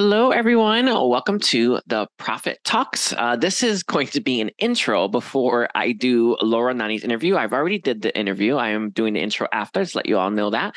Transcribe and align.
Hello, 0.00 0.30
everyone. 0.30 0.86
Welcome 0.86 1.40
to 1.40 1.80
the 1.88 2.06
Prophet 2.18 2.60
Talks. 2.62 3.12
Uh, 3.12 3.34
this 3.34 3.64
is 3.64 3.82
going 3.82 4.06
to 4.06 4.20
be 4.20 4.40
an 4.40 4.48
intro 4.56 5.08
before 5.08 5.68
I 5.74 5.90
do 5.90 6.36
Lara 6.40 6.72
Nani's 6.72 7.02
interview. 7.02 7.36
I've 7.36 7.52
already 7.52 7.80
did 7.80 8.02
the 8.02 8.16
interview. 8.16 8.54
I 8.54 8.68
am 8.68 8.90
doing 8.90 9.14
the 9.14 9.20
intro 9.20 9.48
after, 9.52 9.84
to 9.84 9.96
let 9.96 10.06
you 10.06 10.16
all 10.16 10.30
know 10.30 10.50
that. 10.50 10.76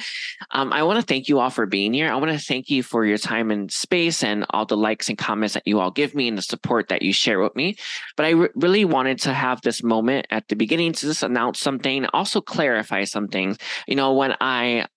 Um, 0.50 0.74
I 0.74 0.82
want 0.82 1.00
to 1.00 1.06
thank 1.06 1.28
you 1.28 1.38
all 1.38 1.52
for 1.52 1.68
being 1.68 1.94
here. 1.94 2.12
I 2.12 2.16
want 2.16 2.32
to 2.32 2.44
thank 2.44 2.72
you 2.72 2.82
for 2.82 3.06
your 3.06 3.20
time 3.20 3.52
and 3.52 3.72
space 3.72 4.24
and 4.24 4.44
all 4.50 4.66
the 4.66 4.76
likes 4.76 5.08
and 5.08 5.20
comments 5.20 5.54
that 5.54 5.68
you 5.68 5.80
all 5.80 5.92
give 5.92 6.16
me 6.16 6.28
and 6.28 6.36
the 6.36 6.42
support 6.42 6.88
that 6.88 7.04
you 7.04 7.14
share 7.14 7.40
with 7.40 7.56
me. 7.56 7.76
But 8.18 8.26
I 8.26 8.30
re- 8.32 8.50
really 8.56 8.86
wanted 8.86 9.20
to 9.20 9.34
have 9.34 9.62
this 9.62 9.84
moment 9.84 10.26
at 10.32 10.48
the 10.48 10.56
beginning 10.56 10.94
to 10.94 11.06
just 11.06 11.22
announce 11.22 11.60
something, 11.60 12.08
also 12.08 12.42
clarify 12.42 13.04
something. 13.04 13.56
You 13.88 13.98
know, 13.98 14.14
when 14.14 14.36
I 14.42 14.88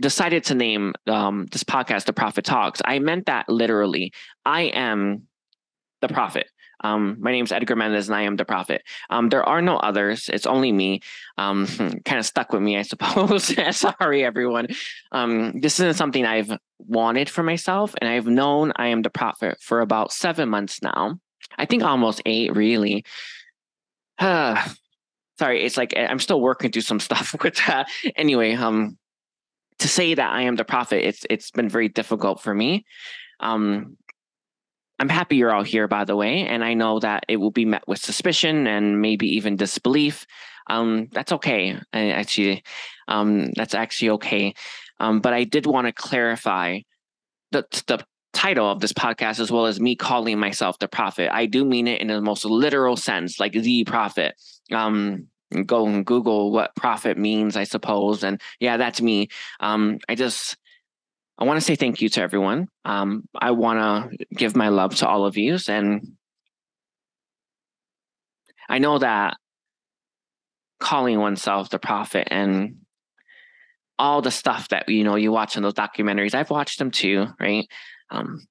decided 0.00 0.44
to 0.44 0.54
name 0.54 0.94
um, 1.06 1.46
this 1.50 1.64
podcast 1.64 2.04
the 2.04 2.12
prophet 2.12 2.44
talks. 2.44 2.80
I 2.84 2.98
meant 2.98 3.26
that 3.26 3.48
literally. 3.48 4.12
I 4.44 4.62
am 4.62 5.26
the 6.00 6.08
prophet. 6.08 6.48
Um, 6.80 7.16
my 7.18 7.32
name 7.32 7.44
is 7.44 7.52
edgar 7.52 7.74
mendez 7.74 8.08
and 8.08 8.14
i 8.14 8.22
am 8.22 8.36
the 8.36 8.44
prophet. 8.44 8.82
Um, 9.10 9.28
there 9.28 9.42
are 9.44 9.60
no 9.60 9.76
others. 9.78 10.30
It's 10.32 10.46
only 10.46 10.72
me. 10.72 11.00
Um, 11.36 11.66
kind 12.04 12.18
of 12.18 12.26
stuck 12.26 12.52
with 12.52 12.62
me 12.62 12.76
i 12.76 12.82
suppose. 12.82 13.54
Sorry 13.76 14.24
everyone. 14.24 14.68
Um, 15.12 15.60
this 15.60 15.80
isn't 15.80 15.94
something 15.94 16.24
i've 16.24 16.52
wanted 16.78 17.28
for 17.28 17.42
myself 17.42 17.94
and 18.00 18.08
i've 18.08 18.26
known 18.26 18.72
i 18.76 18.86
am 18.86 19.02
the 19.02 19.10
prophet 19.10 19.58
for 19.60 19.80
about 19.80 20.12
seven 20.12 20.48
months 20.48 20.82
now. 20.82 21.18
I 21.56 21.66
think 21.66 21.82
almost 21.82 22.22
eight 22.26 22.54
really. 22.54 23.04
Sorry 24.20 25.64
it's 25.64 25.76
like 25.76 25.94
i'm 25.96 26.20
still 26.20 26.40
working 26.40 26.70
through 26.70 26.82
some 26.82 27.00
stuff 27.08 27.34
with 27.42 27.56
that. 27.66 27.88
Anyway 28.14 28.54
um 28.54 28.96
to 29.80 29.88
say 29.88 30.14
that 30.14 30.32
I 30.32 30.42
am 30.42 30.56
the 30.56 30.64
prophet, 30.64 31.06
it's 31.06 31.24
it's 31.30 31.50
been 31.50 31.68
very 31.68 31.88
difficult 31.88 32.40
for 32.40 32.54
me. 32.54 32.84
Um, 33.40 33.96
I'm 34.98 35.08
happy 35.08 35.36
you're 35.36 35.52
all 35.52 35.62
here, 35.62 35.86
by 35.86 36.04
the 36.04 36.16
way, 36.16 36.46
and 36.46 36.64
I 36.64 36.74
know 36.74 36.98
that 36.98 37.24
it 37.28 37.36
will 37.36 37.52
be 37.52 37.64
met 37.64 37.86
with 37.86 38.00
suspicion 38.00 38.66
and 38.66 39.00
maybe 39.00 39.28
even 39.36 39.56
disbelief. 39.56 40.26
Um, 40.68 41.08
that's 41.12 41.32
okay. 41.32 41.78
Actually, 41.92 42.64
um, 43.06 43.52
that's 43.52 43.74
actually 43.74 44.10
okay. 44.10 44.54
Um, 45.00 45.20
but 45.20 45.32
I 45.32 45.44
did 45.44 45.66
want 45.66 45.86
to 45.86 45.92
clarify 45.92 46.80
the 47.52 47.64
the 47.86 48.04
title 48.32 48.70
of 48.70 48.80
this 48.80 48.92
podcast 48.92 49.40
as 49.40 49.50
well 49.50 49.66
as 49.66 49.80
me 49.80 49.96
calling 49.96 50.38
myself 50.38 50.78
the 50.78 50.88
prophet. 50.88 51.30
I 51.32 51.46
do 51.46 51.64
mean 51.64 51.88
it 51.88 52.00
in 52.00 52.08
the 52.08 52.20
most 52.20 52.44
literal 52.44 52.96
sense, 52.96 53.40
like 53.40 53.52
the 53.52 53.84
prophet. 53.84 54.34
Um, 54.72 55.28
go 55.64 55.86
and 55.86 56.04
Google 56.04 56.52
what 56.52 56.74
prophet 56.76 57.16
means, 57.16 57.56
I 57.56 57.64
suppose. 57.64 58.22
And 58.22 58.40
yeah, 58.60 58.76
that's 58.76 59.00
me. 59.00 59.28
Um, 59.60 59.98
I 60.08 60.14
just 60.14 60.56
I 61.38 61.44
want 61.44 61.58
to 61.58 61.64
say 61.64 61.76
thank 61.76 62.02
you 62.02 62.08
to 62.10 62.20
everyone. 62.20 62.68
Um, 62.84 63.28
I 63.38 63.52
want 63.52 63.78
to 64.10 64.26
give 64.34 64.56
my 64.56 64.68
love 64.68 64.96
to 64.96 65.08
all 65.08 65.24
of 65.24 65.36
you, 65.36 65.56
and 65.68 66.16
I 68.68 68.78
know 68.78 68.98
that 68.98 69.36
calling 70.80 71.18
oneself 71.18 71.70
the 71.70 71.78
prophet 71.78 72.28
and 72.30 72.76
all 73.98 74.22
the 74.22 74.30
stuff 74.30 74.68
that 74.68 74.88
you 74.88 75.04
know 75.04 75.16
you 75.16 75.32
watch 75.32 75.56
in 75.56 75.62
those 75.62 75.74
documentaries, 75.74 76.34
I've 76.34 76.50
watched 76.50 76.78
them 76.78 76.90
too, 76.90 77.26
right? 77.40 77.66
Um, 78.10 78.46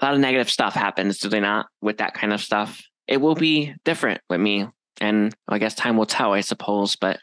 a 0.00 0.04
lot 0.04 0.14
of 0.14 0.20
negative 0.20 0.50
stuff 0.50 0.74
happens, 0.74 1.18
do 1.18 1.28
they 1.28 1.40
not? 1.40 1.66
With 1.80 1.98
that 1.98 2.14
kind 2.14 2.32
of 2.32 2.40
stuff, 2.40 2.82
it 3.06 3.20
will 3.20 3.34
be 3.34 3.74
different 3.84 4.20
with 4.28 4.40
me 4.40 4.68
and 5.00 5.34
I 5.48 5.58
guess 5.58 5.74
time 5.74 5.96
will 5.96 6.06
tell, 6.06 6.32
I 6.32 6.40
suppose. 6.40 6.96
But 6.96 7.18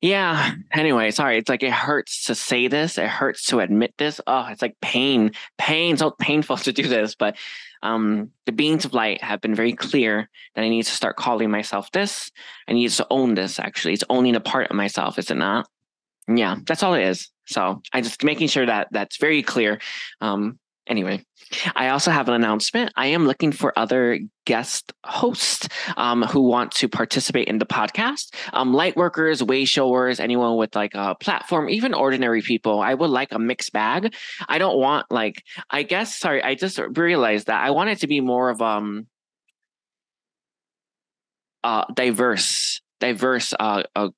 yeah, 0.00 0.54
anyway, 0.72 1.10
sorry. 1.10 1.38
It's 1.38 1.48
like 1.48 1.62
it 1.62 1.72
hurts 1.72 2.24
to 2.24 2.34
say 2.34 2.68
this. 2.68 2.98
It 2.98 3.08
hurts 3.08 3.44
to 3.46 3.58
admit 3.60 3.94
this. 3.98 4.20
Oh, 4.26 4.46
it's 4.48 4.62
like 4.62 4.76
pain, 4.80 5.32
pain, 5.58 5.96
so 5.96 6.10
painful 6.12 6.56
to 6.58 6.72
do 6.72 6.86
this. 6.86 7.14
But 7.14 7.36
um, 7.82 8.30
the 8.46 8.52
beings 8.52 8.84
of 8.84 8.94
light 8.94 9.22
have 9.22 9.40
been 9.40 9.54
very 9.54 9.72
clear 9.72 10.28
that 10.54 10.62
I 10.62 10.68
need 10.68 10.84
to 10.84 10.92
start 10.92 11.16
calling 11.16 11.50
myself 11.50 11.90
this. 11.92 12.30
I 12.68 12.72
need 12.72 12.90
to 12.90 13.06
own 13.10 13.34
this, 13.34 13.58
actually. 13.58 13.94
It's 13.94 14.04
owning 14.08 14.36
a 14.36 14.40
part 14.40 14.70
of 14.70 14.76
myself, 14.76 15.18
is 15.18 15.30
it 15.30 15.36
not? 15.36 15.68
Yeah, 16.28 16.56
that's 16.66 16.82
all 16.82 16.94
it 16.94 17.04
is. 17.04 17.30
So 17.46 17.80
I 17.92 18.00
just 18.00 18.22
making 18.22 18.48
sure 18.48 18.66
that 18.66 18.88
that's 18.90 19.16
very 19.16 19.42
clear. 19.42 19.80
Um, 20.20 20.58
anyway, 20.88 21.24
I 21.76 21.88
also 21.88 22.10
have 22.10 22.28
an 22.28 22.34
announcement. 22.34 22.92
I 22.96 23.06
am 23.08 23.26
looking 23.26 23.52
for 23.52 23.78
other 23.78 24.18
guest 24.44 24.92
hosts 25.04 25.68
um, 25.96 26.22
who 26.22 26.42
want 26.42 26.72
to 26.72 26.88
participate 26.88 27.48
in 27.48 27.58
the 27.58 27.66
podcast. 27.66 28.34
Um, 28.52 28.74
light 28.74 28.96
workers, 28.96 29.42
way 29.42 29.64
showers, 29.64 30.20
anyone 30.20 30.56
with 30.56 30.74
like 30.74 30.94
a 30.94 31.14
platform, 31.14 31.68
even 31.68 31.94
ordinary 31.94 32.42
people. 32.42 32.80
I 32.80 32.94
would 32.94 33.10
like 33.10 33.32
a 33.32 33.38
mixed 33.38 33.72
bag. 33.72 34.14
I 34.48 34.58
don't 34.58 34.78
want 34.78 35.06
like, 35.10 35.42
I 35.70 35.82
guess, 35.82 36.16
sorry, 36.18 36.42
I 36.42 36.54
just 36.54 36.78
realized 36.96 37.46
that 37.46 37.62
I 37.62 37.70
want 37.70 37.90
it 37.90 38.00
to 38.00 38.06
be 38.06 38.20
more 38.20 38.50
of 38.50 38.60
um 38.60 39.06
uh 41.64 41.84
diverse, 41.94 42.80
diverse 43.00 43.54
uh, 43.58 43.82
uh 43.94 44.08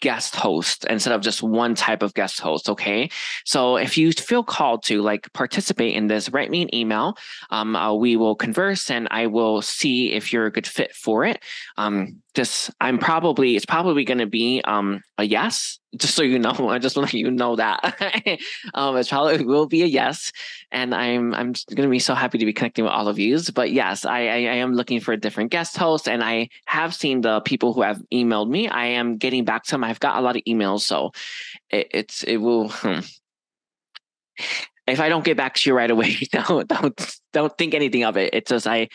guest 0.00 0.36
host 0.36 0.84
instead 0.86 1.12
of 1.12 1.22
just 1.22 1.42
one 1.42 1.74
type 1.74 2.02
of 2.02 2.14
guest 2.14 2.40
host. 2.40 2.68
Okay. 2.68 3.10
So 3.44 3.76
if 3.76 3.96
you 3.96 4.12
feel 4.12 4.42
called 4.42 4.82
to 4.84 5.02
like 5.02 5.32
participate 5.32 5.94
in 5.94 6.06
this, 6.06 6.30
write 6.30 6.50
me 6.50 6.62
an 6.62 6.74
email. 6.74 7.16
Um, 7.50 7.74
uh, 7.74 7.94
we 7.94 8.16
will 8.16 8.34
converse 8.34 8.90
and 8.90 9.08
I 9.10 9.26
will 9.26 9.62
see 9.62 10.12
if 10.12 10.32
you're 10.32 10.46
a 10.46 10.52
good 10.52 10.66
fit 10.66 10.94
for 10.94 11.24
it. 11.24 11.42
Um, 11.76 12.22
just, 12.34 12.70
I'm 12.80 12.98
probably, 12.98 13.56
it's 13.56 13.66
probably 13.66 14.04
going 14.04 14.18
to 14.18 14.26
be 14.26 14.60
um, 14.64 15.02
a 15.16 15.24
yes 15.24 15.78
just 15.96 16.14
so 16.14 16.22
you 16.22 16.38
know, 16.38 16.52
I 16.68 16.78
just 16.78 16.96
want 16.96 17.10
to 17.10 17.16
let 17.16 17.20
you 17.20 17.30
know 17.30 17.56
that 17.56 17.82
um, 18.74 18.96
it 18.96 19.08
probably 19.08 19.44
will 19.44 19.66
be 19.66 19.82
a 19.82 19.86
yes, 19.86 20.32
and 20.70 20.94
I'm 20.94 21.34
I'm 21.34 21.52
going 21.74 21.88
to 21.88 21.88
be 21.88 21.98
so 21.98 22.14
happy 22.14 22.38
to 22.38 22.44
be 22.44 22.52
connecting 22.52 22.84
with 22.84 22.92
all 22.92 23.08
of 23.08 23.18
you. 23.18 23.38
But 23.54 23.72
yes, 23.72 24.04
I, 24.04 24.20
I, 24.20 24.36
I 24.36 24.56
am 24.56 24.74
looking 24.74 25.00
for 25.00 25.12
a 25.12 25.16
different 25.16 25.50
guest 25.50 25.76
host, 25.76 26.08
and 26.08 26.22
I 26.22 26.48
have 26.66 26.94
seen 26.94 27.22
the 27.22 27.40
people 27.40 27.72
who 27.72 27.82
have 27.82 28.02
emailed 28.12 28.48
me. 28.48 28.68
I 28.68 28.86
am 28.86 29.16
getting 29.16 29.44
back 29.44 29.64
to 29.64 29.70
them. 29.72 29.84
I've 29.84 30.00
got 30.00 30.18
a 30.18 30.20
lot 30.20 30.36
of 30.36 30.42
emails, 30.46 30.80
so 30.80 31.12
it, 31.70 31.88
it's 31.90 32.22
it 32.24 32.36
will. 32.38 32.68
Hmm. 32.68 33.00
If 34.86 35.00
I 35.00 35.10
don't 35.10 35.24
get 35.24 35.36
back 35.36 35.54
to 35.54 35.68
you 35.68 35.76
right 35.76 35.90
away, 35.90 36.16
don't 36.32 36.66
don't 36.68 37.18
don't 37.32 37.58
think 37.58 37.74
anything 37.74 38.04
of 38.04 38.16
it. 38.16 38.30
It's 38.32 38.50
just 38.50 38.66
I 38.66 38.88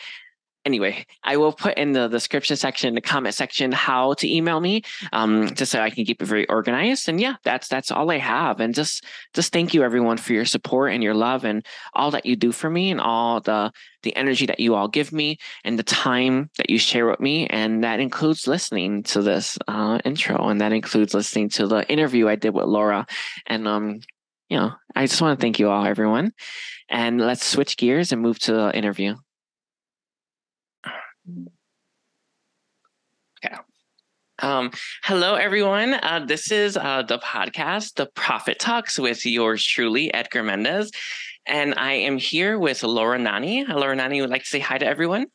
anyway, 0.64 1.06
I 1.22 1.36
will 1.36 1.52
put 1.52 1.76
in 1.76 1.92
the 1.92 2.08
description 2.08 2.56
section, 2.56 2.94
the 2.94 3.00
comment 3.00 3.34
section, 3.34 3.72
how 3.72 4.14
to 4.14 4.32
email 4.32 4.60
me, 4.60 4.82
um, 5.12 5.54
just 5.54 5.72
so 5.72 5.80
I 5.80 5.90
can 5.90 6.04
keep 6.04 6.22
it 6.22 6.26
very 6.26 6.46
organized. 6.48 7.08
And 7.08 7.20
yeah, 7.20 7.36
that's 7.42 7.68
that's 7.68 7.90
all 7.90 8.10
I 8.10 8.18
have. 8.18 8.60
And 8.60 8.74
just 8.74 9.04
just 9.34 9.52
thank 9.52 9.74
you 9.74 9.82
everyone 9.82 10.16
for 10.16 10.32
your 10.32 10.44
support 10.44 10.92
and 10.92 11.02
your 11.02 11.14
love 11.14 11.44
and 11.44 11.64
all 11.94 12.10
that 12.12 12.26
you 12.26 12.36
do 12.36 12.52
for 12.52 12.70
me 12.70 12.90
and 12.90 13.00
all 13.00 13.40
the 13.40 13.72
the 14.02 14.14
energy 14.16 14.46
that 14.46 14.60
you 14.60 14.74
all 14.74 14.88
give 14.88 15.12
me 15.12 15.38
and 15.64 15.78
the 15.78 15.82
time 15.82 16.50
that 16.58 16.70
you 16.70 16.78
share 16.78 17.06
with 17.06 17.20
me. 17.20 17.46
And 17.46 17.84
that 17.84 18.00
includes 18.00 18.46
listening 18.46 19.02
to 19.04 19.22
this 19.22 19.58
uh, 19.68 19.98
intro, 20.04 20.48
and 20.48 20.60
that 20.60 20.72
includes 20.72 21.14
listening 21.14 21.48
to 21.50 21.66
the 21.66 21.88
interview 21.90 22.28
I 22.28 22.36
did 22.36 22.54
with 22.54 22.66
Lara. 22.66 23.06
And 23.46 23.66
um, 23.68 24.00
you 24.48 24.58
know, 24.58 24.72
I 24.94 25.06
just 25.06 25.20
want 25.20 25.38
to 25.38 25.42
thank 25.42 25.58
you 25.58 25.70
all, 25.70 25.84
everyone. 25.84 26.32
And 26.88 27.20
let's 27.20 27.44
switch 27.44 27.76
gears 27.76 28.12
and 28.12 28.20
move 28.20 28.38
to 28.40 28.52
the 28.52 28.76
interview. 28.76 29.16
Okay. 31.26 31.46
Um, 34.40 34.72
hello, 35.04 35.36
everyone. 35.36 35.94
Uh, 35.94 36.24
this 36.26 36.50
is 36.50 36.76
uh, 36.76 37.02
the 37.02 37.18
podcast, 37.18 37.94
The 37.94 38.06
Prophet 38.06 38.58
Talks, 38.58 38.98
with 38.98 39.24
yours 39.24 39.64
truly, 39.64 40.12
Edgar 40.12 40.42
Mendez. 40.42 40.90
And 41.46 41.74
I 41.76 41.92
am 41.92 42.18
here 42.18 42.58
with 42.58 42.82
Lara 42.82 43.18
Nani. 43.18 43.64
Lara 43.64 43.96
Nani 43.96 44.20
would 44.20 44.30
like 44.30 44.42
to 44.42 44.48
say 44.48 44.60
hi 44.60 44.78
to 44.78 44.86
everyone. 44.86 45.26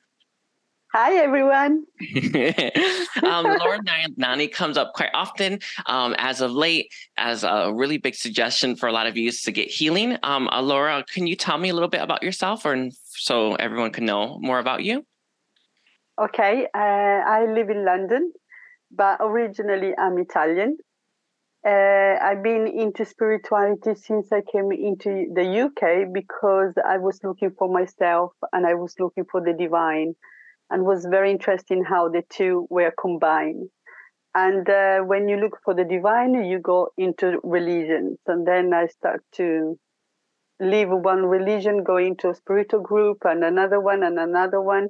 Hi, 0.94 1.16
everyone. 1.16 1.86
um, 3.24 3.46
Lara 3.46 3.80
Nani 4.18 4.48
comes 4.48 4.76
up 4.76 4.94
quite 4.94 5.12
often. 5.14 5.60
Um, 5.86 6.16
as 6.18 6.42
of 6.42 6.52
late, 6.52 6.92
as 7.18 7.44
a 7.44 7.72
really 7.74 7.98
big 7.98 8.16
suggestion 8.16 8.76
for 8.76 8.90
a 8.90 8.92
lot 8.92 9.08
of 9.08 9.16
you 9.16 9.32
to 9.32 9.52
get 9.52 9.70
healing. 9.70 10.18
Um, 10.24 10.50
uh, 10.50 10.62
Lara, 10.62 11.06
can 11.12 11.28
you 11.28 11.36
tell 11.36 11.58
me 11.58 11.70
a 11.70 11.74
little 11.74 11.90
bit 11.90 12.02
about 12.02 12.24
yourself, 12.24 12.66
or 12.66 12.90
so 13.06 13.56
everyone 13.56 13.92
can 13.92 14.06
know 14.06 14.40
more 14.40 14.60
about 14.60 14.84
you? 14.84 15.06
Okay, 16.20 16.68
uh, 16.76 16.78
I 16.78 17.46
live 17.46 17.70
in 17.70 17.86
London, 17.86 18.34
but 18.92 19.20
originally 19.22 19.94
I'm 19.98 20.18
Italian. 20.18 20.76
Uh, 21.66 22.18
I've 22.22 22.44
been 22.44 22.68
into 22.68 23.06
spirituality 23.06 23.96
since 23.96 24.30
I 24.34 24.42
came 24.42 24.70
into 24.74 25.32
the 25.34 25.62
UK 25.62 26.12
because 26.12 26.74
I 26.86 26.98
was 26.98 27.22
looking 27.24 27.52
for 27.58 27.70
myself 27.72 28.34
and 28.52 28.68
I 28.68 28.74
was 28.74 28.96
looking 29.00 29.24
for 29.32 29.40
the 29.40 29.54
divine 29.54 30.16
and 30.70 30.84
was 30.84 31.06
very 31.06 31.32
interested 31.32 31.78
in 31.78 31.86
how 31.86 32.10
the 32.10 32.24
two 32.30 32.68
were 32.70 32.92
combined. 33.00 33.70
And 34.36 34.70
uh, 34.70 35.00
when 35.00 35.30
you 35.30 35.38
look 35.38 35.60
for 35.64 35.74
the 35.74 35.86
divine, 35.86 36.34
you 36.34 36.60
go 36.60 36.90
into 36.98 37.40
religions. 37.46 38.18
And 38.28 38.46
then 38.46 38.74
I 38.74 38.88
start 38.88 39.24
to 39.36 39.80
leave 40.60 40.90
one 40.90 41.26
religion, 41.26 41.86
go 41.86 41.96
into 41.96 42.30
a 42.30 42.36
spiritual 42.36 42.82
group 42.82 43.20
and 43.24 43.42
another 43.42 43.80
one 43.80 44.04
and 44.04 44.20
another 44.20 44.60
one 44.60 44.90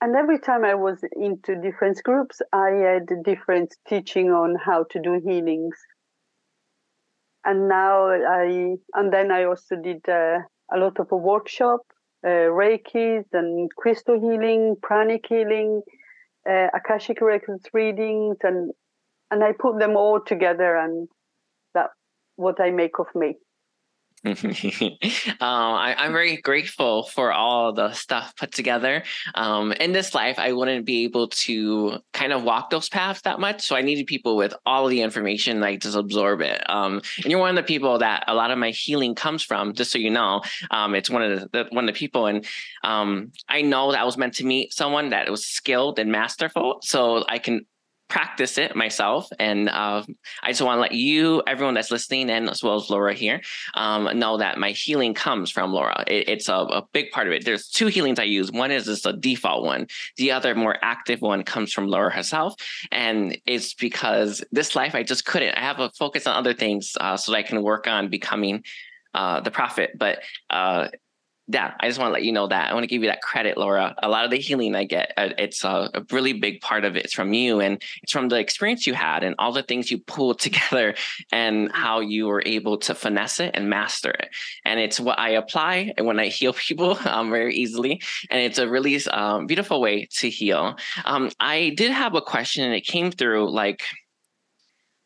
and 0.00 0.16
every 0.16 0.38
time 0.38 0.64
I 0.64 0.74
was 0.74 1.02
into 1.12 1.56
different 1.56 2.02
groups, 2.04 2.40
I 2.52 2.70
had 2.70 3.08
different 3.24 3.74
teaching 3.88 4.30
on 4.30 4.56
how 4.56 4.84
to 4.90 5.00
do 5.00 5.20
healings. 5.24 5.76
and 7.44 7.68
now 7.68 8.08
I 8.08 8.76
and 8.94 9.12
then 9.12 9.30
I 9.30 9.44
also 9.44 9.76
did 9.76 10.08
uh, 10.08 10.38
a 10.72 10.78
lot 10.78 10.98
of 10.98 11.08
a 11.12 11.16
workshop, 11.16 11.80
uh, 12.26 12.48
Reiki's 12.60 13.26
and 13.32 13.70
crystal 13.76 14.18
healing, 14.18 14.76
pranic 14.82 15.26
healing, 15.28 15.82
uh, 16.48 16.68
Akashic 16.74 17.20
records 17.20 17.66
readings, 17.72 18.36
and 18.42 18.72
and 19.30 19.44
I 19.44 19.52
put 19.58 19.78
them 19.78 19.96
all 19.96 20.20
together, 20.20 20.76
and 20.76 21.08
that 21.74 21.90
what 22.36 22.60
I 22.60 22.70
make 22.70 22.98
of 22.98 23.06
me. 23.14 23.36
um, 24.24 24.34
I, 25.40 25.94
am 25.98 26.12
very 26.12 26.38
grateful 26.38 27.02
for 27.02 27.30
all 27.30 27.74
the 27.74 27.92
stuff 27.92 28.34
put 28.36 28.52
together. 28.52 29.02
Um, 29.34 29.72
in 29.72 29.92
this 29.92 30.14
life, 30.14 30.38
I 30.38 30.52
wouldn't 30.52 30.86
be 30.86 31.04
able 31.04 31.28
to 31.28 31.98
kind 32.14 32.32
of 32.32 32.42
walk 32.42 32.70
those 32.70 32.88
paths 32.88 33.20
that 33.22 33.38
much. 33.38 33.60
So 33.60 33.76
I 33.76 33.82
needed 33.82 34.06
people 34.06 34.36
with 34.36 34.54
all 34.64 34.88
the 34.88 35.02
information, 35.02 35.60
like 35.60 35.80
just 35.80 35.94
absorb 35.94 36.40
it. 36.40 36.62
Um, 36.70 37.02
and 37.18 37.26
you're 37.26 37.38
one 37.38 37.50
of 37.50 37.56
the 37.56 37.66
people 37.66 37.98
that 37.98 38.24
a 38.26 38.34
lot 38.34 38.50
of 38.50 38.56
my 38.56 38.70
healing 38.70 39.14
comes 39.14 39.42
from, 39.42 39.74
just 39.74 39.92
so 39.92 39.98
you 39.98 40.10
know. 40.10 40.40
Um, 40.70 40.94
it's 40.94 41.10
one 41.10 41.22
of 41.22 41.52
the, 41.52 41.66
one 41.70 41.86
of 41.86 41.94
the 41.94 41.98
people. 41.98 42.26
And 42.26 42.46
um, 42.82 43.30
I 43.46 43.60
know 43.60 43.92
that 43.92 44.00
I 44.00 44.04
was 44.04 44.16
meant 44.16 44.34
to 44.34 44.46
meet 44.46 44.72
someone 44.72 45.10
that 45.10 45.28
was 45.28 45.44
skilled 45.44 45.98
and 45.98 46.10
masterful. 46.10 46.78
So 46.80 47.26
I 47.28 47.38
can 47.38 47.66
practice 48.08 48.58
it 48.58 48.76
myself. 48.76 49.28
And 49.38 49.68
uh, 49.68 50.04
I 50.42 50.48
just 50.50 50.62
want 50.62 50.76
to 50.76 50.80
let 50.82 50.92
you, 50.92 51.42
everyone 51.46 51.74
that's 51.74 51.90
listening, 51.90 52.30
and 52.30 52.48
as 52.48 52.62
well 52.62 52.76
as 52.76 52.90
Lara 52.90 53.14
here, 53.14 53.40
um, 53.74 54.18
know 54.18 54.36
that 54.38 54.58
my 54.58 54.70
healing 54.70 55.14
comes 55.14 55.50
from 55.50 55.72
Lara. 55.72 56.04
It, 56.06 56.28
it's 56.28 56.48
a, 56.48 56.54
a, 56.54 56.86
big 56.92 57.10
part 57.10 57.26
of 57.26 57.32
it. 57.32 57.44
There's 57.44 57.68
two 57.68 57.86
healings 57.86 58.18
I 58.18 58.24
use. 58.24 58.52
One 58.52 58.70
is 58.70 58.84
just 58.84 59.06
a 59.06 59.12
default 59.12 59.64
one. 59.64 59.86
The 60.16 60.32
other, 60.32 60.54
more 60.54 60.76
active 60.82 61.22
one, 61.22 61.42
comes 61.42 61.72
from 61.72 61.88
Lara 61.88 62.12
herself, 62.12 62.54
and 62.92 63.36
it's 63.46 63.74
because 63.74 64.44
this 64.52 64.76
life 64.76 64.94
I 64.94 65.02
just 65.02 65.24
couldn't. 65.24 65.56
I 65.56 65.60
have 65.60 65.80
a 65.80 65.90
focus 65.90 66.26
on 66.26 66.36
other 66.36 66.54
things 66.54 66.92
uh, 67.00 67.16
so 67.16 67.32
that 67.32 67.38
I 67.38 67.42
can 67.42 67.62
work 67.62 67.86
on 67.86 68.08
becoming 68.08 68.62
uh, 69.14 69.40
the 69.40 69.50
prophet. 69.50 69.92
But 69.96 70.20
uh, 70.50 70.88
yeah, 71.46 71.74
I 71.78 71.88
just 71.88 71.98
want 71.98 72.08
to 72.08 72.12
let 72.14 72.24
you 72.24 72.32
know 72.32 72.46
that. 72.46 72.70
I 72.70 72.74
want 72.74 72.84
to 72.84 72.88
give 72.88 73.02
you 73.02 73.08
that 73.08 73.20
credit, 73.20 73.58
Lara. 73.58 73.94
A 74.02 74.08
lot 74.08 74.24
of 74.24 74.30
the 74.30 74.38
healing 74.38 74.74
I 74.74 74.84
get, 74.84 75.12
uh, 75.18 75.28
it's 75.36 75.62
a, 75.62 75.90
a, 75.92 76.02
really 76.10 76.32
big 76.32 76.62
part 76.62 76.86
of 76.86 76.96
it. 76.96 77.04
It's 77.04 77.12
from 77.12 77.34
you 77.34 77.60
and 77.60 77.82
it's 78.02 78.12
from 78.12 78.28
the 78.28 78.38
experience 78.38 78.86
you 78.86 78.94
had 78.94 79.22
and 79.22 79.34
all 79.38 79.52
the 79.52 79.62
things 79.62 79.90
you 79.90 79.98
pulled 79.98 80.38
together 80.40 80.94
and 81.32 81.70
how 81.72 82.00
you 82.00 82.26
were 82.26 82.42
able 82.46 82.78
to 82.78 82.94
finesse 82.94 83.40
it 83.40 83.50
and 83.54 83.68
master 83.68 84.10
it. 84.10 84.30
And 84.64 84.80
it's 84.80 84.98
what 84.98 85.18
I 85.18 85.30
apply 85.30 85.92
and 85.98 86.06
when 86.06 86.18
I 86.18 86.28
heal 86.34 86.54
people 86.54 86.98
um, 87.04 87.30
very 87.30 87.54
easily. 87.54 88.00
And 88.30 88.40
it's 88.40 88.58
a 88.58 88.68
really 88.68 89.04
um, 89.08 89.46
beautiful 89.46 89.82
way 89.82 90.08
to 90.12 90.30
heal. 90.30 90.76
Um, 91.04 91.30
I 91.40 91.74
did 91.76 91.90
have 91.90 92.14
a 92.14 92.22
question 92.22 92.64
and 92.64 92.74
it 92.74 92.86
came 92.86 93.10
through 93.10 93.50
like, 93.50 93.82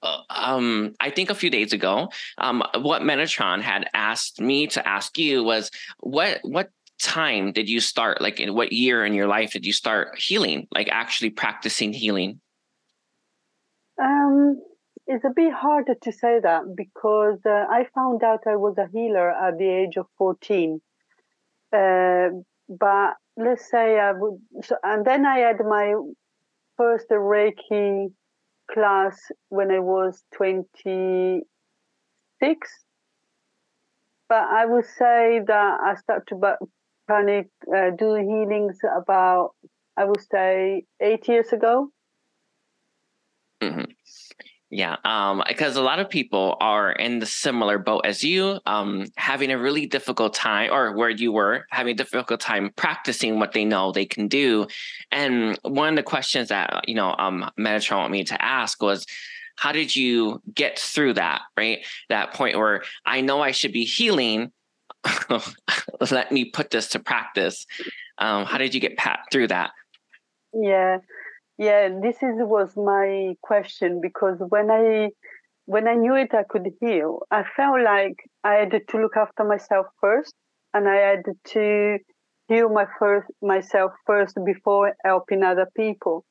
uh, 0.03 0.23
um, 0.29 0.95
I 1.00 1.11
think 1.11 1.31
a 1.31 1.35
few 1.35 1.50
days 1.50 1.73
ago, 1.73 2.09
um, 2.39 2.62
what 2.77 3.03
Metatron 3.03 3.61
had 3.61 3.89
asked 3.95 4.41
me 4.41 4.67
to 4.69 4.87
ask 4.87 5.19
you 5.19 5.43
was 5.43 5.71
what 6.00 6.41
what 6.43 6.71
time 7.00 7.53
did 7.53 7.69
you 7.69 7.81
start? 7.81 8.21
Like, 8.21 8.41
in 8.41 8.55
what 8.55 8.73
year 8.73 9.05
in 9.05 9.15
your 9.15 9.29
life 9.29 9.53
did 9.53 9.65
you 9.65 9.73
start 9.73 10.19
healing? 10.19 10.67
Like, 10.75 10.89
actually 10.91 11.31
practicing 11.31 11.93
healing? 11.93 12.41
Um, 14.00 14.61
it's 15.06 15.25
a 15.25 15.31
bit 15.35 15.53
harder 15.53 15.95
to 16.03 16.12
say 16.12 16.41
that 16.41 16.62
because 16.77 17.39
uh, 17.47 17.65
I 17.71 17.87
found 17.94 18.23
out 18.23 18.41
I 18.47 18.56
was 18.56 18.77
a 18.79 18.89
healer 18.93 19.31
at 19.31 19.59
the 19.59 19.69
age 19.69 19.97
of 19.97 20.06
fourteen. 20.17 20.81
Uh, 21.73 22.29
but 22.69 23.15
let's 23.37 23.71
say 23.71 23.99
I 23.99 24.12
would, 24.12 24.41
so, 24.62 24.77
and 24.83 25.05
then 25.05 25.25
I 25.25 25.39
had 25.39 25.61
my 25.61 25.94
first 26.77 27.09
Reiki 27.11 28.12
class 28.73 29.17
when 29.49 29.70
I 29.70 29.81
was 29.81 30.23
26. 30.35 31.44
But 34.29 34.49
I 34.49 34.67
would 34.67 34.85
say 34.85 35.41
that 35.47 35.81
I 35.81 35.94
started 35.97 36.26
to 36.29 36.56
panic, 37.09 37.49
uh, 37.75 37.91
do 37.97 38.15
healings 38.15 38.79
about, 38.97 39.55
I 39.97 40.05
would 40.05 40.20
say, 40.31 40.85
eight 41.00 41.26
years 41.29 41.53
ago. 41.53 41.91
Mm-hmm. 43.62 43.91
Yeah, 44.70 44.97
um, 45.05 45.43
because 45.49 45.76
a 45.76 45.82
lot 45.82 45.99
of 45.99 46.11
people 46.11 46.56
are 46.61 46.93
in 46.93 47.20
the 47.20 47.26
similar 47.26 47.79
boat 47.79 48.03
as 48.05 48.23
you, 48.23 48.61
um, 48.67 49.06
having 49.17 49.50
a 49.50 49.59
really 49.59 49.87
difficult 49.87 50.35
time, 50.35 50.70
or 50.70 50.94
where 50.94 51.09
you 51.09 51.32
were 51.32 51.67
having 51.70 51.93
a 51.93 51.97
difficult 51.97 52.41
time 52.41 52.70
practicing 52.76 53.38
what 53.38 53.53
they 53.53 53.65
know 53.65 53.93
they 53.93 54.05
can 54.05 54.29
do. 54.29 54.67
And 55.11 55.59
one 55.62 55.88
of 55.91 55.97
the 55.97 56.03
questions 56.03 56.50
that 56.50 56.87
you 56.87 56.94
know, 56.94 57.15
um, 57.19 57.50
wanted 57.56 58.11
me 58.11 58.25
to 58.25 58.43
ask 58.43 58.82
was, 58.82 59.06
how 59.56 59.73
did 59.73 59.97
you 59.97 60.43
get 60.55 60.79
through 60.79 61.15
that? 61.15 61.43
Right, 61.56 61.79
that 62.11 62.35
point 62.35 62.59
where 62.59 62.82
I 63.06 63.23
know 63.23 63.41
I 63.41 63.53
should 63.53 63.73
be 63.73 63.85
healing. 63.85 64.53
Let 66.11 66.31
me 66.31 66.44
put 66.44 66.70
this 66.70 66.88
to 66.88 66.99
practice. 66.99 67.65
Um, 68.19 68.44
how 68.44 68.59
did 68.59 68.75
you 68.75 68.81
get 68.81 68.99
pat 68.99 69.20
through 69.32 69.49
that? 69.49 69.70
Yeah, 70.53 70.99
yeah, 71.58 71.88
this 72.00 72.16
is 72.22 72.37
was 72.38 72.76
my 72.76 73.34
question 73.43 74.00
because 74.00 74.38
when 74.49 74.70
I 74.70 75.10
when 75.66 75.88
I 75.88 75.94
knew 75.94 76.14
it 76.14 76.32
I 76.32 76.44
could 76.49 76.69
heal, 76.81 77.20
I 77.31 77.44
felt 77.56 77.82
like 77.82 78.16
I 78.44 78.55
had 78.55 78.70
to 78.70 78.99
look 78.99 79.16
after 79.16 79.44
myself 79.44 79.87
first 80.00 80.34
and 80.72 80.88
I 80.88 80.96
had 80.96 81.25
to 81.49 81.99
heal 82.46 82.69
my 82.70 82.87
first 82.99 83.26
myself 83.43 83.93
first 84.06 84.38
before 84.46 84.94
helping 85.05 85.43
other 85.43 85.66
people. 85.76 86.25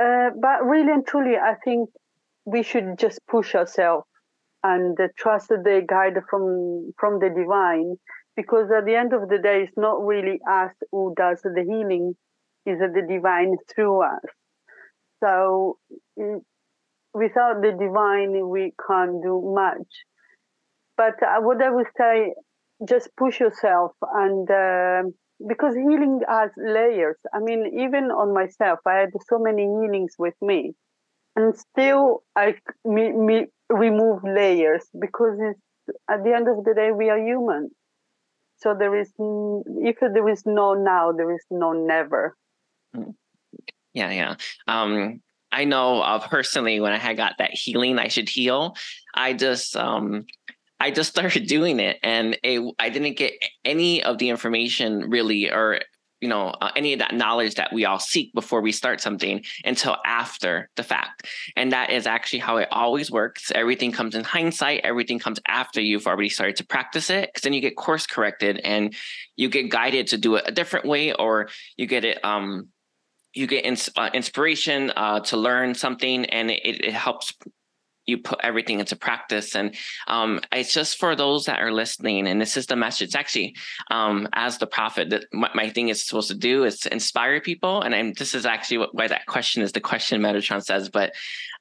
Uh, 0.00 0.30
but 0.40 0.64
really 0.64 0.90
and 0.90 1.06
truly, 1.06 1.36
I 1.36 1.54
think 1.62 1.90
we 2.46 2.62
should 2.62 2.98
just 2.98 3.20
push 3.28 3.54
ourselves 3.54 4.06
and 4.62 4.98
uh, 4.98 5.08
trust 5.18 5.48
the 5.48 5.84
guide 5.86 6.16
from 6.30 6.92
from 6.98 7.18
the 7.20 7.28
divine, 7.28 7.96
because 8.36 8.70
at 8.76 8.86
the 8.86 8.96
end 8.96 9.12
of 9.12 9.28
the 9.28 9.38
day, 9.38 9.64
it's 9.64 9.76
not 9.76 10.04
really 10.04 10.40
us 10.50 10.72
who 10.90 11.14
does 11.14 11.42
the 11.42 11.62
healing 11.62 12.16
is 12.66 12.78
the 12.78 13.02
divine 13.08 13.56
through 13.74 14.02
us. 14.02 14.24
So 15.22 15.78
without 17.14 17.62
the 17.62 17.72
divine, 17.78 18.48
we 18.48 18.72
can't 18.86 19.22
do 19.22 19.40
much. 19.54 19.88
But 20.96 21.22
uh, 21.22 21.40
what 21.40 21.62
I 21.62 21.70
would 21.70 21.86
say, 21.96 22.34
just 22.88 23.08
push 23.16 23.40
yourself 23.40 23.92
and 24.12 24.50
uh, 24.50 25.02
because 25.46 25.74
healing 25.74 26.20
has 26.28 26.50
layers. 26.56 27.16
I 27.32 27.38
mean, 27.40 27.80
even 27.80 28.04
on 28.10 28.34
myself, 28.34 28.80
I 28.86 28.94
had 28.94 29.10
so 29.28 29.38
many 29.38 29.62
healings 29.62 30.14
with 30.18 30.34
me, 30.40 30.74
and 31.36 31.56
still 31.56 32.22
I 32.36 32.56
me, 32.84 33.12
me 33.12 33.46
remove 33.70 34.22
layers 34.24 34.84
because 35.00 35.38
at 36.10 36.24
the 36.24 36.32
end 36.34 36.48
of 36.48 36.64
the 36.64 36.74
day 36.74 36.90
we 36.92 37.10
are 37.10 37.18
human. 37.18 37.70
So 38.56 38.74
there 38.78 38.98
is 38.98 39.12
if 39.18 39.96
there 40.00 40.28
is 40.28 40.42
no 40.46 40.74
now, 40.74 41.12
there 41.12 41.32
is 41.32 41.44
no 41.50 41.72
never. 41.72 42.36
Yeah, 43.92 44.10
yeah. 44.10 44.34
Um, 44.66 45.20
I 45.52 45.64
know 45.64 46.02
uh, 46.02 46.18
personally 46.26 46.80
when 46.80 46.92
I 46.92 46.98
had 46.98 47.16
got 47.16 47.34
that 47.38 47.50
healing, 47.52 47.98
I 47.98 48.08
should 48.08 48.28
heal. 48.28 48.76
I 49.14 49.32
just 49.32 49.76
um, 49.76 50.26
I 50.80 50.90
just 50.90 51.10
started 51.14 51.46
doing 51.46 51.80
it, 51.80 51.98
and 52.02 52.36
it, 52.42 52.74
I 52.78 52.90
didn't 52.90 53.16
get 53.16 53.32
any 53.64 54.02
of 54.02 54.18
the 54.18 54.28
information 54.28 55.10
really, 55.10 55.50
or 55.50 55.80
you 56.20 56.28
know 56.28 56.54
uh, 56.60 56.70
any 56.74 56.92
of 56.94 56.98
that 57.00 57.14
knowledge 57.14 57.54
that 57.56 57.72
we 57.72 57.84
all 57.84 57.98
seek 57.98 58.32
before 58.32 58.62
we 58.62 58.72
start 58.72 59.00
something 59.00 59.44
until 59.64 59.96
after 60.06 60.70
the 60.76 60.82
fact 60.82 61.26
and 61.54 61.72
that 61.72 61.90
is 61.90 62.06
actually 62.06 62.38
how 62.38 62.56
it 62.56 62.68
always 62.70 63.10
works 63.10 63.52
everything 63.54 63.92
comes 63.92 64.14
in 64.14 64.24
hindsight 64.24 64.80
everything 64.84 65.18
comes 65.18 65.38
after 65.48 65.82
you've 65.82 66.06
already 66.06 66.30
started 66.30 66.56
to 66.56 66.64
practice 66.64 67.10
it 67.10 67.28
because 67.28 67.42
then 67.42 67.52
you 67.52 67.60
get 67.60 67.76
course 67.76 68.06
corrected 68.06 68.58
and 68.64 68.94
you 69.36 69.50
get 69.50 69.68
guided 69.68 70.06
to 70.06 70.16
do 70.16 70.36
it 70.36 70.44
a 70.46 70.52
different 70.52 70.86
way 70.86 71.12
or 71.12 71.48
you 71.76 71.86
get 71.86 72.04
it 72.06 72.24
um 72.24 72.68
you 73.34 73.46
get 73.46 73.64
ins- 73.64 73.90
uh, 73.96 74.10
inspiration 74.14 74.92
uh, 74.96 75.20
to 75.20 75.36
learn 75.36 75.74
something 75.74 76.24
and 76.26 76.50
it, 76.50 76.84
it 76.84 76.94
helps 76.94 77.34
you 78.06 78.18
put 78.18 78.40
everything 78.42 78.80
into 78.80 78.96
practice. 78.96 79.54
And 79.54 79.74
um, 80.06 80.40
it's 80.52 80.72
just 80.72 80.98
for 80.98 81.16
those 81.16 81.46
that 81.46 81.60
are 81.60 81.72
listening 81.72 82.26
and 82.26 82.40
this 82.40 82.56
is 82.56 82.66
the 82.66 82.76
message 82.76 83.14
actually 83.14 83.56
um, 83.90 84.28
as 84.32 84.58
the 84.58 84.66
prophet 84.66 85.10
that 85.10 85.26
my 85.32 85.70
thing 85.70 85.88
is 85.88 86.04
supposed 86.04 86.28
to 86.28 86.34
do 86.34 86.64
is 86.64 86.80
to 86.80 86.92
inspire 86.92 87.40
people. 87.40 87.82
And 87.82 87.94
I'm, 87.94 88.12
this 88.12 88.34
is 88.34 88.46
actually 88.46 88.78
what, 88.78 88.94
why 88.94 89.08
that 89.08 89.26
question 89.26 89.62
is 89.62 89.72
the 89.72 89.80
question 89.80 90.20
metatron 90.20 90.62
says. 90.62 90.88
But 90.88 91.14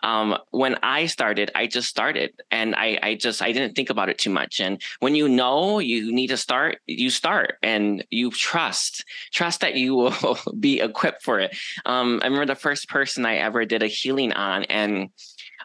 um, 0.03 0.37
when 0.51 0.75
i 0.83 1.05
started 1.05 1.49
i 1.55 1.65
just 1.65 1.87
started 1.87 2.33
and 2.51 2.75
I, 2.75 2.99
I 3.01 3.15
just 3.15 3.41
i 3.41 3.51
didn't 3.51 3.73
think 3.73 3.89
about 3.89 4.09
it 4.09 4.17
too 4.17 4.29
much. 4.29 4.59
And 4.59 4.81
when 4.99 5.15
you 5.15 5.29
know 5.29 5.79
you 5.79 6.11
need 6.11 6.27
to 6.27 6.37
start 6.37 6.79
you 6.85 7.09
start 7.09 7.55
and 7.63 8.05
you 8.09 8.29
trust 8.31 9.05
trust 9.31 9.61
that 9.61 9.75
you 9.75 9.95
will 9.95 10.37
be 10.59 10.81
equipped 10.81 11.23
for 11.23 11.39
it. 11.39 11.55
Um, 11.85 12.19
i 12.21 12.25
remember 12.25 12.45
the 12.45 12.55
first 12.55 12.89
person 12.89 13.25
i 13.25 13.35
ever 13.37 13.65
did 13.65 13.81
a 13.81 13.87
healing 13.87 14.33
on 14.33 14.63
and 14.65 15.09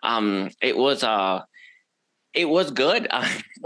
um, 0.03 0.51
it 0.61 0.77
was 0.77 1.03
uh 1.03 1.43
it 2.35 2.49
was 2.49 2.71
good. 2.71 3.09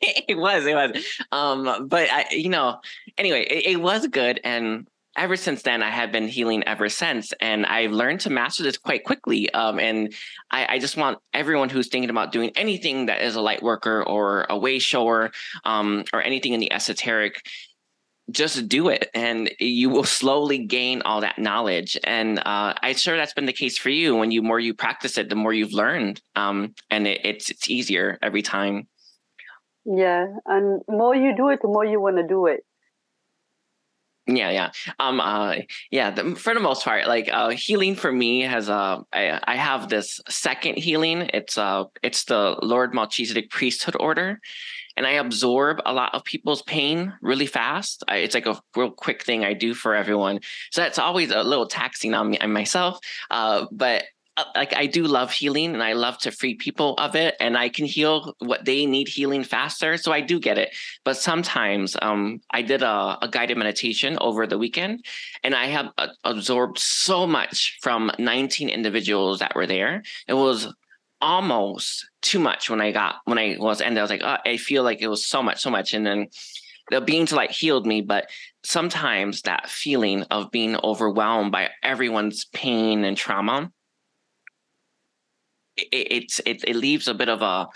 it 0.00 0.36
was, 0.36 0.66
it 0.66 0.74
was. 0.74 1.04
Um, 1.30 1.86
but 1.88 2.08
I, 2.10 2.24
you 2.30 2.48
know, 2.48 2.80
anyway, 3.16 3.42
it, 3.42 3.72
it, 3.72 3.76
was 3.80 4.06
good, 4.08 4.40
and 4.42 4.88
ever 5.16 5.36
since 5.36 5.62
then, 5.62 5.82
I 5.82 5.90
have 5.90 6.10
been 6.10 6.28
healing 6.28 6.62
ever 6.64 6.88
since, 6.88 7.32
and 7.40 7.66
I've 7.66 7.92
learned 7.92 8.20
to 8.20 8.30
master 8.30 8.62
this 8.62 8.78
quite 8.78 9.04
quickly. 9.04 9.50
Um, 9.52 9.78
and 9.78 10.14
I, 10.50 10.66
I, 10.74 10.78
just 10.78 10.96
want 10.96 11.18
everyone 11.34 11.68
who's 11.68 11.88
thinking 11.88 12.10
about 12.10 12.32
doing 12.32 12.50
anything 12.56 13.06
that 13.06 13.22
is 13.22 13.34
a 13.34 13.40
light 13.40 13.62
worker 13.62 14.02
or 14.02 14.46
a 14.48 14.56
way 14.56 14.78
shower 14.78 15.30
um, 15.64 16.04
or 16.12 16.22
anything 16.22 16.52
in 16.52 16.60
the 16.60 16.72
esoteric 16.72 17.46
just 18.30 18.68
do 18.68 18.88
it 18.88 19.10
and 19.14 19.50
you 19.58 19.88
will 19.88 20.04
slowly 20.04 20.58
gain 20.58 21.02
all 21.02 21.20
that 21.22 21.38
knowledge. 21.38 21.98
And 22.04 22.38
uh, 22.38 22.74
i'm 22.82 22.96
sure 22.96 23.16
that's 23.16 23.32
been 23.32 23.46
the 23.46 23.52
case 23.52 23.78
for 23.78 23.90
you 23.90 24.14
when 24.16 24.30
you 24.30 24.42
more 24.42 24.60
you 24.60 24.74
practice 24.74 25.18
it 25.18 25.28
the 25.28 25.34
more 25.34 25.52
you've 25.52 25.72
learned 25.72 26.20
um, 26.36 26.74
and 26.90 27.06
it, 27.06 27.20
it's 27.24 27.50
it's 27.50 27.70
easier 27.70 28.18
every 28.22 28.42
time. 28.42 28.86
Yeah 29.84 30.26
and 30.46 30.82
more 30.88 31.14
you 31.14 31.34
do 31.36 31.48
it 31.48 31.60
the 31.62 31.68
more 31.68 31.84
you 31.84 32.00
want 32.00 32.16
to 32.18 32.26
do 32.26 32.46
it. 32.46 32.64
Yeah 34.26 34.50
yeah. 34.50 34.70
Um 34.98 35.20
uh 35.20 35.56
yeah 35.90 36.10
the, 36.10 36.36
for 36.36 36.52
the 36.52 36.60
most 36.60 36.84
part 36.84 37.06
like 37.08 37.30
uh 37.32 37.48
healing 37.48 37.94
for 37.94 38.12
me 38.12 38.42
has 38.42 38.68
uh 38.68 39.00
I, 39.12 39.40
I 39.42 39.56
have 39.56 39.88
this 39.88 40.20
second 40.28 40.76
healing. 40.76 41.30
It's 41.32 41.56
uh 41.56 41.84
it's 42.02 42.24
the 42.24 42.58
lord 42.62 42.92
melchizedek 42.92 43.48
priesthood 43.48 43.96
order 43.98 44.38
and 44.98 45.06
I 45.06 45.12
absorb 45.12 45.80
a 45.86 45.92
lot 45.92 46.12
of 46.12 46.24
people's 46.24 46.60
pain 46.62 47.14
really 47.22 47.46
fast. 47.46 48.02
I, 48.08 48.16
it's 48.16 48.34
like 48.34 48.46
a 48.46 48.60
real 48.74 48.90
quick 48.90 49.24
thing 49.24 49.44
I 49.44 49.54
do 49.54 49.72
for 49.72 49.94
everyone. 49.94 50.40
So 50.72 50.82
that's 50.82 50.98
always 50.98 51.30
a 51.30 51.44
little 51.44 51.66
taxing 51.68 52.14
on 52.14 52.30
me 52.30 52.38
myself. 52.46 52.98
Uh, 53.30 53.66
but 53.70 54.06
uh, 54.36 54.44
like 54.56 54.74
I 54.74 54.86
do 54.86 55.04
love 55.04 55.30
healing 55.30 55.72
and 55.72 55.84
I 55.84 55.92
love 55.92 56.18
to 56.18 56.32
free 56.32 56.54
people 56.54 56.94
of 56.98 57.14
it 57.14 57.36
and 57.38 57.56
I 57.56 57.68
can 57.68 57.84
heal 57.86 58.34
what 58.40 58.64
they 58.64 58.86
need 58.86 59.06
healing 59.06 59.44
faster. 59.44 59.96
So 59.98 60.10
I 60.10 60.20
do 60.20 60.40
get 60.40 60.58
it. 60.58 60.74
But 61.04 61.16
sometimes 61.16 61.96
um, 62.02 62.40
I 62.50 62.62
did 62.62 62.82
a, 62.82 63.18
a, 63.22 63.28
guided 63.30 63.56
meditation 63.56 64.18
over 64.20 64.48
the 64.48 64.58
weekend 64.58 65.04
and 65.44 65.54
I 65.54 65.66
have 65.66 65.90
uh, 65.96 66.08
absorbed 66.24 66.80
so 66.80 67.24
much 67.24 67.78
from 67.82 68.10
19 68.18 68.68
individuals 68.68 69.38
that 69.38 69.54
were 69.54 69.66
there. 69.66 70.02
It 70.26 70.34
was 70.34 70.72
almost 71.20 72.08
too 72.22 72.38
much 72.38 72.70
when 72.70 72.80
I 72.80 72.92
got 72.92 73.16
when 73.24 73.38
I 73.38 73.56
was 73.58 73.80
and 73.80 73.98
I 73.98 74.02
was 74.02 74.10
like, 74.10 74.22
oh, 74.22 74.36
I 74.44 74.56
feel 74.56 74.82
like 74.82 75.00
it 75.00 75.08
was 75.08 75.26
so 75.26 75.42
much, 75.42 75.60
so 75.60 75.70
much. 75.70 75.92
And 75.92 76.06
then 76.06 76.28
the 76.90 77.00
beings 77.00 77.32
like 77.32 77.50
healed 77.50 77.86
me, 77.86 78.00
but 78.00 78.30
sometimes 78.64 79.42
that 79.42 79.68
feeling 79.68 80.22
of 80.24 80.50
being 80.50 80.76
overwhelmed 80.82 81.52
by 81.52 81.70
everyone's 81.82 82.46
pain 82.46 83.04
and 83.04 83.16
trauma, 83.16 83.70
it, 85.76 85.88
it's 85.92 86.40
it, 86.40 86.64
it 86.66 86.76
leaves 86.76 87.08
a 87.08 87.14
bit 87.14 87.28
of 87.28 87.42
a 87.42 87.68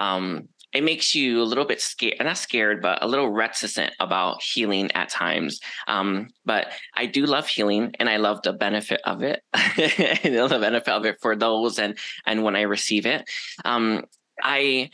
um 0.00 0.48
it 0.74 0.82
makes 0.82 1.14
you 1.14 1.40
a 1.40 1.44
little 1.44 1.64
bit 1.64 1.80
scared, 1.80 2.16
not 2.20 2.36
scared, 2.36 2.82
but 2.82 3.02
a 3.02 3.06
little 3.06 3.30
reticent 3.30 3.94
about 4.00 4.42
healing 4.42 4.90
at 4.92 5.08
times. 5.08 5.60
Um, 5.86 6.28
but 6.44 6.72
I 6.94 7.06
do 7.06 7.26
love 7.26 7.46
healing, 7.46 7.94
and 8.00 8.10
I 8.10 8.16
love 8.16 8.42
the 8.42 8.52
benefit 8.52 9.00
of 9.04 9.22
it, 9.22 9.42
the 9.52 10.58
benefit 10.60 10.88
of 10.88 11.06
it 11.06 11.18
for 11.22 11.36
those, 11.36 11.78
and 11.78 11.96
and 12.26 12.42
when 12.42 12.56
I 12.56 12.62
receive 12.62 13.06
it, 13.06 13.30
um, 13.64 14.04
I 14.42 14.90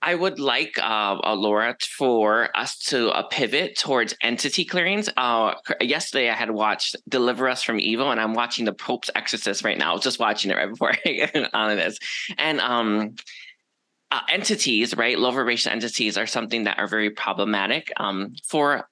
I 0.00 0.14
would 0.14 0.38
like 0.38 0.78
uh, 0.78 1.18
uh, 1.24 1.34
Lara 1.34 1.76
for 1.82 2.56
us 2.56 2.78
to 2.86 3.10
uh, 3.10 3.24
pivot 3.24 3.76
towards 3.76 4.14
entity 4.22 4.64
clearings. 4.64 5.10
Uh, 5.16 5.54
yesterday, 5.80 6.30
I 6.30 6.34
had 6.34 6.50
watched 6.52 6.96
"Deliver 7.08 7.48
Us 7.48 7.62
from 7.62 7.80
Evil," 7.80 8.10
and 8.10 8.20
I'm 8.20 8.34
watching 8.34 8.64
the 8.64 8.72
Pope's 8.72 9.10
Exorcist 9.14 9.64
right 9.64 9.76
now. 9.76 9.90
I 9.90 9.94
was 9.94 10.04
just 10.04 10.20
watching 10.20 10.50
it 10.50 10.56
right 10.56 10.70
before 10.70 10.92
I 11.04 11.12
get 11.12 11.54
on 11.54 11.76
this, 11.76 11.98
and 12.38 12.60
um, 12.60 13.16
uh, 14.10 14.20
entities, 14.30 14.96
right? 14.96 15.18
lower 15.18 15.32
vibration 15.32 15.72
entities 15.72 16.16
are 16.16 16.26
something 16.26 16.64
that 16.64 16.78
are 16.78 16.86
very 16.86 17.10
problematic 17.10 17.92
um, 17.98 18.34
for 18.44 18.88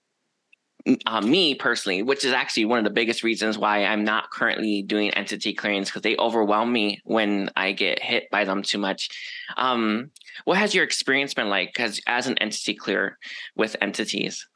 uh, 1.06 1.20
me 1.20 1.54
personally, 1.54 2.02
which 2.02 2.25
is 2.25 2.32
actually 2.32 2.64
one 2.64 2.78
of 2.78 2.85
the 2.85 2.90
biggest 2.90 3.23
reasons 3.23 3.58
why 3.58 3.85
I'm 3.85 4.04
not 4.04 4.30
currently 4.30 4.82
doing 4.82 5.11
entity 5.11 5.52
clearings 5.52 5.88
because 5.88 6.02
they 6.02 6.16
overwhelm 6.16 6.73
me 6.73 7.00
when 7.04 7.50
I 7.56 7.73
get 7.73 8.02
hit 8.02 8.30
by 8.30 8.44
them 8.44 8.62
too 8.62 8.78
much. 8.78 9.08
Um, 9.56 10.11
what 10.44 10.58
has 10.58 10.75
your 10.75 10.85
experience 10.85 11.35
been 11.35 11.49
like 11.49 11.78
as, 11.80 12.00
as 12.06 12.26
an 12.26 12.38
entity 12.38 12.75
clear 12.75 13.18
with 13.56 13.75
entities? 13.80 14.46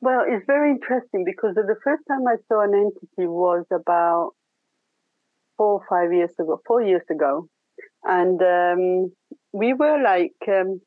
Well, 0.00 0.24
it's 0.26 0.44
very 0.46 0.72
interesting 0.72 1.24
because 1.24 1.54
the 1.54 1.76
first 1.84 2.02
time 2.08 2.26
I 2.26 2.36
saw 2.48 2.62
an 2.62 2.74
entity 2.74 3.28
was 3.28 3.64
about 3.70 4.32
four 5.56 5.74
or 5.74 5.86
five 5.88 6.12
years 6.12 6.32
ago, 6.40 6.60
four 6.66 6.82
years 6.82 7.04
ago. 7.08 7.48
And 8.04 8.40
um, 8.42 9.12
we 9.52 9.74
were 9.74 10.00
like, 10.02 10.34
um, 10.48 10.80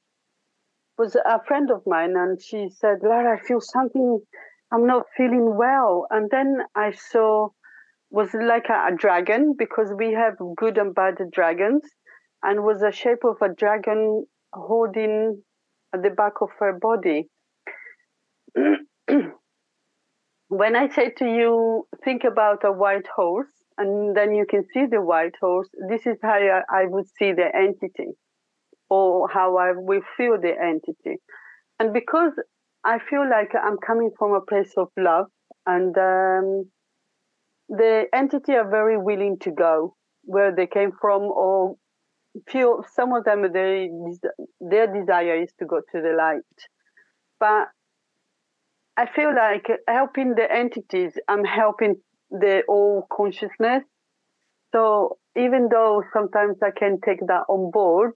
was 0.98 1.16
a 1.16 1.44
friend 1.46 1.72
of 1.72 1.82
mine, 1.86 2.16
and 2.16 2.42
she 2.42 2.70
said, 2.70 3.00
Lara, 3.04 3.38
I 3.38 3.42
feel 3.42 3.60
something, 3.62 4.20
I'm 4.72 4.86
not 4.88 5.06
feeling 5.16 5.56
well. 5.58 6.08
And 6.10 6.30
then 6.30 6.60
I 6.76 6.92
saw, 6.92 7.50
was 8.10 8.34
like 8.34 8.70
a, 8.70 8.94
a 8.94 8.96
dragon 8.96 9.56
because 9.58 9.92
we 9.98 10.14
have 10.14 10.36
good 10.56 10.78
and 10.78 10.96
bad 10.96 11.16
dragons, 11.32 11.84
and 12.44 12.64
was 12.64 12.82
a 12.82 12.92
shape 12.92 13.24
of 13.26 13.38
a 13.42 13.54
dragon 13.54 14.26
holding 14.54 15.44
at 15.94 16.04
the 16.04 16.10
back 16.10 16.34
of 16.42 16.50
her 16.60 16.74
body. 16.80 17.28
when 20.48 20.76
I 20.76 20.88
say 20.90 21.10
to 21.18 21.26
you, 21.26 21.88
think 22.04 22.24
about 22.24 22.64
a 22.64 22.72
white 22.72 23.08
horse, 23.16 23.65
and 23.78 24.16
then 24.16 24.34
you 24.36 24.46
can 24.50 24.64
see 24.74 24.86
the 24.90 25.02
white 25.02 25.36
horse, 25.40 25.68
this 25.90 26.06
is 26.06 26.18
how 26.22 26.40
I, 26.70 26.86
would 26.86 27.08
see 27.18 27.34
the 27.34 27.50
entity 27.54 28.12
or 28.90 29.28
how 29.28 29.58
I 29.58 29.74
will 29.76 30.02
feel 30.16 30.38
the 30.42 30.54
entity. 30.62 31.20
And 31.80 31.94
because 31.94 32.32
I 32.86 33.00
feel 33.00 33.30
like 33.30 33.52
I'm 33.54 33.78
coming 33.86 34.12
from 34.18 34.34
a 34.34 34.42
place 34.42 34.74
of 34.78 34.88
love, 34.98 35.26
and 35.66 35.98
um, 35.98 36.70
the 37.68 38.06
entity 38.14 38.54
are 38.54 38.70
very 38.70 38.98
willing 38.98 39.38
to 39.42 39.52
go 39.52 39.96
where 40.24 40.56
they 40.56 40.68
came 40.68 40.92
from, 41.02 41.24
or 41.24 41.76
feel 42.50 42.84
some 42.94 43.14
of 43.14 43.26
them 43.26 43.52
they 43.54 43.90
their 44.62 44.88
desire 44.88 45.42
is 45.42 45.52
to 45.60 45.66
go 45.66 45.82
to 45.92 46.02
the 46.02 46.16
light. 46.18 46.42
But 47.40 47.68
I 48.98 49.08
feel 49.14 49.36
like 49.36 49.68
helping 49.88 50.36
the 50.36 50.50
entities, 50.50 51.14
I'm 51.28 51.44
helping 51.44 51.96
the 52.32 52.64
all 52.68 53.08
consciousness. 53.12 53.84
So 54.74 55.18
even 55.38 55.70
though 55.72 56.04
sometimes 56.14 56.58
I 56.62 56.72
can 56.72 57.00
take 57.02 57.20
that 57.28 57.44
on 57.48 57.72
board, 57.72 58.14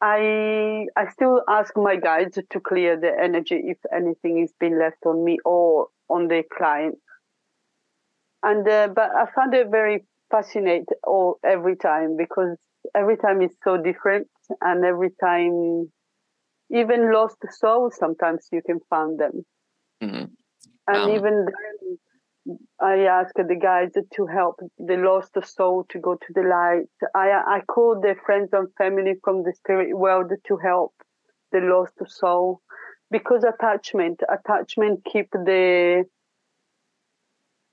I 0.00 0.86
I 0.96 1.08
still 1.10 1.42
ask 1.48 1.72
my 1.76 1.96
guides 1.96 2.38
to 2.50 2.60
clear 2.60 2.98
the 2.98 3.12
energy 3.18 3.60
if 3.64 3.78
anything 3.92 4.42
is 4.42 4.52
being 4.60 4.78
left 4.78 5.06
on 5.06 5.24
me 5.24 5.38
or 5.44 5.88
on 6.08 6.28
the 6.28 6.42
client. 6.56 6.98
And 8.42 8.68
uh, 8.68 8.88
but 8.88 9.10
I 9.14 9.26
found 9.34 9.54
it 9.54 9.68
very 9.70 10.04
fascinating 10.30 10.84
all 11.06 11.38
every 11.44 11.76
time 11.76 12.16
because 12.16 12.56
every 12.94 13.16
time 13.16 13.40
is 13.40 13.54
so 13.64 13.76
different, 13.76 14.28
and 14.60 14.84
every 14.84 15.10
time, 15.20 15.90
even 16.70 17.12
lost 17.12 17.38
souls, 17.50 17.96
sometimes 17.98 18.48
you 18.52 18.60
can 18.64 18.80
find 18.90 19.18
them. 19.18 19.44
Mm-hmm. 20.02 20.24
And 20.86 20.96
um, 20.96 21.10
even 21.10 21.46
then, 21.46 21.98
I 22.80 23.06
ask 23.06 23.34
the 23.34 23.58
guides 23.60 23.96
to 24.14 24.26
help. 24.26 24.56
The 24.78 24.96
lost 24.96 25.36
soul 25.44 25.86
to 25.90 25.98
go 25.98 26.14
to 26.14 26.32
the 26.34 26.42
light. 26.42 26.88
I, 27.14 27.30
I 27.30 27.60
call 27.66 28.00
the 28.00 28.14
friends 28.26 28.50
and 28.52 28.68
family 28.76 29.14
from 29.22 29.42
the 29.44 29.52
spirit 29.54 29.96
world 29.96 30.30
to 30.48 30.56
help. 30.58 30.92
The 31.52 31.60
lost 31.60 31.94
soul. 32.06 32.60
Because 33.10 33.44
attachment, 33.44 34.20
attachment 34.28 35.00
keep 35.10 35.30
the 35.30 36.04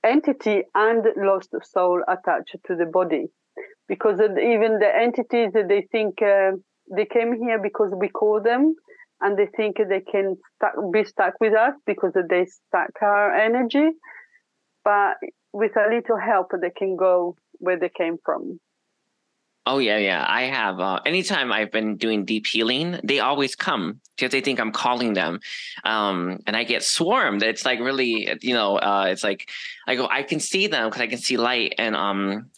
entity 0.04 0.62
and 0.74 1.04
lost 1.16 1.50
soul 1.64 2.02
attached 2.08 2.56
to 2.66 2.76
the 2.76 2.86
body. 2.86 3.26
Because 3.88 4.20
even 4.20 4.78
the 4.78 4.90
entities 4.94 5.52
that 5.52 5.68
they 5.68 5.86
think 5.92 6.22
uh, 6.22 6.52
they 6.94 7.04
came 7.04 7.34
here 7.42 7.60
because 7.62 7.92
we 7.94 8.08
call 8.08 8.40
them 8.40 8.74
and 9.20 9.38
they 9.38 9.48
think 9.56 9.76
they 9.76 10.00
can 10.00 10.36
stuck, 10.56 10.72
be 10.92 11.04
stuck 11.04 11.34
with 11.40 11.54
us 11.54 11.74
because 11.86 12.12
they 12.28 12.46
stuck 12.46 12.90
our 13.02 13.34
energy 13.34 13.90
but 14.84 15.16
with 15.52 15.72
a 15.76 15.94
little 15.94 16.18
help, 16.18 16.52
they 16.60 16.70
can 16.70 16.96
go 16.96 17.36
where 17.58 17.78
they 17.78 17.88
came 17.88 18.16
from. 18.24 18.60
Oh 19.64 19.78
yeah, 19.78 19.98
yeah. 19.98 20.24
I 20.28 20.42
have. 20.42 20.80
Uh, 20.80 20.98
anytime 21.06 21.52
I've 21.52 21.70
been 21.70 21.96
doing 21.96 22.24
deep 22.24 22.46
healing, 22.46 22.98
they 23.04 23.20
always 23.20 23.54
come 23.54 24.00
because 24.16 24.32
they 24.32 24.40
think 24.40 24.58
I'm 24.58 24.72
calling 24.72 25.12
them, 25.12 25.38
um, 25.84 26.40
and 26.48 26.56
I 26.56 26.64
get 26.64 26.82
swarmed. 26.82 27.44
It's 27.44 27.64
like 27.64 27.78
really, 27.78 28.28
you 28.40 28.54
know, 28.54 28.76
uh, 28.78 29.06
it's 29.08 29.22
like 29.22 29.48
I 29.86 29.94
go, 29.94 30.08
I 30.10 30.24
can 30.24 30.40
see 30.40 30.66
them 30.66 30.88
because 30.88 31.00
I 31.00 31.06
can 31.06 31.18
see 31.18 31.36
light, 31.36 31.74
and 31.78 31.94
um, 31.94 32.50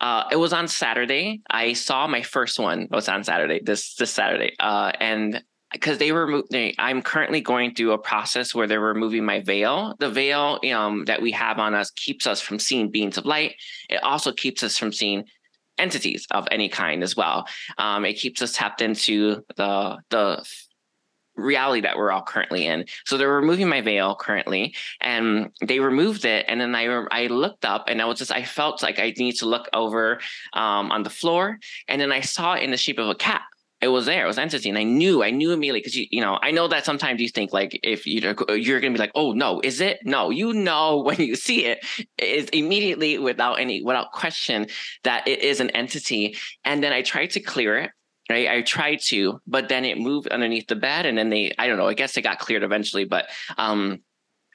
uh, 0.00 0.24
it 0.32 0.36
was 0.36 0.52
on 0.52 0.66
Saturday. 0.66 1.42
I 1.48 1.74
saw 1.74 2.08
my 2.08 2.22
first 2.22 2.58
one. 2.58 2.82
It 2.82 2.90
was 2.90 3.08
on 3.08 3.22
Saturday. 3.22 3.60
This 3.62 3.94
this 3.94 4.10
Saturday, 4.10 4.56
uh, 4.58 4.90
and 4.98 5.44
because 5.72 5.98
they 5.98 6.12
were 6.12 6.42
i'm 6.78 7.02
currently 7.02 7.40
going 7.40 7.74
through 7.74 7.92
a 7.92 7.98
process 7.98 8.54
where 8.54 8.66
they're 8.66 8.80
removing 8.80 9.24
my 9.24 9.40
veil 9.40 9.94
the 9.98 10.10
veil 10.10 10.58
um, 10.72 11.04
that 11.06 11.22
we 11.22 11.30
have 11.30 11.58
on 11.58 11.74
us 11.74 11.90
keeps 11.92 12.26
us 12.26 12.40
from 12.40 12.58
seeing 12.58 12.90
beings 12.90 13.18
of 13.18 13.24
light 13.24 13.54
it 13.88 14.02
also 14.02 14.32
keeps 14.32 14.62
us 14.62 14.78
from 14.78 14.92
seeing 14.92 15.24
entities 15.78 16.26
of 16.30 16.46
any 16.50 16.68
kind 16.68 17.02
as 17.02 17.16
well 17.16 17.46
um, 17.78 18.04
it 18.04 18.14
keeps 18.14 18.42
us 18.42 18.52
tapped 18.52 18.82
into 18.82 19.42
the 19.56 19.96
the 20.10 20.44
reality 21.34 21.80
that 21.80 21.96
we're 21.96 22.10
all 22.10 22.22
currently 22.22 22.66
in. 22.66 22.84
So 23.04 23.16
they're 23.16 23.28
removing 23.28 23.68
my 23.68 23.80
veil 23.80 24.14
currently, 24.14 24.74
and 25.00 25.50
they 25.60 25.80
removed 25.80 26.24
it. 26.24 26.44
And 26.48 26.60
then 26.60 26.74
I 26.74 26.84
I 27.10 27.26
looked 27.26 27.64
up, 27.64 27.84
and 27.88 28.00
I 28.00 28.04
was 28.04 28.18
just 28.18 28.32
I 28.32 28.44
felt 28.44 28.82
like 28.82 28.98
I 28.98 29.14
need 29.16 29.36
to 29.36 29.46
look 29.46 29.68
over 29.72 30.20
um, 30.52 30.92
on 30.92 31.02
the 31.02 31.10
floor, 31.10 31.58
and 31.88 32.00
then 32.00 32.12
I 32.12 32.20
saw 32.20 32.54
it 32.54 32.62
in 32.62 32.70
the 32.70 32.76
shape 32.76 32.98
of 32.98 33.08
a 33.08 33.14
cat 33.14 33.42
it 33.82 33.88
was 33.88 34.06
there. 34.06 34.24
It 34.24 34.28
was 34.28 34.38
entity, 34.38 34.68
and 34.68 34.78
I 34.78 34.84
knew, 34.84 35.24
I 35.24 35.30
knew 35.30 35.50
immediately 35.50 35.80
because 35.80 35.96
you, 35.96 36.06
you 36.10 36.20
know, 36.20 36.38
I 36.40 36.52
know 36.52 36.68
that 36.68 36.84
sometimes 36.84 37.20
you 37.20 37.28
think 37.28 37.52
like 37.52 37.78
if 37.82 38.06
you 38.06 38.20
you're 38.54 38.80
gonna 38.80 38.92
be 38.92 38.98
like, 38.98 39.12
oh 39.16 39.32
no, 39.32 39.60
is 39.62 39.80
it? 39.80 39.98
No, 40.04 40.30
you 40.30 40.52
know 40.52 40.98
when 41.04 41.20
you 41.20 41.34
see 41.34 41.66
it, 41.66 41.84
is 42.16 42.48
immediately 42.50 43.18
without 43.18 43.54
any 43.54 43.82
without 43.82 44.12
question 44.12 44.68
that 45.02 45.26
it 45.26 45.40
is 45.40 45.60
an 45.60 45.70
entity. 45.70 46.36
And 46.64 46.82
then 46.82 46.92
I 46.92 47.02
tried 47.02 47.32
to 47.32 47.40
clear 47.40 47.76
it. 47.78 47.90
Right, 48.30 48.48
I 48.48 48.62
tried 48.62 49.00
to, 49.06 49.40
but 49.48 49.68
then 49.68 49.84
it 49.84 49.98
moved 49.98 50.28
underneath 50.28 50.68
the 50.68 50.76
bed, 50.76 51.06
and 51.06 51.18
then 51.18 51.28
they, 51.28 51.52
I 51.58 51.66
don't 51.66 51.76
know, 51.76 51.88
I 51.88 51.94
guess 51.94 52.16
it 52.16 52.22
got 52.22 52.38
cleared 52.38 52.62
eventually, 52.62 53.04
but 53.04 53.26
um, 53.58 53.98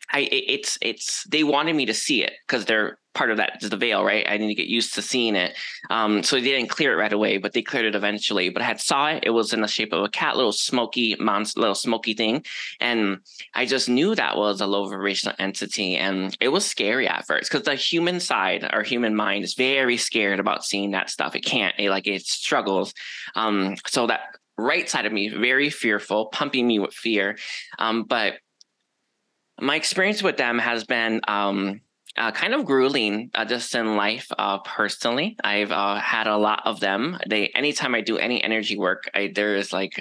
I 0.09 0.21
it's 0.31 0.77
it's 0.81 1.25
they 1.25 1.43
wanted 1.43 1.75
me 1.75 1.85
to 1.87 1.93
see 1.93 2.23
it 2.23 2.31
because 2.47 2.65
they're 2.65 2.97
part 3.17 3.31
of 3.31 3.37
that 3.37 3.63
is 3.63 3.71
the 3.71 3.77
veil, 3.77 4.05
right? 4.05 4.25
I 4.29 4.37
need 4.37 4.47
to 4.47 4.53
get 4.53 4.67
used 4.67 4.93
to 4.93 5.01
seeing 5.01 5.35
it. 5.35 5.57
Um, 5.89 6.21
so 6.21 6.35
they 6.35 6.43
didn't 6.43 6.69
clear 6.69 6.93
it 6.93 6.97
right 6.97 7.11
away, 7.11 7.39
but 7.39 7.53
they 7.53 7.63
cleared 7.63 7.87
it 7.87 7.95
eventually. 7.95 8.49
But 8.49 8.61
I 8.61 8.65
had 8.65 8.79
saw 8.79 9.09
it. 9.09 9.23
It 9.25 9.31
was 9.31 9.53
in 9.53 9.61
the 9.61 9.67
shape 9.67 9.91
of 9.91 10.03
a 10.03 10.09
cat, 10.09 10.37
little 10.37 10.51
smoky 10.51 11.15
monster, 11.19 11.59
little 11.59 11.75
smoky 11.75 12.13
thing. 12.13 12.45
And 12.79 13.21
I 13.55 13.65
just 13.65 13.89
knew 13.89 14.13
that 14.13 14.37
was 14.37 14.61
a 14.61 14.67
low 14.67 14.87
vibrational 14.87 15.35
entity. 15.39 15.97
And 15.97 16.37
it 16.39 16.49
was 16.49 16.63
scary 16.63 17.07
at 17.07 17.25
first 17.25 17.51
because 17.51 17.65
the 17.65 17.73
human 17.73 18.19
side, 18.19 18.63
our 18.71 18.83
human 18.83 19.15
mind 19.15 19.43
is 19.43 19.55
very 19.55 19.97
scared 19.97 20.39
about 20.39 20.63
seeing 20.63 20.91
that 20.91 21.09
stuff. 21.09 21.35
It 21.35 21.41
can't, 21.41 21.73
it, 21.79 21.89
like 21.89 22.05
it 22.05 22.21
struggles. 22.21 22.93
Um, 23.33 23.77
so 23.87 24.05
that 24.07 24.21
right 24.59 24.87
side 24.87 25.07
of 25.07 25.11
me, 25.11 25.29
very 25.29 25.71
fearful, 25.71 26.27
pumping 26.27 26.67
me 26.67 26.77
with 26.77 26.93
fear. 26.93 27.37
Um, 27.79 28.03
but 28.03 28.35
my 29.59 29.75
experience 29.75 30.21
with 30.21 30.37
them 30.37 30.59
has 30.59 30.83
been 30.83 31.21
um, 31.27 31.81
uh, 32.17 32.31
kind 32.31 32.53
of 32.53 32.65
grueling 32.65 33.29
uh, 33.35 33.45
just 33.45 33.73
in 33.75 33.95
life 33.95 34.27
uh, 34.37 34.59
personally. 34.59 35.37
I've 35.43 35.71
uh, 35.71 35.99
had 35.99 36.27
a 36.27 36.37
lot 36.37 36.61
of 36.65 36.79
them. 36.79 37.17
They 37.27 37.47
anytime 37.49 37.95
I 37.95 38.01
do 38.01 38.17
any 38.17 38.43
energy 38.43 38.77
work, 38.77 39.09
I, 39.13 39.31
there 39.33 39.55
is 39.55 39.71
like 39.71 39.99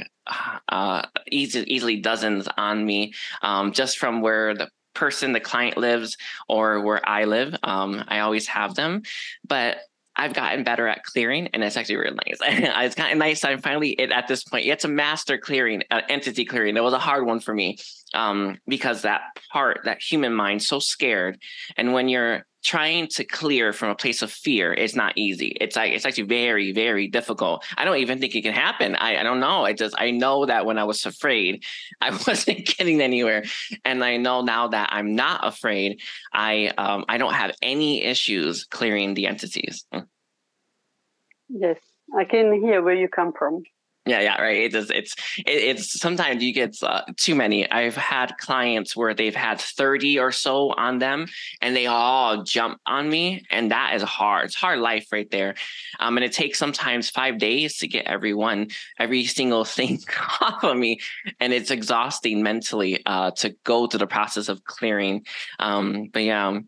uh, 0.68 1.02
easy, 1.30 1.60
easily 1.72 2.00
dozens 2.00 2.48
on 2.56 2.84
me 2.84 3.12
um, 3.42 3.72
just 3.72 3.98
from 3.98 4.20
where 4.20 4.54
the 4.54 4.68
person, 4.94 5.32
the 5.32 5.40
client 5.40 5.76
lives 5.76 6.16
or 6.48 6.80
where 6.80 7.06
I 7.06 7.24
live. 7.24 7.54
Um, 7.62 8.02
I 8.08 8.20
always 8.20 8.46
have 8.48 8.74
them, 8.74 9.02
but 9.46 9.78
I've 10.16 10.32
gotten 10.32 10.64
better 10.64 10.88
at 10.88 11.04
clearing, 11.04 11.48
and 11.48 11.62
it's 11.62 11.76
actually 11.76 11.96
really 11.96 12.16
nice. 12.26 12.38
it's 12.42 12.94
kind 12.94 13.12
of 13.12 13.18
nice. 13.18 13.44
I'm 13.44 13.60
finally 13.60 13.98
at 13.98 14.28
this 14.28 14.44
point. 14.44 14.66
It's 14.66 14.84
a 14.84 14.88
master 14.88 15.38
clearing, 15.38 15.82
uh, 15.90 16.02
entity 16.08 16.44
clearing. 16.44 16.74
That 16.74 16.82
was 16.82 16.94
a 16.94 16.98
hard 16.98 17.26
one 17.26 17.40
for 17.40 17.54
me 17.54 17.78
um, 18.14 18.58
because 18.66 19.02
that 19.02 19.22
part, 19.52 19.80
that 19.84 20.00
human 20.00 20.32
mind, 20.32 20.62
so 20.62 20.78
scared, 20.78 21.38
and 21.76 21.92
when 21.92 22.08
you're 22.08 22.46
trying 22.66 23.06
to 23.06 23.22
clear 23.24 23.72
from 23.72 23.90
a 23.90 23.94
place 23.94 24.22
of 24.22 24.30
fear 24.32 24.74
it's 24.74 24.96
not 24.96 25.12
easy. 25.16 25.56
It's 25.60 25.76
like 25.76 25.92
it's 25.92 26.04
actually 26.04 26.24
very 26.24 26.72
very 26.72 27.06
difficult. 27.06 27.64
I 27.78 27.84
don't 27.84 27.98
even 27.98 28.18
think 28.18 28.34
it 28.34 28.42
can 28.42 28.52
happen. 28.52 28.96
I, 28.96 29.18
I 29.18 29.22
don't 29.22 29.38
know. 29.38 29.64
I 29.64 29.72
just 29.72 29.94
i 29.98 30.10
know 30.10 30.46
that 30.46 30.66
when 30.66 30.76
i 30.76 30.84
was 30.84 31.06
afraid 31.06 31.64
i 32.00 32.10
wasn't 32.10 32.66
getting 32.66 33.00
anywhere. 33.00 33.44
And 33.84 34.02
i 34.02 34.16
know 34.16 34.42
now 34.42 34.68
that 34.68 34.88
i'm 34.92 35.14
not 35.14 35.46
afraid 35.46 36.00
i 36.32 36.72
um, 36.76 37.04
i 37.08 37.18
don't 37.18 37.34
have 37.34 37.52
any 37.62 38.02
issues 38.02 38.64
clearing 38.64 39.14
the 39.14 39.28
entities. 39.28 39.86
Yes. 41.48 41.78
I 42.16 42.24
can 42.24 42.52
hear 42.52 42.82
where 42.82 42.94
you 42.94 43.08
come 43.08 43.32
from 43.32 43.62
yeah, 44.06 44.20
yeah, 44.20 44.40
right. 44.40 44.56
It 44.56 44.72
just 44.72 44.90
it's 44.92 45.14
it, 45.38 45.50
it's 45.50 46.00
sometimes 46.00 46.42
you 46.42 46.52
get 46.52 46.80
uh, 46.80 47.02
too 47.16 47.34
many. 47.34 47.68
I've 47.68 47.96
had 47.96 48.38
clients 48.38 48.96
where 48.96 49.14
they've 49.14 49.34
had 49.34 49.60
thirty 49.60 50.18
or 50.18 50.30
so 50.30 50.70
on 50.72 51.00
them, 51.00 51.26
and 51.60 51.74
they 51.74 51.86
all 51.86 52.44
jump 52.44 52.80
on 52.86 53.08
me, 53.10 53.44
and 53.50 53.72
that 53.72 53.96
is 53.96 54.02
hard. 54.02 54.46
It's 54.46 54.54
hard 54.54 54.78
life 54.78 55.08
right 55.10 55.28
there. 55.30 55.56
Um, 55.98 56.16
and 56.16 56.24
it 56.24 56.32
takes 56.32 56.56
sometimes 56.56 57.10
five 57.10 57.38
days 57.38 57.78
to 57.78 57.88
get 57.88 58.06
everyone, 58.06 58.68
every 58.98 59.24
single 59.24 59.64
thing 59.76 59.98
off 60.40 60.62
of 60.62 60.76
me, 60.76 61.00
and 61.40 61.52
it's 61.52 61.72
exhausting 61.72 62.44
mentally 62.44 63.04
uh, 63.06 63.32
to 63.32 63.56
go 63.64 63.88
through 63.88 63.98
the 63.98 64.06
process 64.06 64.48
of 64.48 64.64
clearing. 64.64 65.26
Um, 65.58 66.10
but 66.12 66.22
yeah. 66.22 66.60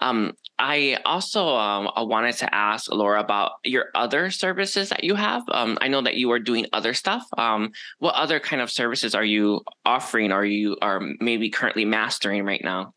Um, 0.00 0.34
I 0.58 0.98
also 1.04 1.46
um, 1.48 1.88
wanted 1.96 2.36
to 2.38 2.52
ask 2.52 2.92
Lara 2.92 3.20
about 3.20 3.52
your 3.64 3.86
other 3.94 4.30
services 4.30 4.88
that 4.88 5.04
you 5.04 5.14
have. 5.14 5.42
Um, 5.52 5.78
I 5.80 5.88
know 5.88 6.02
that 6.02 6.16
you 6.16 6.32
are 6.32 6.40
doing 6.40 6.66
other 6.72 6.94
stuff. 6.94 7.22
Um, 7.36 7.70
what 7.98 8.14
other 8.14 8.40
kind 8.40 8.60
of 8.60 8.70
services 8.70 9.14
are 9.14 9.24
you 9.24 9.60
offering? 9.84 10.32
Are 10.32 10.44
you 10.44 10.76
are 10.82 11.00
maybe 11.20 11.50
currently 11.50 11.84
mastering 11.84 12.44
right 12.44 12.62
now? 12.62 12.92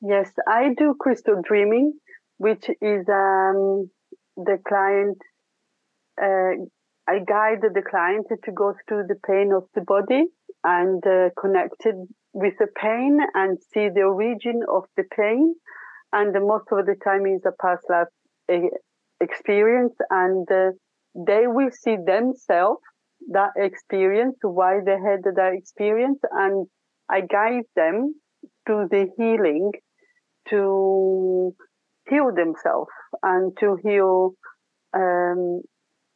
Yes, 0.00 0.30
I 0.48 0.70
do 0.78 0.94
crystal 0.98 1.42
dreaming, 1.46 1.92
which 2.38 2.64
is 2.80 3.06
um, 3.08 3.90
the 4.36 4.58
client. 4.66 5.18
Uh, 6.20 6.64
I 7.06 7.18
guide 7.18 7.60
the 7.60 7.82
client 7.82 8.26
to 8.30 8.52
go 8.52 8.74
through 8.88 9.04
the 9.08 9.16
pain 9.26 9.52
of 9.54 9.64
the 9.74 9.82
body 9.82 10.24
and 10.64 11.04
uh, 11.06 11.30
connected 11.38 11.94
with 12.32 12.54
the 12.58 12.68
pain 12.80 13.18
and 13.34 13.58
see 13.74 13.88
the 13.88 14.02
origin 14.02 14.62
of 14.72 14.84
the 14.96 15.02
pain 15.14 15.54
and 16.12 16.32
most 16.46 16.66
of 16.72 16.86
the 16.86 16.96
time 17.04 17.26
is 17.26 17.42
a 17.46 17.52
past 17.60 17.84
life 17.88 18.08
experience. 19.20 19.94
And 20.10 20.50
uh, 20.50 20.70
they 21.14 21.46
will 21.46 21.70
see 21.72 21.96
themselves 22.04 22.80
that 23.30 23.50
experience 23.56 24.36
why 24.42 24.80
they 24.84 24.92
had 24.92 25.22
that 25.24 25.52
experience. 25.54 26.20
And 26.32 26.66
i 27.10 27.20
guide 27.20 27.64
them 27.76 28.14
to 28.66 28.86
the 28.90 29.08
healing 29.16 29.72
to 30.48 31.54
heal 32.08 32.32
themselves 32.34 32.90
and 33.22 33.56
to 33.60 33.76
heal 33.82 34.32
um, 34.94 35.62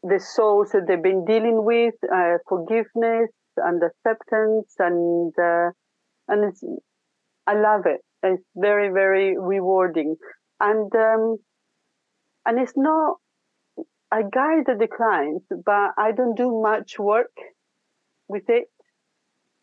the 0.03 0.21
souls 0.21 0.71
that 0.73 0.87
they've 0.87 1.03
been 1.03 1.25
dealing 1.25 1.65
with 1.65 1.95
uh, 2.13 2.39
forgiveness 2.49 3.31
and 3.57 3.83
acceptance. 3.83 4.75
And 4.79 5.33
uh, 5.39 5.71
and 6.29 6.53
i 7.47 7.55
love 7.55 7.83
it 7.87 8.01
it's 8.25 8.43
very, 8.57 8.89
very 8.89 9.37
rewarding. 9.39 10.17
And, 10.61 10.91
um, 10.95 11.37
and 12.47 12.59
it's 12.59 12.77
not, 12.77 13.17
I 14.11 14.23
guide 14.23 14.67
the 14.67 14.89
clients, 14.89 15.47
but 15.51 15.91
I 15.99 16.13
don't 16.13 16.37
do 16.37 16.61
much 16.63 16.99
work 16.99 17.33
with 18.29 18.45
it. 18.49 18.69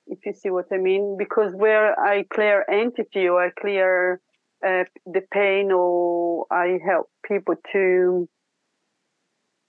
If 0.08 0.20
you 0.26 0.34
see 0.34 0.50
what 0.50 0.66
I 0.72 0.78
mean, 0.78 1.16
because 1.18 1.54
where 1.56 1.98
I 2.00 2.24
clear 2.24 2.66
entity 2.70 3.28
or 3.28 3.46
I 3.46 3.50
clear 3.60 4.20
uh, 4.66 4.84
the 5.06 5.22
pain 5.32 5.72
or 5.72 6.46
I 6.52 6.80
help 6.86 7.10
people 7.26 7.56
to 7.72 8.28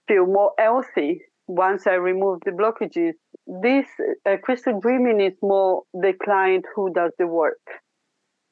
feel 0.07 0.25
more 0.25 0.51
healthy 0.59 1.21
once 1.47 1.87
I 1.87 1.93
remove 1.93 2.39
the 2.45 2.51
blockages. 2.51 3.13
This 3.47 3.87
uh, 4.25 4.37
crystal 4.43 4.79
dreaming 4.79 5.21
is 5.21 5.33
more 5.41 5.83
the 5.93 6.13
client 6.23 6.65
who 6.75 6.93
does 6.93 7.11
the 7.17 7.27
work 7.27 7.59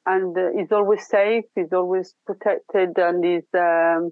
and 0.06 0.36
uh, 0.36 0.50
is 0.60 0.72
always 0.72 1.06
safe, 1.06 1.44
is 1.56 1.72
always 1.72 2.14
protected, 2.26 2.98
and 2.98 3.24
is 3.24 3.44
um, 3.54 4.10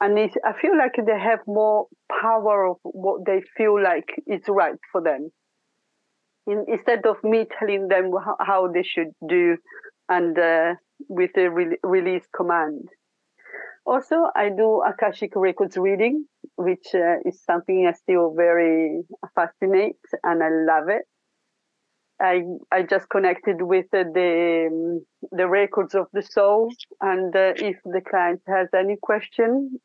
and 0.00 0.18
is, 0.18 0.32
I 0.44 0.52
feel 0.60 0.76
like 0.76 0.94
they 0.96 1.18
have 1.18 1.40
more 1.46 1.86
power 2.20 2.66
of 2.66 2.76
what 2.82 3.24
they 3.24 3.42
feel 3.56 3.80
like 3.80 4.08
is 4.26 4.42
right 4.48 4.78
for 4.90 5.00
them. 5.00 5.30
In, 6.46 6.64
instead 6.66 7.06
of 7.06 7.22
me 7.22 7.46
telling 7.58 7.86
them 7.86 8.10
how, 8.24 8.36
how 8.40 8.68
they 8.68 8.82
should 8.82 9.12
do, 9.28 9.56
and 10.08 10.36
uh, 10.36 10.74
with 11.08 11.30
a 11.36 11.48
re- 11.48 11.78
release 11.84 12.26
command. 12.34 12.88
Also, 13.84 14.30
I 14.36 14.48
do 14.48 14.82
Akashic 14.82 15.32
Records 15.34 15.76
reading, 15.76 16.26
which 16.56 16.94
uh, 16.94 17.16
is 17.24 17.42
something 17.44 17.86
I 17.88 17.92
still 17.92 18.34
very 18.36 19.02
fascinate 19.34 19.96
and 20.22 20.42
I 20.42 20.48
love 20.50 20.88
it. 20.88 21.02
I 22.22 22.42
I 22.70 22.82
just 22.82 23.08
connected 23.08 23.60
with 23.60 23.86
the 23.90 24.04
the, 24.14 25.04
the 25.32 25.48
records 25.48 25.94
of 25.94 26.06
the 26.12 26.22
soul, 26.22 26.72
and 27.00 27.34
uh, 27.34 27.54
if 27.56 27.76
the 27.84 28.00
client 28.00 28.40
has 28.46 28.68
any 28.72 28.96
question, 29.02 29.80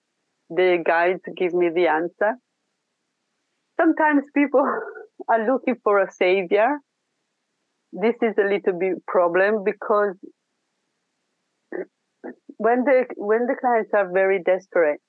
the 0.50 0.84
guides 0.86 1.24
give 1.36 1.54
me 1.54 1.70
the 1.74 1.88
answer. 1.88 2.36
Sometimes 3.76 4.24
people 4.36 4.62
are 5.28 5.48
looking 5.48 5.76
for 5.84 6.00
a 6.00 6.12
savior. 6.12 6.78
This 7.92 8.16
is 8.22 8.36
a 8.38 8.48
little 8.48 8.78
bit 8.78 9.04
problem 9.08 9.64
because 9.64 10.16
when 12.58 12.84
the 12.84 13.06
when 13.16 13.48
the 13.48 13.56
clients 13.60 13.92
are 13.96 14.12
very 14.12 14.44
desperate, 14.44 15.02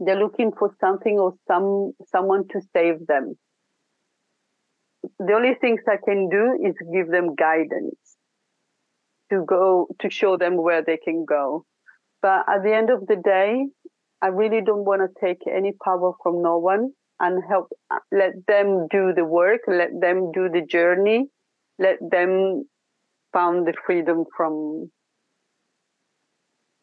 they're 0.00 0.18
looking 0.18 0.50
for 0.58 0.74
something 0.80 1.16
or 1.16 1.34
some 1.46 1.92
someone 2.10 2.48
to 2.48 2.60
save 2.74 3.06
them 3.06 3.36
the 5.18 5.32
only 5.32 5.54
things 5.60 5.80
I 5.88 5.96
can 6.04 6.28
do 6.28 6.58
is 6.64 6.74
give 6.92 7.08
them 7.08 7.34
guidance 7.34 7.98
to 9.30 9.44
go 9.46 9.88
to 10.00 10.10
show 10.10 10.36
them 10.36 10.56
where 10.56 10.82
they 10.82 10.96
can 10.96 11.24
go. 11.24 11.64
But 12.22 12.44
at 12.48 12.62
the 12.62 12.74
end 12.74 12.90
of 12.90 13.06
the 13.06 13.16
day, 13.16 13.66
I 14.20 14.28
really 14.28 14.62
don't 14.64 14.84
want 14.84 15.02
to 15.02 15.26
take 15.26 15.42
any 15.46 15.72
power 15.84 16.12
from 16.22 16.42
no 16.42 16.58
one. 16.58 16.92
and 17.20 17.42
help 17.48 17.68
let 18.12 18.32
them 18.46 18.86
do 18.90 19.12
the 19.14 19.24
work 19.24 19.60
let 19.66 19.90
them 20.00 20.30
do 20.32 20.48
the 20.48 20.62
journey 20.62 21.26
let 21.78 21.98
them 22.10 22.64
found 23.32 23.66
the 23.66 23.74
freedom 23.86 24.24
from 24.36 24.90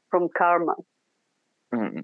from 0.10 0.28
karma 0.38 0.76
mm. 1.74 2.04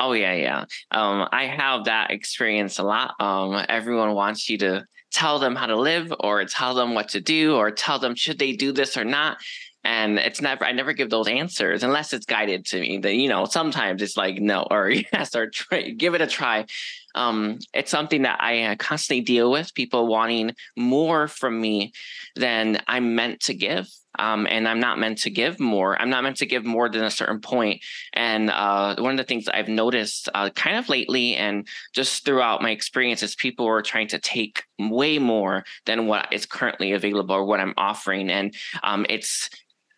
Oh 0.00 0.12
yeah 0.12 0.34
yeah. 0.34 0.64
Um, 0.90 1.28
i 1.32 1.46
have 1.46 1.84
that 1.84 2.10
experience 2.10 2.78
a 2.78 2.82
lot. 2.82 3.14
Um, 3.20 3.64
everyone 3.68 4.14
wants 4.14 4.48
you 4.48 4.58
to 4.58 4.86
tell 5.12 5.38
them 5.38 5.56
how 5.56 5.66
to 5.66 5.76
live 5.76 6.12
or 6.20 6.44
tell 6.44 6.74
them 6.74 6.94
what 6.94 7.08
to 7.10 7.20
do 7.20 7.56
or 7.56 7.70
tell 7.70 7.98
them 7.98 8.14
should 8.14 8.38
they 8.38 8.52
do 8.52 8.72
this 8.72 8.96
or 8.96 9.04
not 9.04 9.38
and 9.82 10.18
it's 10.18 10.40
never 10.40 10.64
i 10.64 10.72
never 10.72 10.92
give 10.92 11.10
those 11.10 11.28
answers 11.28 11.82
unless 11.82 12.12
it's 12.12 12.26
guided 12.26 12.66
to 12.66 12.80
me. 12.80 12.98
That 12.98 13.14
you 13.14 13.28
know 13.28 13.44
sometimes 13.44 14.02
it's 14.02 14.16
like 14.16 14.38
no 14.38 14.66
or 14.70 14.90
yes 15.12 15.34
or 15.34 15.48
try, 15.48 15.90
give 15.90 16.14
it 16.14 16.20
a 16.20 16.26
try. 16.26 16.66
Um, 17.14 17.58
it's 17.74 17.90
something 17.90 18.22
that 18.22 18.40
i 18.40 18.62
uh, 18.64 18.76
constantly 18.76 19.22
deal 19.22 19.50
with 19.50 19.74
people 19.74 20.06
wanting 20.06 20.54
more 20.76 21.26
from 21.26 21.60
me 21.60 21.92
than 22.36 22.80
i'm 22.86 23.16
meant 23.16 23.40
to 23.40 23.54
give 23.54 23.88
um, 24.18 24.46
and 24.50 24.68
i'm 24.68 24.80
not 24.80 24.98
meant 24.98 25.18
to 25.18 25.30
give 25.30 25.60
more 25.60 26.00
i'm 26.00 26.10
not 26.10 26.22
meant 26.22 26.36
to 26.36 26.46
give 26.46 26.64
more 26.64 26.88
than 26.88 27.04
a 27.04 27.10
certain 27.10 27.40
point. 27.40 27.82
and 28.12 28.50
uh, 28.50 28.96
one 28.98 29.12
of 29.12 29.16
the 29.18 29.24
things 29.24 29.48
i've 29.48 29.68
noticed 29.68 30.28
uh, 30.34 30.50
kind 30.50 30.76
of 30.76 30.88
lately 30.88 31.36
and 31.36 31.66
just 31.94 32.24
throughout 32.24 32.62
my 32.62 32.70
experience 32.70 33.22
is 33.22 33.34
people 33.34 33.66
are 33.66 33.82
trying 33.82 34.08
to 34.08 34.18
take 34.18 34.64
way 34.78 35.18
more 35.18 35.64
than 35.86 36.06
what 36.06 36.32
is 36.32 36.46
currently 36.46 36.92
available 36.92 37.34
or 37.34 37.44
what 37.44 37.60
i'm 37.60 37.74
offering 37.76 38.30
and 38.30 38.54
um, 38.82 39.06
it's 39.08 39.50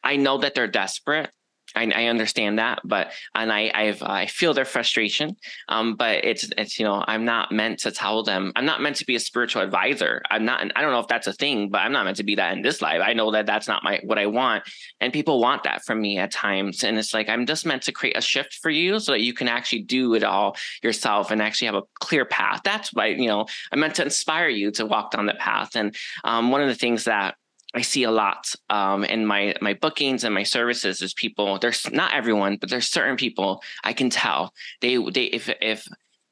I 0.03 0.17
know 0.17 0.39
that 0.39 0.55
they're 0.55 0.69
desperate. 0.69 1.31
I, 1.75 1.91
I 1.95 2.05
understand 2.07 2.59
that, 2.59 2.81
but 2.85 3.13
and 3.35 3.53
I 3.53 3.71
I've, 3.75 4.03
I 4.03 4.27
feel 4.27 4.55
their 4.55 4.65
frustration. 4.65 5.37
Um, 5.69 5.97
but 5.97 6.25
it's 6.25 6.49
it's 6.57 6.79
you 6.79 6.85
know 6.85 7.05
I'm 7.07 7.25
not 7.25 7.53
meant 7.53 7.81
to 7.81 7.91
tell 7.91 8.23
them. 8.23 8.53
I'm 8.57 8.65
not 8.65 8.81
meant 8.81 8.97
to 8.97 9.07
be 9.07 9.17
a 9.17 9.21
spiritual 9.21 9.63
advisor. 9.63 10.23
I'm 10.31 10.45
not. 10.45 10.61
I 10.77 10.83
don't 10.83 10.93
know 10.93 11.01
if 11.01 11.09
that's 11.09 11.27
a 11.27 11.33
thing, 11.33 11.71
but 11.71 11.79
I'm 11.79 11.93
not 11.93 12.05
meant 12.05 12.17
to 12.19 12.25
be 12.25 12.35
that 12.37 12.53
in 12.53 12.63
this 12.63 12.83
life. 12.83 13.01
I 13.05 13.13
know 13.13 13.31
that 13.33 13.47
that's 13.47 13.69
not 13.69 13.83
my 13.85 14.01
what 14.05 14.19
I 14.19 14.27
want, 14.27 14.65
and 15.01 15.13
people 15.13 15.41
want 15.41 15.65
that 15.65 15.85
from 15.85 16.01
me 16.01 16.19
at 16.19 16.31
times. 16.31 16.85
And 16.85 16.99
it's 16.99 17.15
like 17.15 17.29
I'm 17.29 17.47
just 17.47 17.67
meant 17.67 17.83
to 17.83 17.93
create 17.93 18.17
a 18.17 18.23
shift 18.23 18.55
for 18.55 18.71
you 18.71 18.99
so 18.99 19.13
that 19.13 19.21
you 19.21 19.35
can 19.35 19.49
actually 19.49 19.83
do 19.83 20.15
it 20.15 20.25
all 20.25 20.57
yourself 20.83 21.31
and 21.31 21.43
actually 21.43 21.67
have 21.67 21.75
a 21.75 21.83
clear 22.01 22.25
path. 22.25 22.61
That's 22.65 22.93
why 22.93 23.09
you 23.09 23.29
know 23.29 23.47
I'm 23.71 23.81
meant 23.81 23.97
to 23.97 24.05
inspire 24.05 24.49
you 24.49 24.71
to 24.73 24.87
walk 24.87 25.13
down 25.13 25.27
that 25.27 25.39
path. 25.39 25.77
And 25.77 25.95
um, 26.25 26.51
one 26.51 26.63
of 26.63 26.69
the 26.69 26.75
things 26.75 27.05
that 27.05 27.37
I 27.75 27.81
see 27.81 28.03
a 28.03 28.11
lot 28.11 28.55
um, 28.69 29.05
in 29.05 29.25
my 29.25 29.55
my 29.61 29.75
bookings 29.75 30.25
and 30.25 30.35
my 30.35 30.43
services 30.43 31.01
is 31.01 31.15
people. 31.15 31.59
There's 31.59 31.91
not 31.91 32.13
everyone, 32.13 32.57
but 32.57 32.69
there's 32.71 32.89
certain 32.89 33.17
people 33.17 33.63
I 33.83 33.93
can 33.93 34.11
tell 34.11 34.53
they 34.81 34.97
they 34.97 35.25
if 35.25 35.49
if 35.61 35.87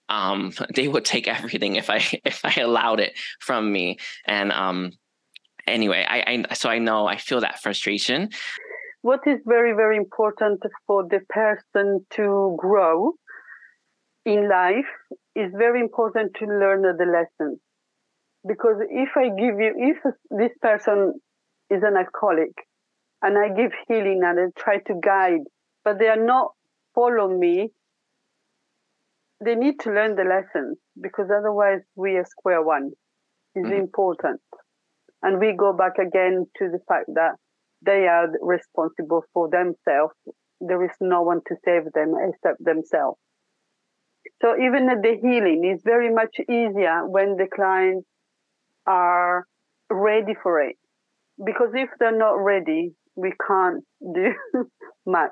um, 0.08 0.52
they 0.74 0.88
would 0.88 1.04
take 1.04 1.28
everything 1.28 1.76
if 1.76 1.88
I 1.88 1.96
if 2.24 2.44
I 2.44 2.60
allowed 2.60 3.00
it 3.00 3.18
from 3.40 3.72
me. 3.72 3.98
And 4.26 4.52
um, 4.52 4.92
anyway, 5.66 6.04
I, 6.06 6.44
I 6.50 6.54
so 6.54 6.68
I 6.68 6.78
know 6.78 7.06
I 7.06 7.16
feel 7.16 7.40
that 7.40 7.60
frustration. 7.60 8.30
What 9.02 9.20
is 9.26 9.38
very 9.46 9.72
very 9.72 9.96
important 9.96 10.62
for 10.86 11.04
the 11.08 11.20
person 11.30 12.04
to 12.16 12.54
grow 12.58 13.14
in 14.26 14.46
life 14.46 14.92
is 15.34 15.50
very 15.56 15.80
important 15.80 16.34
to 16.34 16.44
learn 16.44 16.82
the 16.82 17.06
lessons 17.06 17.58
because 18.46 18.76
if 18.90 19.10
I 19.16 19.28
give 19.28 19.58
you, 19.58 19.72
if 19.76 20.14
this 20.30 20.52
person 20.60 21.14
is 21.70 21.82
an 21.82 21.96
alcoholic 21.96 22.52
and 23.22 23.36
I 23.38 23.48
give 23.48 23.72
healing 23.86 24.22
and 24.24 24.38
I 24.40 24.60
try 24.60 24.78
to 24.78 24.94
guide, 25.02 25.44
but 25.84 25.98
they 25.98 26.08
are 26.08 26.22
not 26.22 26.52
follow 26.94 27.28
me, 27.28 27.70
they 29.44 29.54
need 29.54 29.80
to 29.80 29.90
learn 29.90 30.16
the 30.16 30.24
lessons 30.24 30.78
because 31.00 31.28
otherwise 31.30 31.80
we 31.96 32.16
are 32.16 32.24
square 32.24 32.62
one. 32.62 32.90
Is 33.56 33.64
mm-hmm. 33.64 33.80
important. 33.80 34.40
And 35.22 35.40
we 35.40 35.54
go 35.56 35.72
back 35.72 35.98
again 35.98 36.46
to 36.58 36.68
the 36.70 36.78
fact 36.86 37.06
that 37.14 37.32
they 37.84 38.06
are 38.06 38.28
responsible 38.40 39.24
for 39.34 39.50
themselves. 39.50 40.14
There 40.60 40.84
is 40.84 40.92
no 41.00 41.22
one 41.22 41.40
to 41.48 41.56
save 41.64 41.90
them 41.92 42.14
except 42.28 42.64
themselves. 42.64 43.18
So 44.40 44.54
even 44.56 44.86
the 44.86 45.18
healing 45.20 45.68
is 45.74 45.82
very 45.84 46.14
much 46.14 46.36
easier 46.38 47.02
when 47.06 47.36
the 47.36 47.48
clients 47.52 48.06
are 48.86 49.46
ready 49.90 50.34
for 50.42 50.60
it 50.62 50.76
because 51.44 51.70
if 51.74 51.88
they're 51.98 52.16
not 52.16 52.32
ready, 52.32 52.92
we 53.16 53.32
can't 53.46 53.84
do 54.14 54.34
much. 55.06 55.30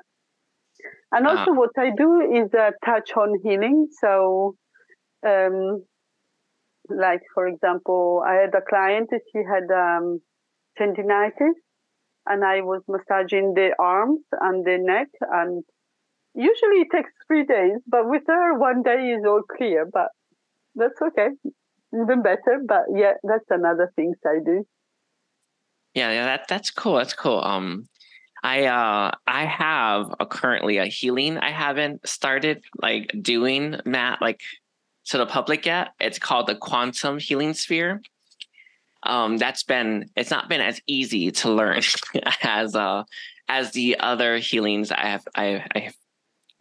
And 1.11 1.25
uh-huh. 1.25 1.39
also, 1.39 1.51
uh 1.51 1.55
what 1.55 1.71
I 1.77 1.91
do 1.95 2.21
is 2.21 2.53
uh, 2.53 2.71
touch 2.85 3.11
on 3.17 3.39
healing. 3.43 3.87
So, 4.01 4.55
um, 5.25 5.83
like 6.89 7.21
for 7.33 7.47
example, 7.47 8.23
I 8.25 8.35
had 8.35 8.55
a 8.55 8.61
client; 8.67 9.09
she 9.11 9.39
had 9.39 9.69
um, 9.73 10.19
tendinitis, 10.79 11.57
and 12.25 12.45
I 12.45 12.61
was 12.61 12.81
massaging 12.87 13.53
the 13.55 13.71
arms 13.79 14.21
and 14.39 14.65
the 14.65 14.77
neck. 14.79 15.07
And 15.31 15.63
usually, 16.33 16.81
it 16.81 16.87
takes 16.95 17.11
three 17.27 17.45
days, 17.45 17.79
but 17.87 18.07
with 18.07 18.23
her, 18.27 18.57
one 18.57 18.83
day 18.83 19.11
is 19.11 19.25
all 19.25 19.41
clear. 19.57 19.85
But 19.91 20.09
that's 20.75 21.01
okay, 21.01 21.29
even 21.93 22.21
better. 22.21 22.61
But 22.65 22.83
yeah, 22.95 23.13
that's 23.23 23.49
another 23.49 23.91
thing 23.95 24.13
I 24.25 24.39
do. 24.45 24.63
Yeah, 25.99 26.11
yeah, 26.13 26.25
that 26.27 26.47
that's 26.47 26.71
cool. 26.71 26.95
That's 26.95 27.13
cool. 27.13 27.41
Um, 27.43 27.89
I 28.41 28.67
uh 28.67 29.11
I 29.27 29.43
have 29.43 30.15
a, 30.17 30.25
currently 30.25 30.77
a 30.77 30.85
healing 30.85 31.37
I 31.37 31.51
haven't 31.51 32.07
started 32.07 32.63
like 32.81 33.13
doing 33.21 33.75
that 33.85 34.21
like 34.21 34.39
to 35.07 35.17
the 35.17 35.25
public 35.25 35.65
yet. 35.65 35.89
It's 35.99 36.17
called 36.17 36.47
the 36.47 36.55
quantum 36.55 37.19
healing 37.19 37.53
sphere. 37.53 38.01
Um, 39.03 39.35
that's 39.35 39.63
been 39.63 40.09
it's 40.15 40.31
not 40.31 40.47
been 40.47 40.61
as 40.61 40.79
easy 40.87 41.31
to 41.31 41.51
learn 41.51 41.81
as 42.43 42.75
uh 42.77 43.03
as 43.49 43.71
the 43.73 43.99
other 43.99 44.37
healings 44.37 44.93
I 44.93 45.05
have 45.05 45.27
I 45.35 45.65
I 45.75 45.91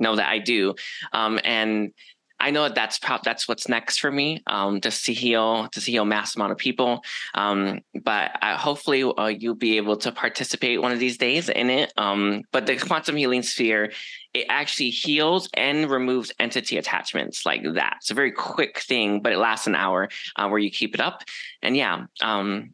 know 0.00 0.16
that 0.16 0.28
I 0.28 0.40
do. 0.40 0.74
Um, 1.12 1.38
and 1.44 1.92
I 2.40 2.50
know 2.50 2.68
that's 2.68 3.00
that's 3.24 3.48
what's 3.48 3.68
next 3.68 3.98
for 3.98 4.10
me, 4.10 4.42
um, 4.46 4.80
just 4.80 5.04
to 5.06 5.12
heal, 5.12 5.68
to 5.68 5.80
heal 5.80 6.04
mass 6.04 6.36
amount 6.36 6.52
of 6.52 6.58
people. 6.58 7.02
Um, 7.34 7.80
but 8.02 8.38
I, 8.40 8.54
hopefully, 8.54 9.02
uh, 9.02 9.26
you'll 9.26 9.54
be 9.54 9.76
able 9.76 9.96
to 9.98 10.12
participate 10.12 10.80
one 10.80 10.92
of 10.92 11.00
these 11.00 11.18
days 11.18 11.48
in 11.48 11.70
it. 11.70 11.92
Um, 11.96 12.42
but 12.52 12.66
the 12.66 12.76
quantum 12.76 13.16
healing 13.16 13.42
sphere, 13.42 13.92
it 14.34 14.46
actually 14.48 14.90
heals 14.90 15.48
and 15.54 15.90
removes 15.90 16.32
entity 16.38 16.78
attachments 16.78 17.44
like 17.44 17.62
that. 17.74 17.96
It's 17.98 18.10
a 18.10 18.14
very 18.14 18.32
quick 18.32 18.80
thing, 18.80 19.20
but 19.20 19.32
it 19.32 19.38
lasts 19.38 19.66
an 19.66 19.74
hour 19.74 20.08
uh, 20.36 20.48
where 20.48 20.60
you 20.60 20.70
keep 20.70 20.94
it 20.94 21.00
up. 21.00 21.24
And 21.62 21.76
yeah, 21.76 22.04
um, 22.22 22.70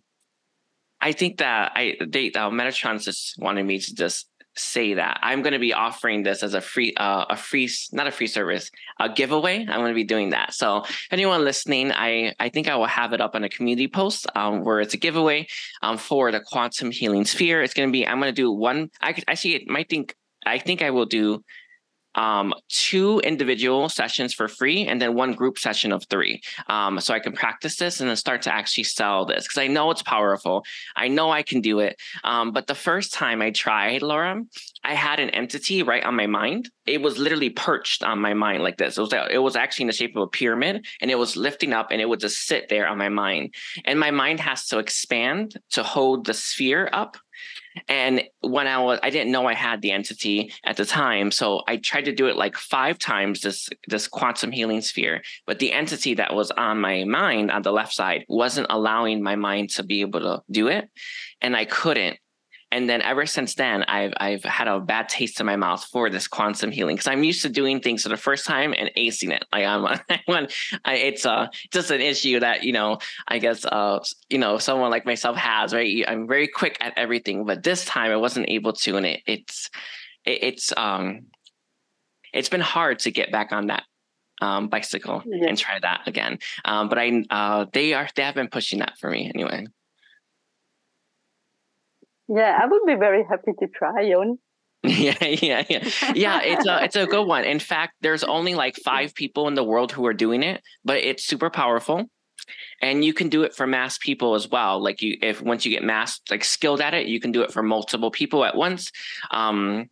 I 1.01 1.13
think 1.13 1.39
that 1.39 1.73
I 1.75 1.97
they 2.07 2.33
uh, 2.33 2.51
Metatron 2.51 3.03
just 3.03 3.39
wanted 3.39 3.65
me 3.65 3.79
to 3.79 3.95
just 3.95 4.27
say 4.57 4.95
that 4.95 5.19
I'm 5.23 5.43
going 5.43 5.53
to 5.53 5.59
be 5.59 5.73
offering 5.73 6.23
this 6.23 6.43
as 6.43 6.55
a 6.55 6.61
free, 6.61 6.95
uh, 6.97 7.27
a 7.31 7.37
free, 7.37 7.69
not 7.93 8.07
a 8.07 8.11
free 8.11 8.27
service, 8.27 8.71
a 9.01 9.09
giveaway. 9.09 9.61
I'm 9.61 9.81
going 9.81 9.91
to 9.91 9.95
be 9.95 10.05
doing 10.05 10.31
that. 10.31 10.55
So 10.55 10.85
anyone 11.11 11.45
listening, 11.45 11.93
I 11.93 12.35
I 12.39 12.49
think 12.49 12.69
I 12.69 12.77
will 12.77 12.87
have 12.87 13.13
it 13.13 13.21
up 13.21 13.35
on 13.35 13.45
a 13.45 13.49
community 13.49 13.89
post 13.89 14.27
um, 14.35 14.65
where 14.65 14.81
it's 14.81 14.95
a 14.95 14.99
giveaway 14.99 15.47
um, 15.83 15.99
for 15.99 16.31
the 16.31 16.41
quantum 16.41 16.91
healing 16.91 17.25
sphere. 17.25 17.63
It's 17.63 17.75
going 17.75 17.89
to 17.89 17.93
be 17.93 18.07
I'm 18.07 18.21
going 18.21 18.33
to 18.35 18.43
do 18.43 18.51
one. 18.51 18.91
I 19.01 19.15
actually 19.29 19.55
it 19.57 19.69
might 19.69 19.89
think 19.89 20.17
I 20.47 20.59
think 20.59 20.83
I 20.83 20.91
will 20.91 21.07
do 21.07 21.43
um, 22.15 22.55
two 22.69 23.21
individual 23.21 23.89
sessions 23.89 24.35
for 24.35 24.49
free 24.49 24.87
and 24.87 25.01
then 25.01 25.15
one 25.15 25.33
group 25.33 25.59
session 25.59 25.93
of 25.93 26.05
three. 26.09 26.41
Um, 26.69 27.01
so 27.01 27.15
I 27.15 27.19
can 27.19 27.33
practice 27.33 27.77
this 27.77 28.01
and 28.01 28.09
then 28.09 28.17
start 28.17 28.43
to 28.43 28.55
actually 28.55 28.85
sell 28.85 29.25
this 29.25 29.45
because 29.45 29.59
I 29.59 29.67
know 29.67 29.91
it's 29.91 30.03
powerful. 30.03 30.65
I 30.97 31.09
know 31.09 31.31
I 31.31 31.43
can 31.43 31.61
do 31.61 31.81
it. 31.81 32.01
Um, 32.23 32.53
but 32.53 32.67
the 32.67 32.75
first 32.75 33.13
time 33.13 33.43
I 33.43 33.51
tried, 33.51 34.03
Lara, 34.03 34.43
I 34.85 34.95
had 34.95 35.19
an 35.21 35.31
entity 35.31 35.83
right 35.83 36.05
on 36.05 36.15
my 36.15 36.27
mind. 36.27 36.71
It 36.87 37.01
was 37.01 37.19
literally 37.19 37.51
perched 37.51 38.03
on 38.03 38.21
my 38.21 38.35
mind 38.35 38.63
like 38.63 38.77
this. 38.77 38.99
It 38.99 39.01
was 39.01 39.15
it 39.31 39.39
was 39.39 39.57
actually 39.57 39.85
in 39.85 39.89
the 39.89 39.95
shape 39.95 40.17
of 40.17 40.23
a 40.23 40.29
pyramid 40.29 40.87
and 41.01 41.11
it 41.11 41.19
was 41.19 41.37
lifting 41.37 41.73
up 41.73 41.89
and 41.91 42.01
it 42.01 42.09
would 42.09 42.21
just 42.21 42.47
sit 42.47 42.69
there 42.69 42.87
on 42.87 42.99
my 42.99 43.09
mind. 43.09 43.55
And 43.85 43.99
my 43.99 44.11
mind 44.11 44.41
has 44.41 44.67
to 44.67 44.79
expand 44.79 45.59
to 45.71 45.83
hold 45.83 46.27
the 46.27 46.35
sphere 46.35 46.89
up 46.93 47.17
and 47.89 48.23
when 48.41 48.67
I 48.67 48.79
was, 48.79 48.99
I 49.03 49.11
didn't 49.11 49.33
know 49.33 49.47
I 49.47 49.55
had 49.55 49.83
the 49.83 49.91
entity 49.91 50.53
at 50.65 50.77
the 50.77 50.85
time, 50.85 51.31
so 51.31 51.63
I 51.67 51.77
tried 51.77 52.05
to 52.07 52.13
do 52.13 52.27
it 52.27 52.37
like 52.37 52.57
five 52.57 52.99
times 52.99 53.41
this 53.41 53.69
this 53.89 54.09
quantum 54.09 54.53
healing 54.53 54.81
sphere. 54.81 55.23
But 55.47 55.59
the 55.59 55.73
entity 55.73 56.15
that 56.15 56.35
was 56.35 56.51
on 56.53 56.81
my 56.81 57.05
mind 57.05 57.51
on 57.51 57.63
the 57.63 57.73
left 57.73 57.93
side 57.93 58.25
wasn't 58.29 58.69
allowing 58.71 59.23
my 59.23 59.37
mind 59.37 59.71
to 59.71 59.83
be 59.83 60.01
able 60.03 60.21
to 60.21 60.43
do 60.51 60.69
it, 60.69 60.89
and 61.41 61.57
I 61.57 61.65
couldn't 61.65 62.19
and 62.75 62.91
then 62.91 63.01
ever 63.03 63.25
since 63.25 63.55
then 63.55 63.85
i've 63.85 64.13
i've 64.19 64.43
had 64.45 64.69
a 64.69 64.81
bad 64.81 65.09
taste 65.09 65.39
in 65.39 65.47
my 65.47 65.57
mouth 65.57 65.83
for 65.85 66.11
this 66.11 66.27
quantum 66.27 66.73
healing 66.73 66.97
because 66.97 67.07
i'm 67.07 67.23
used 67.23 67.41
to 67.41 67.49
doing 67.49 67.81
things 67.81 68.03
for 68.03 68.09
the 68.09 68.17
first 68.17 68.45
time 68.45 68.75
and 68.77 68.91
acing 68.97 69.33
it 69.33 69.45
like 69.53 69.65
i'm 69.65 69.83
when 70.27 70.49
I, 70.85 70.97
it's 70.97 71.25
uh 71.25 71.47
just 71.71 71.91
an 71.91 72.01
issue 72.01 72.41
that 72.41 72.65
you 72.65 72.73
know 72.73 72.99
i 73.29 73.39
guess 73.39 73.65
uh 73.65 74.01
you 74.29 74.39
know 74.39 74.59
someone 74.59 74.91
like 74.91 75.07
myself 75.07 75.37
has 75.37 75.73
right 75.73 76.05
i'm 76.09 76.27
very 76.27 76.49
quick 76.49 76.77
at 76.81 76.93
everything 76.97 77.47
but 77.47 77.63
this 77.63 77.85
time 77.85 78.11
i 78.11 78.17
wasn't 78.17 78.51
able 78.51 78.73
to 78.73 78.97
and 78.97 79.07
it 79.07 79.23
it's 79.27 79.71
it, 80.25 80.43
it's 80.43 80.73
um 80.77 81.27
it's 82.33 82.49
been 82.49 82.61
hard 82.61 82.99
to 82.99 83.13
get 83.13 83.31
back 83.31 83.53
on 83.53 83.69
that 83.69 83.85
um, 84.43 84.67
bicycle 84.67 85.23
yeah. 85.25 85.47
and 85.47 85.57
try 85.57 85.79
that 85.79 86.03
again. 86.07 86.41
Um, 86.65 86.89
but 86.89 86.99
I 86.99 87.23
uh, 87.31 87.67
they 87.73 87.95
are 87.95 88.09
they 88.17 88.25
have 88.25 88.35
been 88.35 88.49
pushing 88.49 88.81
that 88.81 88.99
for 88.99 89.09
me 89.09 89.31
anyway. 89.33 89.69
Yeah, 92.29 92.59
I 92.61 92.67
would 92.67 92.83
be 92.87 92.95
very 92.95 93.25
happy 93.25 93.53
to 93.59 93.67
try 93.69 94.13
on. 94.13 94.39
yeah, 94.83 95.17
yeah, 95.25 95.65
yeah, 95.69 95.89
yeah. 96.15 96.41
It's 96.43 96.67
a 96.67 96.85
it's 96.85 96.97
a 96.97 97.07
good 97.07 97.27
one. 97.27 97.45
In 97.45 97.59
fact, 97.59 97.95
there's 98.03 98.25
only 98.25 98.55
like 98.55 98.77
five 98.85 99.15
people 99.15 99.49
in 99.49 99.55
the 99.55 99.65
world 99.65 99.93
who 99.93 100.05
are 100.07 100.13
doing 100.13 100.43
it, 100.43 100.63
but 100.85 100.99
it's 100.99 101.25
super 101.25 101.49
powerful, 101.49 102.05
and 102.83 103.03
you 103.03 103.15
can 103.15 103.31
do 103.31 103.45
it 103.45 103.55
for 103.55 103.67
mass 103.67 103.97
people 103.97 104.35
as 104.35 104.49
well. 104.49 104.83
Like 104.83 105.01
you, 105.01 105.17
if 105.23 105.41
once 105.41 105.65
you 105.65 105.71
get 105.71 105.85
mass 105.85 106.21
like 106.31 106.45
skilled 106.45 106.83
at 106.83 106.93
it, 106.93 107.07
you 107.07 107.19
can 107.19 107.33
do 107.33 107.43
it 107.43 107.53
for 107.53 107.63
multiple 107.63 108.11
people 108.11 108.45
at 108.45 108.57
once. 108.57 108.91
Um, 109.31 109.89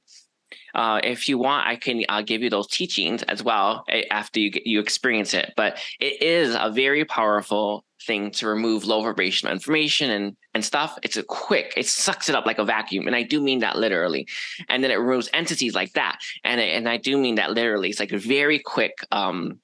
uh, 0.75 1.01
if 1.03 1.29
you 1.29 1.39
want, 1.39 1.67
I 1.67 1.77
can 1.77 2.05
I'll 2.09 2.23
give 2.23 2.43
you 2.43 2.51
those 2.51 2.69
teachings 2.69 3.23
as 3.25 3.43
well 3.43 3.85
after 4.11 4.41
you 4.41 4.53
you 4.65 4.81
experience 4.81 5.35
it. 5.35 5.53
But 5.57 5.79
it 6.01 6.23
is 6.23 6.57
a 6.59 6.71
very 6.71 7.05
powerful 7.05 7.85
thing 8.07 8.31
to 8.33 8.49
remove 8.49 8.85
low 8.85 9.03
vibrational 9.03 9.53
information 9.53 10.11
and 10.11 10.37
and 10.55 10.65
stuff. 10.65 10.99
It's 11.03 11.17
a 11.17 11.23
quick, 11.23 11.73
it 11.77 11.87
sucks 11.87 12.29
it 12.29 12.35
up 12.35 12.47
like 12.47 12.59
a 12.59 12.65
vacuum, 12.65 13.07
and 13.07 13.17
I 13.17 13.23
do 13.23 13.41
mean 13.41 13.61
that 13.61 13.77
literally. 13.77 14.27
And 14.69 14.83
then 14.83 14.91
it 14.91 14.97
removes 14.97 15.31
entities 15.33 15.75
like 15.75 15.93
that, 15.93 16.19
and 16.45 16.61
and 16.61 16.89
I 16.89 16.97
do 16.97 17.17
mean 17.19 17.37
that 17.37 17.53
literally. 17.53 17.89
It's 17.89 18.01
like 18.01 18.13
a 18.13 18.19
very 18.19 18.59
quick. 18.59 18.93
Um, 19.11 19.61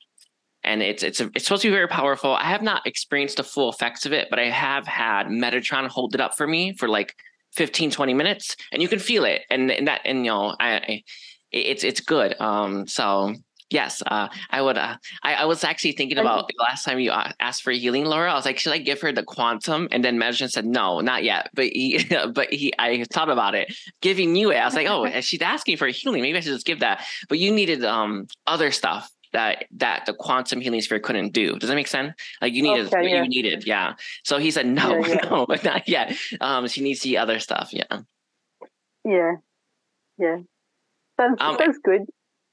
and 0.64 0.82
it's 0.82 1.02
it's 1.02 1.20
it's 1.20 1.44
supposed 1.44 1.62
to 1.62 1.68
be 1.68 1.74
very 1.74 1.88
powerful. 1.88 2.34
I 2.34 2.44
have 2.44 2.62
not 2.62 2.86
experienced 2.86 3.36
the 3.36 3.44
full 3.44 3.70
effects 3.70 4.06
of 4.06 4.12
it, 4.12 4.28
but 4.28 4.38
I 4.38 4.50
have 4.50 4.86
had 4.86 5.26
Metatron 5.28 5.88
hold 5.88 6.14
it 6.14 6.20
up 6.20 6.36
for 6.36 6.46
me 6.46 6.74
for 6.74 6.88
like 6.88 7.14
15 7.54 7.90
20 7.90 8.14
minutes 8.14 8.56
and 8.72 8.82
you 8.82 8.88
can 8.88 8.98
feel 8.98 9.24
it 9.24 9.42
and, 9.50 9.70
and 9.70 9.88
that 9.88 10.00
and 10.04 10.24
you 10.24 10.30
know 10.30 10.54
I, 10.60 10.74
I 10.74 11.02
it's 11.50 11.84
it's 11.84 12.00
good. 12.00 12.38
Um 12.40 12.86
so 12.86 13.34
yes 13.70 14.02
uh 14.06 14.28
i 14.48 14.62
would 14.62 14.78
uh 14.78 14.96
I, 15.22 15.34
I 15.34 15.44
was 15.44 15.62
actually 15.62 15.92
thinking 15.92 16.16
about 16.16 16.48
the 16.48 16.54
last 16.58 16.84
time 16.84 16.98
you 17.00 17.12
asked 17.38 17.62
for 17.62 17.70
healing 17.70 18.06
lara. 18.06 18.32
I 18.32 18.34
was 18.34 18.46
like 18.46 18.58
should 18.58 18.72
i 18.72 18.78
give 18.78 19.00
her 19.02 19.12
the 19.12 19.22
quantum? 19.22 19.88
And 19.90 20.02
then 20.02 20.18
Metatron 20.18 20.50
said 20.50 20.64
no 20.64 21.00
not 21.00 21.22
yet. 21.22 21.50
But 21.54 21.66
he 21.66 22.02
but 22.34 22.52
he 22.52 22.72
i 22.78 23.04
thought 23.12 23.30
about 23.30 23.54
it 23.54 23.74
giving 24.00 24.36
you 24.36 24.50
it. 24.52 24.56
I 24.56 24.64
was 24.64 24.74
like 24.74 24.86
oh 24.86 25.08
she's 25.20 25.42
asking 25.42 25.76
for 25.76 25.86
healing. 25.88 26.22
Maybe 26.22 26.38
i 26.38 26.40
should 26.40 26.54
just 26.54 26.66
give 26.66 26.80
that. 26.80 27.04
But 27.28 27.38
you 27.38 27.52
needed 27.52 27.84
um 27.84 28.26
other 28.46 28.70
stuff 28.70 29.10
that 29.32 29.66
that 29.76 30.06
the 30.06 30.14
quantum 30.14 30.60
healing 30.60 30.80
sphere 30.80 30.98
couldn't 30.98 31.32
do. 31.32 31.58
Does 31.58 31.68
that 31.68 31.74
make 31.74 31.88
sense? 31.88 32.14
Like 32.40 32.52
you 32.54 32.62
needed 32.62 32.86
okay, 32.86 33.08
yeah. 33.08 33.22
you 33.22 33.28
needed, 33.28 33.66
yeah. 33.66 33.94
So 34.24 34.38
he 34.38 34.50
said 34.50 34.66
no, 34.66 34.98
yeah, 34.98 35.08
yeah. 35.08 35.20
no, 35.30 35.46
not 35.64 35.88
yet. 35.88 36.16
Um, 36.40 36.66
she 36.68 36.82
needs 36.82 37.00
the 37.00 37.18
other 37.18 37.38
stuff, 37.38 37.70
yeah. 37.72 38.00
Yeah, 39.04 39.32
yeah. 40.18 40.36
Sounds 41.18 41.38
um, 41.40 41.56
sounds 41.58 41.78
good. 41.82 42.02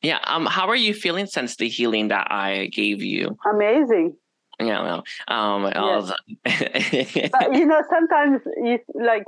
Yeah. 0.02 0.20
Um. 0.26 0.46
How 0.46 0.70
are 0.70 0.76
you 0.76 0.94
feeling 0.94 1.26
since 1.26 1.56
the 1.56 1.68
healing 1.68 2.10
that 2.10 2.28
I 2.32 2.68
gave 2.68 3.02
you? 3.02 3.38
Amazing. 3.50 4.16
Yeah. 4.60 4.82
Well. 4.82 5.04
Um. 5.28 5.64
Was... 5.64 6.14
but, 6.44 7.54
you 7.54 7.66
know, 7.66 7.82
sometimes 7.90 8.42
it's 8.58 8.86
like 8.94 9.26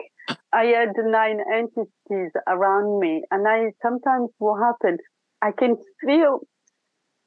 I 0.54 0.66
had 0.66 0.90
nine 0.98 1.40
entities 1.54 2.32
around 2.48 3.00
me, 3.00 3.24
and 3.32 3.48
I 3.48 3.72
sometimes 3.82 4.30
what 4.38 4.60
happened, 4.60 5.00
I 5.42 5.52
can 5.52 5.78
feel 6.06 6.42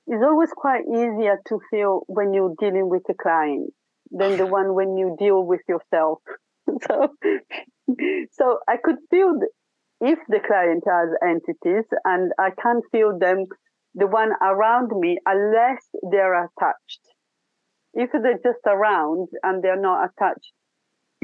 it's 0.07 0.25
always 0.25 0.51
quite 0.57 0.85
easier 0.89 1.39
to 1.49 1.61
feel 1.71 2.03
when 2.07 2.33
you're 2.35 2.55
dealing 2.59 2.89
with 2.89 3.03
a 3.09 3.15
client 3.15 3.73
than 4.11 4.37
the 4.37 4.47
one 4.59 4.75
when 4.75 4.97
you 4.97 5.17
deal 5.19 5.45
with 5.45 5.61
yourself. 5.69 6.21
so, 6.89 7.09
so 8.33 8.59
I 8.69 8.77
could 8.83 8.97
feel 9.11 9.39
if 10.01 10.19
the 10.29 10.41
client 10.47 10.85
has 10.87 11.11
entities 11.23 11.85
and 12.05 12.33
I 12.39 12.51
can't 12.63 12.85
feel 12.91 13.19
them, 13.19 13.47
the 13.95 14.07
one 14.07 14.31
around 14.41 14.91
me, 14.99 15.19
unless 15.27 15.85
they're 16.11 16.45
attached. 16.45 17.01
If 17.93 18.11
they're 18.13 18.35
just 18.35 18.65
around 18.67 19.29
and 19.43 19.63
they're 19.63 19.81
not 19.81 20.09
attached, 20.09 20.53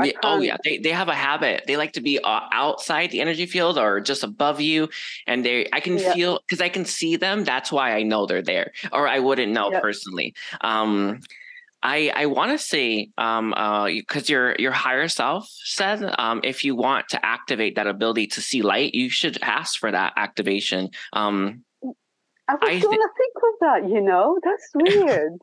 yeah, 0.05 0.13
oh 0.23 0.41
yeah, 0.41 0.57
they 0.63 0.79
they 0.79 0.91
have 0.91 1.09
a 1.09 1.15
habit. 1.15 1.65
They 1.67 1.77
like 1.77 1.95
to 1.95 2.01
be 2.01 2.19
uh, 2.19 2.41
outside 2.53 3.11
the 3.11 3.21
energy 3.21 3.47
field 3.47 3.79
or 3.79 4.01
just 4.01 4.23
above 4.23 4.61
you, 4.61 4.89
and 5.27 5.45
they 5.45 5.67
I 5.73 5.81
can 5.81 5.99
yeah. 5.99 6.13
feel 6.13 6.41
because 6.47 6.61
I 6.61 6.69
can 6.69 6.85
see 6.85 7.17
them. 7.17 7.45
That's 7.45 7.73
why 7.73 7.95
I 7.95 8.03
know 8.03 8.27
they're 8.27 8.43
there, 8.43 8.73
or 8.93 9.09
I 9.09 9.21
wouldn't 9.21 9.53
know 9.53 9.73
yeah. 9.73 9.81
personally. 9.81 10.35
Um, 10.61 11.21
I 11.83 12.13
I 12.15 12.27
want 12.27 12.53
to 12.53 12.59
say 12.59 13.11
um 13.17 13.55
uh 13.55 13.87
because 13.87 14.29
your 14.29 14.55
your 14.59 14.73
higher 14.73 15.09
self 15.09 15.49
said 15.65 16.15
um 16.19 16.41
if 16.45 16.63
you 16.63 16.77
want 16.77 17.09
to 17.11 17.25
activate 17.25 17.77
that 17.77 17.87
ability 17.87 18.27
to 18.29 18.43
see 18.43 18.61
light, 18.61 18.95
you 18.95 19.09
should 19.09 19.39
ask 19.43 19.79
for 19.79 19.91
that 19.91 20.13
activation. 20.17 20.91
Um, 21.15 21.65
I 22.49 22.55
was 22.55 22.61
I 22.63 22.71
th- 22.73 22.83
gonna 22.83 22.97
think 22.97 23.35
of 23.37 23.55
that. 23.61 23.89
You 23.89 24.03
know, 24.03 24.39
that's 24.45 24.71
weird. 24.75 25.39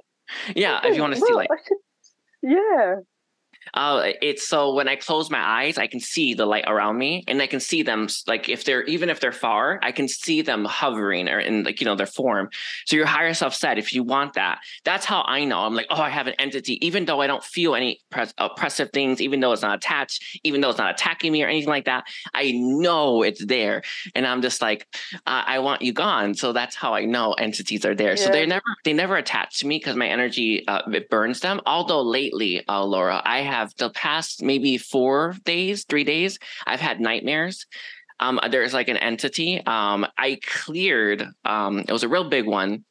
yeah, 0.56 0.80
if 0.86 0.96
you 0.96 1.02
want 1.02 1.16
to 1.16 1.20
see 1.20 1.34
light. 1.34 1.50
Should, 1.68 1.78
yeah 2.44 2.96
uh, 3.74 4.12
it's 4.22 4.48
so 4.48 4.74
when 4.74 4.88
I 4.88 4.96
close 4.96 5.30
my 5.30 5.40
eyes, 5.40 5.78
I 5.78 5.88
can 5.88 6.00
see 6.00 6.34
the 6.34 6.46
light 6.46 6.66
around 6.68 6.98
me, 6.98 7.24
and 7.28 7.42
I 7.42 7.48
can 7.48 7.60
see 7.60 7.84
them 7.84 8.08
like 8.28 8.50
if 8.50 8.66
they're 8.66 8.84
even 8.84 9.10
if 9.10 9.20
they're 9.20 9.32
far, 9.32 9.80
I 9.82 9.92
can 9.92 10.08
see 10.08 10.42
them 10.42 10.66
hovering 10.66 11.28
or 11.30 11.40
in 11.40 11.64
like 11.64 11.82
you 11.82 11.86
know 11.86 11.96
their 11.96 12.06
form. 12.06 12.50
So 12.86 12.96
your 12.96 13.06
higher 13.06 13.34
self 13.34 13.56
said, 13.56 13.78
if 13.78 13.94
you 13.94 14.04
want 14.04 14.34
that, 14.34 14.60
that's 14.84 15.06
how 15.06 15.24
I 15.26 15.46
know. 15.46 15.60
I'm 15.60 15.74
like, 15.74 15.88
oh, 15.90 16.02
I 16.02 16.10
have 16.10 16.28
an 16.28 16.36
entity, 16.40 16.84
even 16.86 17.06
though 17.06 17.22
I 17.22 17.28
don't 17.28 17.44
feel 17.44 17.76
any 17.76 18.02
oppressive 18.38 18.90
things, 18.92 19.22
even 19.22 19.40
though 19.40 19.52
it's 19.52 19.62
not 19.62 19.78
attached, 19.78 20.24
even 20.44 20.62
though 20.62 20.70
it's 20.70 20.80
not 20.80 20.92
attacking 20.92 21.32
me 21.32 21.44
or 21.44 21.48
anything 21.48 21.70
like 21.70 21.86
that. 21.86 22.06
I 22.34 22.52
know 22.52 23.24
it's 23.24 23.44
there, 23.46 23.84
and 24.16 24.28
I'm 24.28 24.42
just 24.42 24.62
like, 24.62 24.88
I 25.26 25.60
want 25.60 25.82
you 25.82 25.94
gone. 25.94 26.34
So 26.36 26.54
that's 26.54 26.76
how 26.76 26.94
I 26.94 27.06
know 27.06 27.34
entities 27.34 27.86
are 27.86 27.96
there. 27.96 28.12
Yeah. 28.12 28.26
So 28.26 28.30
they 28.32 28.46
never 28.46 28.64
they 28.84 28.94
never 28.94 29.16
attach 29.16 29.60
to 29.60 29.68
me 29.68 29.78
because 29.78 29.96
my 29.96 30.08
energy 30.08 30.68
uh, 30.68 30.82
it 30.92 31.10
burns 31.10 31.40
them. 31.40 31.62
Although 31.66 32.02
lately, 32.02 32.64
uh, 32.68 32.84
Lara, 32.86 33.22
I 33.24 33.40
have 33.54 33.74
the 33.78 33.90
past 33.90 34.42
maybe 34.42 34.78
four 34.78 35.36
days, 35.46 35.86
three 35.86 36.04
days, 36.04 36.40
I've 36.66 36.82
had 36.82 37.00
nightmares. 37.00 37.66
Um, 38.20 38.40
there's 38.50 38.74
like 38.74 38.90
an 38.90 38.98
entity. 38.98 39.62
Um, 39.66 40.06
I 40.18 40.40
cleared. 40.46 41.28
Um, 41.46 41.80
it 41.80 41.92
was 41.92 42.04
a 42.04 42.08
real 42.08 42.30
big 42.30 42.46
one, 42.46 42.86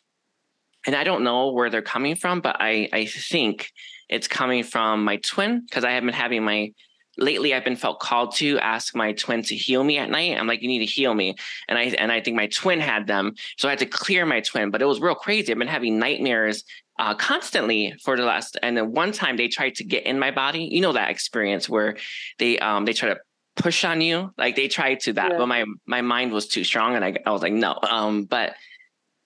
and 0.86 0.94
I 0.94 1.04
don't 1.04 1.24
know 1.24 1.52
where 1.52 1.70
they're 1.70 1.82
coming 1.82 2.16
from, 2.16 2.40
but 2.40 2.56
I 2.60 2.88
I 2.92 3.06
think 3.06 3.70
it's 4.08 4.28
coming 4.28 4.62
from 4.62 5.04
my 5.04 5.16
twin 5.16 5.60
because 5.60 5.84
I 5.84 5.92
have 5.92 6.04
been 6.04 6.12
having 6.12 6.44
my 6.44 6.72
lately 7.18 7.54
I've 7.54 7.64
been 7.64 7.76
felt 7.76 8.00
called 8.00 8.34
to 8.36 8.58
ask 8.58 8.94
my 8.94 9.12
twin 9.12 9.42
to 9.44 9.56
heal 9.56 9.84
me 9.84 9.98
at 9.98 10.10
night. 10.10 10.38
I'm 10.38 10.46
like, 10.46 10.62
you 10.62 10.68
need 10.68 10.80
to 10.80 10.86
heal 10.86 11.14
me. 11.14 11.36
And 11.68 11.78
I 11.78 11.84
and 11.98 12.10
I 12.10 12.20
think 12.20 12.36
my 12.36 12.46
twin 12.48 12.80
had 12.80 13.06
them. 13.06 13.34
So 13.58 13.68
I 13.68 13.72
had 13.72 13.78
to 13.80 13.86
clear 13.86 14.26
my 14.26 14.40
twin. 14.40 14.70
But 14.70 14.82
it 14.82 14.86
was 14.86 15.00
real 15.00 15.14
crazy. 15.14 15.52
I've 15.52 15.58
been 15.58 15.68
having 15.68 15.98
nightmares 15.98 16.64
uh, 16.98 17.14
constantly 17.14 17.94
for 18.04 18.16
the 18.16 18.24
last 18.24 18.58
and 18.62 18.76
then 18.76 18.92
one 18.92 19.12
time 19.12 19.36
they 19.36 19.48
tried 19.48 19.74
to 19.74 19.84
get 19.84 20.04
in 20.04 20.18
my 20.18 20.30
body 20.30 20.68
you 20.70 20.80
know 20.80 20.92
that 20.92 21.10
experience 21.10 21.68
where 21.68 21.96
they 22.38 22.58
um 22.58 22.84
they 22.84 22.92
try 22.92 23.08
to 23.08 23.18
push 23.56 23.84
on 23.84 24.00
you? 24.00 24.32
Like 24.38 24.56
they 24.56 24.68
tried 24.68 25.00
to 25.00 25.12
that 25.14 25.32
yeah. 25.32 25.38
but 25.38 25.46
my 25.46 25.64
my 25.86 26.00
mind 26.00 26.32
was 26.32 26.48
too 26.48 26.64
strong 26.64 26.94
and 26.94 27.04
i, 27.04 27.16
I 27.26 27.30
was 27.30 27.42
like 27.42 27.52
no. 27.52 27.78
Um 27.82 28.24
but 28.24 28.50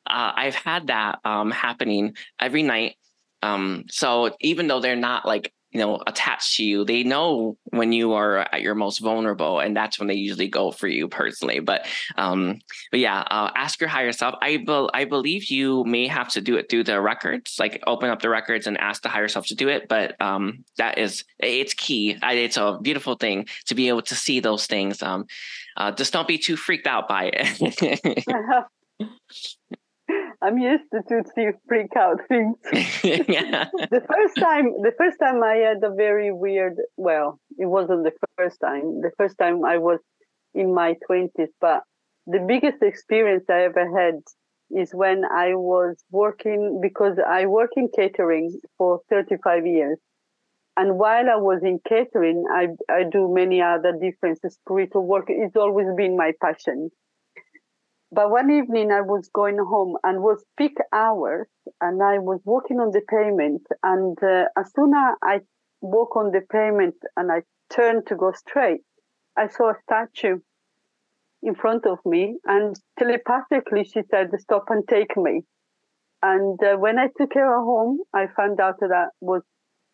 uh, 0.09 0.33
i've 0.35 0.55
had 0.55 0.89
that 0.89 1.19
um 1.25 1.51
happening 1.51 2.17
every 2.41 2.63
night. 2.63 2.97
Um 3.43 3.85
so 3.89 4.35
even 4.41 4.67
though 4.69 4.81
they're 4.81 4.97
not 4.97 5.27
like 5.27 5.53
you 5.77 5.83
know 5.83 6.03
attached 6.07 6.57
to 6.57 6.65
you. 6.65 6.85
They 6.87 7.03
know 7.03 7.59
when 7.67 7.93
you 7.93 8.15
are 8.15 8.39
at 8.39 8.63
your 8.63 8.75
most 8.75 8.99
vulnerable 9.01 9.61
and 9.61 9.77
that's 9.77 9.99
when 9.99 10.09
they 10.09 10.15
usually 10.15 10.49
go 10.49 10.71
for 10.71 10.89
you 10.89 11.07
personally. 11.07 11.61
But 11.61 11.87
um 12.17 12.61
but 12.91 13.01
yeah 13.01 13.21
uh, 13.31 13.51
ask 13.55 13.79
your 13.79 13.91
higher 13.91 14.13
self. 14.13 14.35
I 14.41 14.57
be- 14.57 14.89
i 14.95 15.05
believe 15.05 15.51
you 15.51 15.85
may 15.85 16.07
have 16.07 16.29
to 16.31 16.41
do 16.41 16.57
it 16.57 16.71
through 16.71 16.85
the 16.85 16.99
records 17.01 17.57
like 17.59 17.83
open 17.87 18.09
up 18.09 18.21
the 18.23 18.31
records 18.31 18.67
and 18.67 18.79
ask 18.79 19.03
the 19.03 19.09
higher 19.11 19.29
self 19.29 19.47
to 19.49 19.55
do 19.55 19.69
it 19.69 19.89
but 19.89 20.19
um 20.21 20.65
that 20.79 20.99
is 20.99 21.25
it's 21.39 21.75
key. 21.75 22.17
It's 22.23 22.57
a 22.57 22.79
beautiful 22.81 23.17
thing 23.17 23.47
to 23.67 23.75
be 23.75 23.89
able 23.89 24.03
to 24.03 24.15
see 24.15 24.41
those 24.41 24.67
things 24.67 25.03
um 25.03 25.27
uh, 25.77 25.93
just 25.93 26.13
don't 26.15 26.27
be 26.27 26.39
too 26.39 26.57
freaked 26.57 26.87
out 26.87 27.07
by 27.07 27.31
it 27.35 28.25
I'm 30.47 30.59
used 30.59 30.85
to 30.93 31.03
Tootsie 31.09 31.59
freak 31.67 31.97
out 31.97 32.21
things. 32.29 32.57
yeah. 33.03 33.65
the 33.91 34.03
first 34.09 34.37
time, 34.39 34.67
the 34.81 34.93
first 34.97 35.19
time 35.19 35.43
I 35.43 35.57
had 35.57 35.83
a 35.83 35.93
very 35.93 36.33
weird. 36.33 36.77
Well, 36.97 37.41
it 37.59 37.67
wasn't 37.67 38.05
the 38.05 38.13
first 38.39 38.61
time. 38.61 39.01
The 39.01 39.11
first 39.19 39.37
time 39.39 39.65
I 39.65 39.79
was 39.79 39.99
in 40.55 40.73
my 40.73 40.95
twenties, 41.05 41.53
but 41.61 41.83
the 42.29 42.45
biggest 42.47 42.81
experience 42.83 43.45
I 43.51 43.65
ever 43.65 43.87
had 43.99 44.21
is 44.71 44.91
when 44.93 45.25
I 45.25 45.55
was 45.55 45.97
working 46.11 46.81
because 46.81 47.19
I 47.19 47.47
work 47.47 47.71
in 47.77 47.89
catering 47.95 48.61
for 48.79 49.01
35 49.11 49.67
years. 49.67 49.99
And 50.77 50.99
while 50.99 51.31
I 51.31 51.37
was 51.37 51.61
in 51.63 51.79
catering, 51.89 52.45
I, 52.53 52.69
I 52.93 53.05
do 53.11 53.33
many 53.33 53.63
other 53.63 53.93
different 54.01 54.41
spiritual 54.53 55.07
work. 55.07 55.27
It's 55.29 55.57
always 55.57 55.87
been 55.97 56.17
my 56.17 56.33
passion. 56.43 56.91
But 58.13 58.31
one 58.31 58.51
evening 58.51 58.93
I 58.93 59.01
was 59.01 59.29
going 59.33 59.59
home 59.59 59.97
and 60.05 60.23
was 60.23 60.45
peak 60.57 60.77
hours 60.93 61.49
and 61.81 62.03
I 62.03 62.19
was 62.19 62.41
walking 62.45 62.79
on 62.79 62.93
the 62.93 63.01
pavement. 63.01 63.63
And 63.83 64.17
uh, 64.23 64.45
as 64.57 64.73
soon 64.75 64.93
as 64.95 65.17
I 65.23 65.41
walk 65.81 66.17
on 66.17 66.31
the 66.31 66.43
pavement 66.51 66.95
and 67.17 67.33
I 67.33 67.43
turned 67.69 68.07
to 68.07 68.17
go 68.17 68.33
straight, 68.33 68.83
I 69.37 69.49
saw 69.49 69.71
a 69.71 69.81
statue 69.83 70.39
in 71.43 71.55
front 71.57 71.85
of 71.85 71.99
me 72.07 72.39
and 72.45 72.77
telepathically 72.99 73.85
she 73.85 74.03
said, 74.11 74.31
stop 74.39 74.65
and 74.71 74.87
take 74.89 75.17
me. 75.17 75.43
And 76.23 76.63
uh, 76.63 76.77
when 76.77 76.99
I 76.99 77.09
took 77.19 77.35
her 77.35 77.57
home, 77.59 77.99
I 78.15 78.27
found 78.37 78.61
out 78.61 78.81
that, 78.81 79.09
was, 79.21 79.43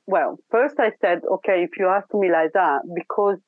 well, 0.07 0.39
first 0.51 0.77
I 0.79 0.93
said, 1.01 1.21
okay, 1.31 1.65
if 1.65 1.71
you 1.79 1.89
ask 1.89 2.07
me 2.15 2.31
like 2.31 2.53
that, 2.53 2.83
because 2.95 3.39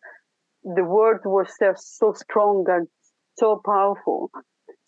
the 0.65 0.85
words 0.85 1.21
were 1.25 1.47
so 1.47 2.13
strong 2.15 2.65
and 2.69 2.89
so 3.39 3.61
powerful. 3.65 4.31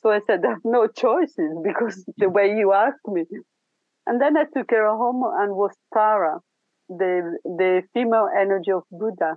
So 0.03 0.11
I 0.11 0.21
said, 0.27 0.41
there's 0.43 0.65
no 0.65 0.87
choices 0.87 1.57
because 1.63 2.05
the 2.17 2.29
way 2.29 2.55
you 2.57 2.73
asked 2.73 3.07
me. 3.07 3.25
And 4.07 4.21
then 4.21 4.37
I 4.37 4.45
took 4.45 4.71
her 4.71 4.87
home 4.89 5.23
and 5.41 5.53
was 5.57 5.73
Tara, 5.93 6.39
the, 6.89 7.39
the 7.45 7.83
female 7.93 8.29
energy 8.35 8.71
of 8.71 8.83
Buddha. 8.91 9.37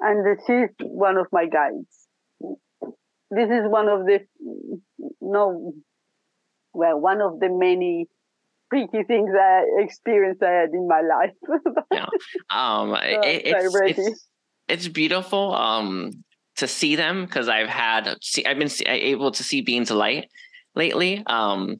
And 0.00 0.38
she's 0.46 0.70
one 0.80 1.16
of 1.16 1.26
my 1.32 1.46
guides. 1.46 2.08
This 3.30 3.50
is 3.50 3.68
one 3.68 3.88
of 3.88 4.06
the, 4.06 4.20
no, 5.20 5.72
well, 6.72 6.98
one 6.98 7.20
of 7.20 7.40
the 7.40 7.48
many 7.50 8.06
freaky 8.70 9.02
things 9.06 9.30
I 9.38 9.64
experienced 9.78 10.42
I 10.42 10.50
had 10.50 10.70
in 10.72 10.88
my 10.88 11.02
life. 11.02 11.34
yeah. 11.92 12.06
Um, 12.50 12.90
so 12.90 12.96
it, 13.02 13.42
it's, 13.44 13.98
it's, 13.98 14.28
it's 14.68 14.88
beautiful 14.88 15.54
um, 15.54 16.12
to 16.58 16.68
see 16.68 16.96
them 16.96 17.24
because 17.24 17.48
I've 17.48 17.68
had, 17.68 18.16
see, 18.22 18.44
I've 18.44 18.58
been 18.58 18.70
able 18.86 19.30
to 19.32 19.42
see 19.42 19.60
beings 19.60 19.90
of 19.90 19.96
light 19.96 20.30
lately. 20.74 21.22
Um, 21.26 21.78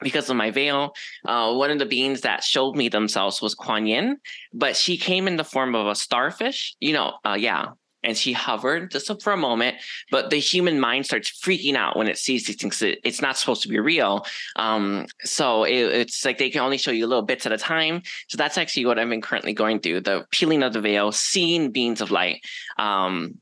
because 0.00 0.28
of 0.28 0.36
my 0.36 0.50
veil. 0.50 0.92
Uh, 1.24 1.54
one 1.54 1.70
of 1.70 1.78
the 1.78 1.86
beings 1.86 2.20
that 2.22 2.44
showed 2.44 2.76
me 2.76 2.88
themselves 2.88 3.40
was 3.40 3.54
Kuan 3.54 3.86
Yin, 3.86 4.18
but 4.52 4.76
she 4.76 4.98
came 4.98 5.26
in 5.26 5.36
the 5.36 5.44
form 5.44 5.74
of 5.74 5.86
a 5.86 5.94
starfish. 5.94 6.74
You 6.78 6.92
know, 6.92 7.14
uh, 7.24 7.36
yeah, 7.38 7.68
and 8.04 8.16
she 8.16 8.32
hovered 8.32 8.90
just 8.90 9.10
for 9.22 9.32
a 9.32 9.36
moment 9.36 9.76
but 10.10 10.30
the 10.30 10.36
human 10.36 10.78
mind 10.78 11.06
starts 11.06 11.30
freaking 11.30 11.74
out 11.74 11.96
when 11.96 12.06
it 12.06 12.18
sees 12.18 12.46
these 12.46 12.56
things 12.56 12.82
it's 12.82 13.20
not 13.20 13.36
supposed 13.36 13.62
to 13.62 13.68
be 13.68 13.80
real 13.80 14.24
um, 14.56 15.06
so 15.22 15.64
it, 15.64 15.72
it's 15.72 16.24
like 16.24 16.38
they 16.38 16.50
can 16.50 16.60
only 16.60 16.78
show 16.78 16.90
you 16.90 17.06
little 17.06 17.24
bits 17.24 17.46
at 17.46 17.52
a 17.52 17.58
time 17.58 18.02
so 18.28 18.36
that's 18.36 18.58
actually 18.58 18.84
what 18.84 18.98
i've 18.98 19.08
been 19.08 19.22
currently 19.22 19.52
going 19.52 19.80
through 19.80 20.00
the 20.00 20.24
peeling 20.30 20.62
of 20.62 20.72
the 20.72 20.80
veil 20.80 21.10
seeing 21.10 21.70
beings 21.70 22.00
of 22.00 22.10
light 22.10 22.44
um, 22.78 23.34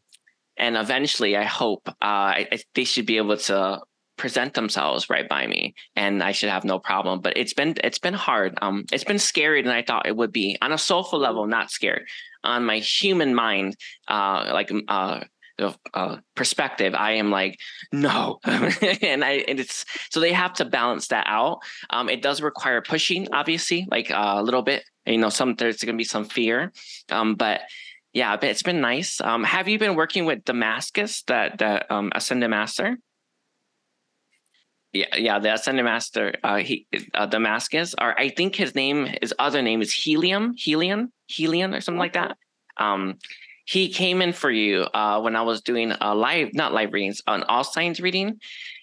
and 0.57 0.77
eventually 0.77 1.37
i 1.37 1.45
hope 1.45 1.83
uh, 1.89 1.93
I, 2.03 2.49
they 2.75 2.85
should 2.85 3.07
be 3.07 3.17
able 3.17 3.37
to 3.37 3.81
present 4.19 4.55
themselves 4.55 5.11
right 5.11 5.29
by 5.29 5.47
me 5.47 5.75
and 5.97 6.23
I 6.23 6.31
should 6.31 6.51
have 6.51 6.65
no 6.65 6.79
problem. 6.79 7.21
But 7.21 7.37
it's 7.37 7.55
been 7.55 7.75
it's 7.83 7.99
been 7.99 8.15
hard. 8.15 8.57
Um 8.63 8.85
it's 8.93 9.03
been 9.03 9.17
scarier 9.17 9.65
than 9.65 9.73
I 9.73 9.83
thought 9.83 10.07
it 10.07 10.17
would 10.17 10.31
be. 10.31 10.57
On 10.63 10.71
a 10.71 10.79
soulful 10.79 11.19
level, 11.19 11.47
not 11.47 11.73
scared 11.73 12.05
on 12.45 12.65
my 12.65 12.79
human 12.79 13.35
mind, 13.35 13.77
uh, 14.09 14.51
like 14.53 14.71
uh, 14.89 15.21
uh, 15.95 16.17
perspective, 16.35 16.95
I 16.95 17.13
am 17.13 17.31
like, 17.31 17.59
no, 17.93 18.39
and 18.45 19.25
I 19.25 19.45
and 19.49 19.61
it's 19.61 19.85
so 20.11 20.21
they 20.21 20.33
have 20.33 20.55
to 20.55 20.65
balance 20.65 21.09
that 21.09 21.27
out. 21.29 21.59
Um, 21.91 22.09
it 22.09 22.23
does 22.23 22.43
require 22.43 22.81
pushing, 22.81 23.29
obviously, 23.33 23.87
like 23.91 24.11
uh, 24.11 24.35
a 24.37 24.43
little 24.43 24.63
bit. 24.63 24.85
You 25.07 25.19
know, 25.19 25.29
some 25.29 25.55
there's 25.55 25.79
going 25.79 25.95
to 25.95 25.99
be 25.99 26.05
some 26.05 26.25
fear, 26.25 26.73
um, 27.11 27.35
but 27.35 27.63
yeah, 28.13 28.37
but 28.37 28.51
it's 28.51 28.63
been 28.63 28.81
nice. 28.81 29.21
Um, 29.21 29.45
have 29.45 29.69
you 29.69 29.79
been 29.79 29.95
working 29.95 30.25
with 30.25 30.45
Damascus, 30.45 31.23
that 31.25 31.59
that 31.59 31.91
um, 31.91 32.13
Ascended 32.15 32.49
Master? 32.49 32.99
Yeah, 34.93 35.17
yeah, 35.17 35.39
the 35.39 35.55
Ascended 35.55 35.85
Master, 35.85 36.35
uh, 36.45 36.59
he 36.59 36.87
uh, 37.15 37.25
Damascus, 37.25 37.95
or 37.99 38.19
I 38.19 38.29
think 38.29 38.55
his 38.55 38.75
name, 38.75 39.09
his 39.23 39.33
other 39.39 39.63
name 39.63 39.81
is 39.81 39.93
Helium, 39.93 40.55
Helium, 40.57 41.11
Helium, 41.29 41.73
or 41.73 41.81
something 41.81 41.99
like 41.99 42.13
that. 42.13 42.37
Um, 42.77 43.19
he 43.65 43.89
came 43.89 44.21
in 44.21 44.33
for 44.35 44.51
you 44.51 44.83
uh, 44.83 45.21
when 45.21 45.35
I 45.35 45.43
was 45.43 45.63
doing 45.63 45.93
a 45.99 46.15
live, 46.15 46.53
not 46.53 46.75
live 46.75 46.93
readings, 46.93 47.23
an 47.27 47.45
all 47.45 47.65
signs 47.65 48.01
reading. 48.01 48.39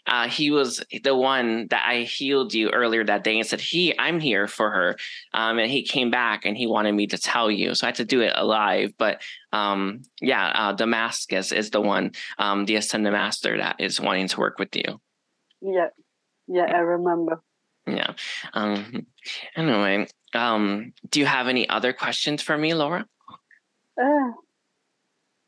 Uh, 0.10 0.28
he 0.28 0.50
was 0.50 0.84
the 1.04 1.16
one 1.16 1.68
that 1.68 1.86
I 1.88 2.02
healed 2.02 2.54
you 2.54 2.70
earlier 2.72 3.04
that 3.06 3.24
day 3.24 3.38
and 3.38 3.48
said, 3.48 3.62
"He, 3.62 3.98
I'm 4.00 4.20
here 4.20 4.48
for 4.48 4.72
her," 4.72 4.98
um, 5.34 5.60
and 5.60 5.70
he 5.70 5.84
came 5.84 6.10
back 6.10 6.46
and 6.46 6.58
he 6.58 6.66
wanted 6.66 6.94
me 6.94 7.08
to 7.08 7.18
tell 7.18 7.52
you, 7.52 7.76
so 7.76 7.86
I 7.86 7.90
had 7.90 7.96
to 7.96 8.06
do 8.06 8.22
it 8.22 8.34
alive. 8.36 8.94
But 8.98 9.22
um, 9.54 10.02
yeah, 10.20 10.48
uh, 10.48 10.74
Damascus 10.74 11.52
is 11.52 11.70
the 11.70 11.82
one, 11.82 12.12
um, 12.40 12.66
the 12.66 12.76
Ascended 12.76 13.14
Master 13.14 13.58
that 13.58 13.76
is 13.80 14.02
wanting 14.02 14.28
to 14.30 14.40
work 14.40 14.58
with 14.58 14.76
you. 14.76 15.00
Yeah, 15.62 15.90
yeah, 16.48 16.66
I 16.66 16.80
remember. 16.80 17.42
Yeah. 17.86 18.14
Um. 18.54 19.06
Anyway, 19.56 20.08
um, 20.34 20.94
do 21.10 21.20
you 21.20 21.26
have 21.28 21.48
any 21.48 21.70
other 21.70 21.94
questions 21.94 22.42
for 22.42 22.58
me, 22.58 22.74
Laura? 22.74 23.06
Uh, 24.02 24.32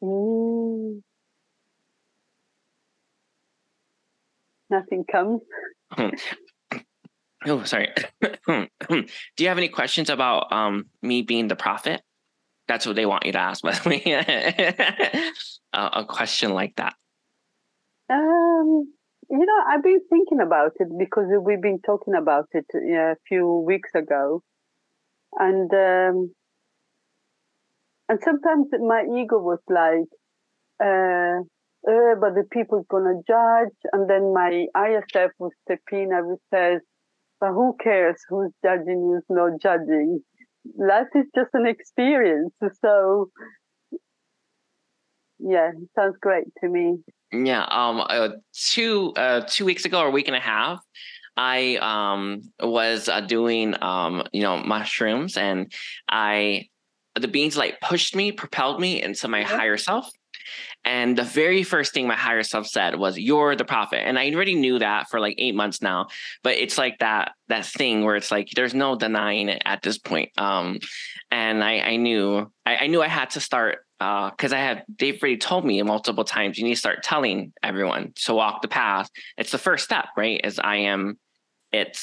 mm, 0.03 1.01
nothing 4.71 5.03
comes. 5.11 5.41
oh, 7.45 7.63
sorry. 7.63 7.89
do 8.21 9.05
you 9.37 9.47
have 9.47 9.57
any 9.57 9.69
questions 9.69 10.09
about 10.09 10.51
um 10.51 10.85
me 11.01 11.21
being 11.21 11.47
the 11.47 11.55
prophet? 11.55 12.01
That's 12.67 12.85
what 12.85 12.95
they 12.95 13.05
want 13.05 13.25
you 13.25 13.33
to 13.33 13.39
ask, 13.39 13.63
by 13.63 13.73
the 13.73 13.89
way. 13.89 15.31
a 15.73 16.05
question 16.05 16.53
like 16.53 16.75
that. 16.77 16.95
Um 18.09 18.93
you 19.31 19.45
know, 19.45 19.63
I've 19.69 19.81
been 19.81 20.01
thinking 20.09 20.41
about 20.41 20.73
it 20.79 20.89
because 20.99 21.27
we've 21.41 21.61
been 21.61 21.79
talking 21.85 22.15
about 22.15 22.47
it 22.51 22.65
a 22.75 23.15
few 23.29 23.63
weeks 23.65 23.89
ago, 23.95 24.43
and 25.39 25.73
um, 25.73 26.33
and 28.09 28.19
sometimes 28.21 28.67
my 28.73 29.03
ego 29.03 29.39
was 29.39 29.59
like, 29.69 30.09
uh, 30.83 31.43
uh, 31.87 32.15
but 32.19 32.35
the 32.35 32.43
people's 32.51 32.85
gonna 32.89 33.21
judge, 33.27 33.75
and 33.93 34.09
then 34.09 34.33
my 34.33 34.65
higher 34.75 35.03
self 35.11 35.31
would 35.39 35.53
step 35.65 35.79
in 35.91 36.09
and 36.13 36.27
would 36.27 36.39
say, 36.53 36.77
but 37.39 37.53
who 37.53 37.75
cares 37.83 38.17
who's 38.29 38.51
judging, 38.63 39.01
who's 39.01 39.23
not 39.29 39.59
judging? 39.61 40.21
Life 40.77 41.07
is 41.15 41.25
just 41.35 41.49
an 41.53 41.65
experience, 41.65 42.53
so 42.81 43.29
yeah, 45.39 45.71
sounds 45.95 46.17
great 46.21 46.45
to 46.61 46.69
me. 46.69 46.97
Yeah. 47.31 47.63
Um. 47.63 48.03
Uh, 48.07 48.29
two. 48.53 49.13
Uh. 49.15 49.41
Two 49.47 49.65
weeks 49.65 49.85
ago, 49.85 50.01
or 50.01 50.07
a 50.07 50.11
week 50.11 50.27
and 50.27 50.35
a 50.35 50.39
half, 50.39 50.79
I 51.35 51.77
um 51.77 52.41
was 52.59 53.09
uh, 53.09 53.21
doing 53.21 53.75
um 53.81 54.23
you 54.31 54.43
know 54.43 54.57
mushrooms, 54.57 55.37
and 55.37 55.71
I 56.09 56.67
the 57.19 57.27
beans 57.27 57.57
like 57.57 57.81
pushed 57.81 58.15
me, 58.15 58.31
propelled 58.31 58.79
me 58.79 59.01
into 59.01 59.27
my 59.27 59.43
mm-hmm. 59.43 59.55
higher 59.55 59.77
self. 59.77 60.09
And 60.83 61.17
the 61.17 61.23
very 61.23 61.63
first 61.63 61.93
thing 61.93 62.07
my 62.07 62.15
higher 62.15 62.43
self 62.43 62.67
said 62.67 62.97
was, 62.97 63.17
"You're 63.17 63.55
the 63.55 63.65
prophet." 63.65 64.05
And 64.05 64.17
I 64.17 64.31
already 64.31 64.55
knew 64.55 64.79
that 64.79 65.09
for 65.09 65.19
like 65.19 65.35
eight 65.37 65.55
months 65.55 65.81
now. 65.81 66.07
But 66.43 66.55
it's 66.55 66.77
like 66.77 66.99
that 66.99 67.33
that 67.49 67.65
thing 67.65 68.03
where 68.03 68.15
it's 68.15 68.31
like 68.31 68.49
there's 68.55 68.73
no 68.73 68.95
denying 68.95 69.49
it 69.49 69.61
at 69.65 69.81
this 69.81 69.97
point. 69.97 70.29
Um, 70.37 70.79
and 71.29 71.63
I 71.63 71.79
I 71.79 71.95
knew 71.97 72.51
I, 72.65 72.77
I 72.77 72.87
knew 72.87 73.01
I 73.01 73.07
had 73.07 73.31
to 73.31 73.39
start 73.39 73.79
because 73.99 74.51
uh, 74.51 74.55
I 74.55 74.59
had 74.59 74.83
they've 74.97 75.21
already 75.21 75.37
told 75.37 75.63
me 75.63 75.81
multiple 75.83 76.23
times 76.23 76.57
you 76.57 76.63
need 76.63 76.73
to 76.73 76.79
start 76.79 77.03
telling 77.03 77.53
everyone 77.61 78.13
to 78.25 78.33
walk 78.33 78.63
the 78.63 78.67
path. 78.67 79.09
It's 79.37 79.51
the 79.51 79.59
first 79.59 79.83
step, 79.83 80.05
right? 80.17 80.41
As 80.43 80.57
I 80.57 80.77
am 80.77 81.19
it, 81.71 81.99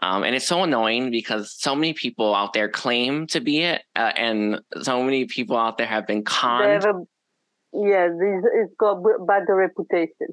um, 0.00 0.22
and 0.22 0.34
it's 0.36 0.46
so 0.46 0.62
annoying 0.62 1.10
because 1.10 1.52
so 1.58 1.74
many 1.74 1.92
people 1.92 2.34
out 2.34 2.52
there 2.52 2.68
claim 2.68 3.26
to 3.28 3.40
be 3.40 3.62
it, 3.62 3.82
uh, 3.96 4.12
and 4.16 4.60
so 4.82 5.02
many 5.02 5.24
people 5.24 5.56
out 5.56 5.76
there 5.76 5.88
have 5.88 6.06
been 6.06 6.24
conned. 6.24 6.84
Yeah, 7.72 8.08
it's 8.10 8.74
got 8.78 9.02
bad 9.26 9.44
reputation. 9.48 10.28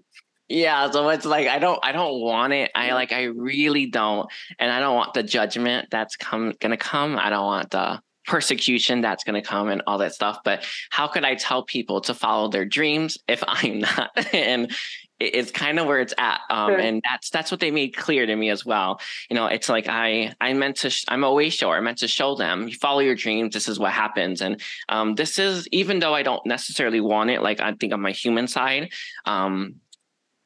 Yeah, 0.50 0.90
so 0.92 1.10
it's 1.10 1.26
like 1.26 1.48
I 1.48 1.60
don't 1.60 1.80
I 1.84 1.92
don't 1.92 2.22
want 2.22 2.54
it. 2.54 2.72
I 2.74 2.90
mm. 2.90 2.94
like 2.94 3.12
I 3.12 3.24
really 3.24 3.88
don't, 3.88 4.30
and 4.60 4.72
I 4.72 4.80
don't 4.80 4.96
want 4.96 5.14
the 5.14 5.24
judgment 5.24 5.90
that's 5.92 6.16
come 6.16 6.54
gonna 6.60 6.78
come. 6.78 7.18
I 7.20 7.30
don't 7.30 7.46
want 7.46 7.72
the 7.72 8.02
persecution 8.28 9.02
that's 9.02 9.24
going 9.24 9.42
to 9.42 9.48
come 9.48 9.70
and 9.70 9.82
all 9.88 9.98
that 9.98 10.14
stuff. 10.14 10.40
But 10.44 10.66
how 10.92 11.08
could 11.08 11.24
I 11.24 11.36
tell 11.36 11.64
people 11.64 12.02
to 12.02 12.14
follow 12.14 12.50
their 12.50 12.66
dreams 12.66 13.18
if 13.28 13.44
I'm 13.48 13.80
not? 13.98 14.12
and 14.34 14.72
it's 15.20 15.52
kind 15.52 15.80
of 15.80 15.88
where 15.88 16.00
it's 16.00 16.14
at 16.18 16.42
um, 16.50 16.72
sure. 16.72 16.80
and 16.80 17.02
that's 17.04 17.30
that's 17.30 17.52
what 17.52 17.60
they 17.60 17.72
made 17.72 17.96
clear 17.96 18.26
to 18.26 18.36
me 18.36 18.50
as 18.50 18.66
well 18.66 19.00
you 19.30 19.36
know 19.36 19.48
it's 19.48 19.70
like 19.70 19.88
i 19.88 20.34
i 20.40 20.54
meant 20.54 20.76
to 20.76 20.90
sh- 20.90 21.06
i'm 21.08 21.24
a 21.24 21.34
way 21.34 21.50
shower 21.50 21.78
i 21.78 21.80
meant 21.80 21.98
to 21.98 22.08
show 22.08 22.36
them 22.36 22.68
you 22.68 22.76
follow 22.76 23.00
your 23.00 23.16
dreams 23.16 23.54
this 23.54 23.68
is 23.68 23.80
what 23.80 23.92
happens 23.92 24.42
and 24.42 24.62
um, 24.90 25.16
this 25.16 25.40
is 25.40 25.68
even 25.72 26.00
though 26.00 26.14
i 26.14 26.24
don't 26.24 26.46
necessarily 26.46 27.02
want 27.02 27.30
it 27.30 27.42
like 27.42 27.60
i 27.60 27.74
think 27.74 27.94
on 27.94 28.02
my 28.02 28.12
human 28.12 28.48
side 28.48 28.92
um, 29.26 29.76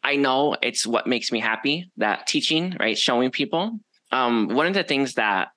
i 0.04 0.16
know 0.16 0.56
it's 0.62 0.88
what 0.88 1.08
makes 1.08 1.32
me 1.32 1.40
happy 1.40 1.92
that 1.98 2.28
teaching 2.28 2.76
right 2.80 2.98
showing 2.98 3.32
people 3.32 3.80
um, 4.14 4.50
one 4.50 4.68
of 4.68 4.74
the 4.74 4.84
things 4.84 5.14
that 5.14 5.50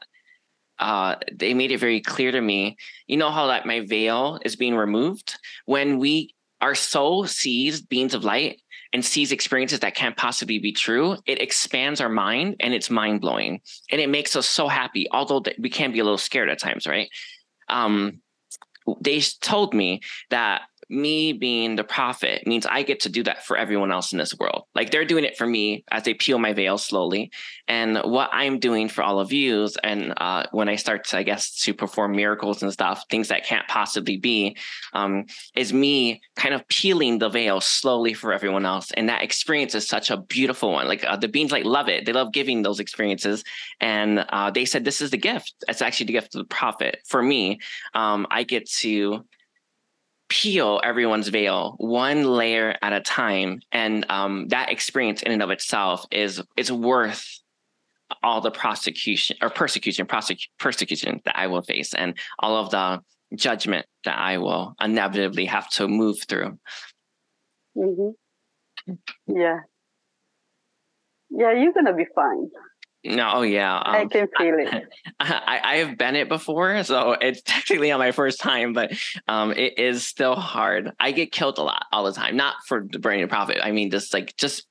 uh, 0.78 1.16
they 1.32 1.54
made 1.54 1.70
it 1.70 1.78
very 1.78 2.00
clear 2.00 2.32
to 2.32 2.40
me. 2.40 2.76
You 3.06 3.16
know 3.16 3.30
how 3.30 3.46
like 3.46 3.66
my 3.66 3.80
veil 3.80 4.40
is 4.44 4.56
being 4.56 4.74
removed 4.74 5.38
when 5.66 5.98
we 5.98 6.34
our 6.60 6.74
soul 6.74 7.26
sees 7.26 7.82
beings 7.82 8.14
of 8.14 8.24
light 8.24 8.60
and 8.94 9.04
sees 9.04 9.32
experiences 9.32 9.80
that 9.80 9.96
can't 9.96 10.16
possibly 10.16 10.60
be 10.60 10.72
true. 10.72 11.16
It 11.26 11.42
expands 11.42 12.00
our 12.00 12.08
mind 12.08 12.56
and 12.60 12.72
it's 12.72 12.88
mind 12.88 13.20
blowing 13.20 13.60
and 13.90 14.00
it 14.00 14.08
makes 14.08 14.36
us 14.36 14.48
so 14.48 14.68
happy. 14.68 15.08
Although 15.10 15.42
we 15.58 15.68
can 15.68 15.92
be 15.92 15.98
a 15.98 16.04
little 16.04 16.16
scared 16.16 16.48
at 16.48 16.60
times, 16.60 16.86
right? 16.86 17.10
Um, 17.68 18.20
they 19.00 19.20
told 19.40 19.74
me 19.74 20.00
that 20.30 20.62
me 20.88 21.32
being 21.32 21.76
the 21.76 21.84
prophet 21.84 22.46
means 22.46 22.66
I 22.66 22.82
get 22.82 23.00
to 23.00 23.08
do 23.08 23.22
that 23.24 23.44
for 23.44 23.56
everyone 23.56 23.92
else 23.92 24.12
in 24.12 24.18
this 24.18 24.34
world. 24.38 24.64
Like 24.74 24.90
they're 24.90 25.04
doing 25.04 25.24
it 25.24 25.36
for 25.36 25.46
me 25.46 25.84
as 25.90 26.04
they 26.04 26.14
peel 26.14 26.38
my 26.38 26.52
veil 26.52 26.78
slowly. 26.78 27.30
And 27.68 27.98
what 27.98 28.30
I'm 28.32 28.58
doing 28.58 28.88
for 28.88 29.02
all 29.02 29.20
of 29.20 29.32
you, 29.32 29.68
and 29.82 30.14
uh, 30.16 30.44
when 30.52 30.68
I 30.68 30.76
start 30.76 31.04
to, 31.08 31.18
I 31.18 31.22
guess, 31.22 31.62
to 31.62 31.74
perform 31.74 32.12
miracles 32.12 32.62
and 32.62 32.72
stuff, 32.72 33.04
things 33.08 33.28
that 33.28 33.44
can't 33.44 33.66
possibly 33.68 34.16
be, 34.16 34.56
um, 34.92 35.24
is 35.54 35.72
me 35.72 36.20
kind 36.36 36.54
of 36.54 36.66
peeling 36.68 37.18
the 37.18 37.28
veil 37.28 37.60
slowly 37.60 38.14
for 38.14 38.32
everyone 38.32 38.66
else. 38.66 38.90
And 38.92 39.08
that 39.08 39.22
experience 39.22 39.74
is 39.74 39.88
such 39.88 40.10
a 40.10 40.16
beautiful 40.16 40.72
one. 40.72 40.88
Like 40.88 41.04
uh, 41.04 41.16
the 41.16 41.28
beans, 41.28 41.52
like 41.52 41.64
love 41.64 41.88
it. 41.88 42.04
They 42.04 42.12
love 42.12 42.32
giving 42.32 42.62
those 42.62 42.80
experiences. 42.80 43.44
And 43.80 44.26
uh, 44.28 44.50
they 44.50 44.64
said, 44.64 44.84
this 44.84 45.00
is 45.00 45.10
the 45.10 45.16
gift. 45.16 45.54
It's 45.68 45.82
actually 45.82 46.06
the 46.06 46.12
gift 46.14 46.34
of 46.34 46.40
the 46.40 46.54
prophet. 46.54 46.98
For 47.06 47.22
me, 47.22 47.60
um, 47.94 48.26
I 48.30 48.42
get 48.42 48.68
to 48.80 49.24
peel 50.28 50.80
everyone's 50.82 51.28
veil 51.28 51.74
one 51.78 52.24
layer 52.24 52.76
at 52.82 52.92
a 52.92 53.00
time. 53.00 53.60
And 53.72 54.06
um, 54.10 54.48
that 54.48 54.70
experience 54.70 55.22
in 55.22 55.32
and 55.32 55.42
of 55.42 55.50
itself 55.50 56.06
is 56.10 56.42
is 56.56 56.72
worth 56.72 57.40
all 58.22 58.40
the 58.40 58.50
prosecution 58.50 59.36
or 59.42 59.50
persecution 59.50 60.06
prosec- 60.06 60.48
persecution 60.58 61.20
that 61.24 61.36
i 61.36 61.46
will 61.46 61.62
face 61.62 61.94
and 61.94 62.16
all 62.38 62.56
of 62.56 62.70
the 62.70 63.00
judgment 63.34 63.86
that 64.04 64.18
i 64.18 64.38
will 64.38 64.74
inevitably 64.80 65.46
have 65.46 65.68
to 65.68 65.88
move 65.88 66.18
through. 66.28 66.58
Mm-hmm. 67.76 68.92
yeah. 69.26 69.60
Yeah 71.30 71.52
you're 71.52 71.72
gonna 71.72 71.94
be 71.94 72.06
fine 72.14 72.48
no, 73.04 73.30
oh 73.34 73.42
yeah, 73.42 73.76
um, 73.76 73.94
I 73.94 74.06
can 74.06 74.28
feel 74.38 74.54
it. 74.58 74.84
I, 75.20 75.60
I 75.62 75.76
have 75.76 75.98
been 75.98 76.16
it 76.16 76.28
before, 76.28 76.82
so 76.84 77.12
it's 77.12 77.42
technically 77.42 77.90
on 77.90 77.98
my 77.98 78.12
first 78.12 78.40
time, 78.40 78.72
but 78.72 78.92
um, 79.28 79.52
it 79.52 79.78
is 79.78 80.06
still 80.06 80.34
hard. 80.34 80.92
I 80.98 81.12
get 81.12 81.30
killed 81.30 81.58
a 81.58 81.62
lot 81.62 81.84
all 81.92 82.04
the 82.04 82.12
time, 82.12 82.36
not 82.36 82.54
for 82.66 82.86
the 82.90 82.98
burning 82.98 83.28
prophet. 83.28 83.58
I 83.62 83.72
mean, 83.72 83.90
just 83.90 84.14
like 84.14 84.36
just 84.36 84.66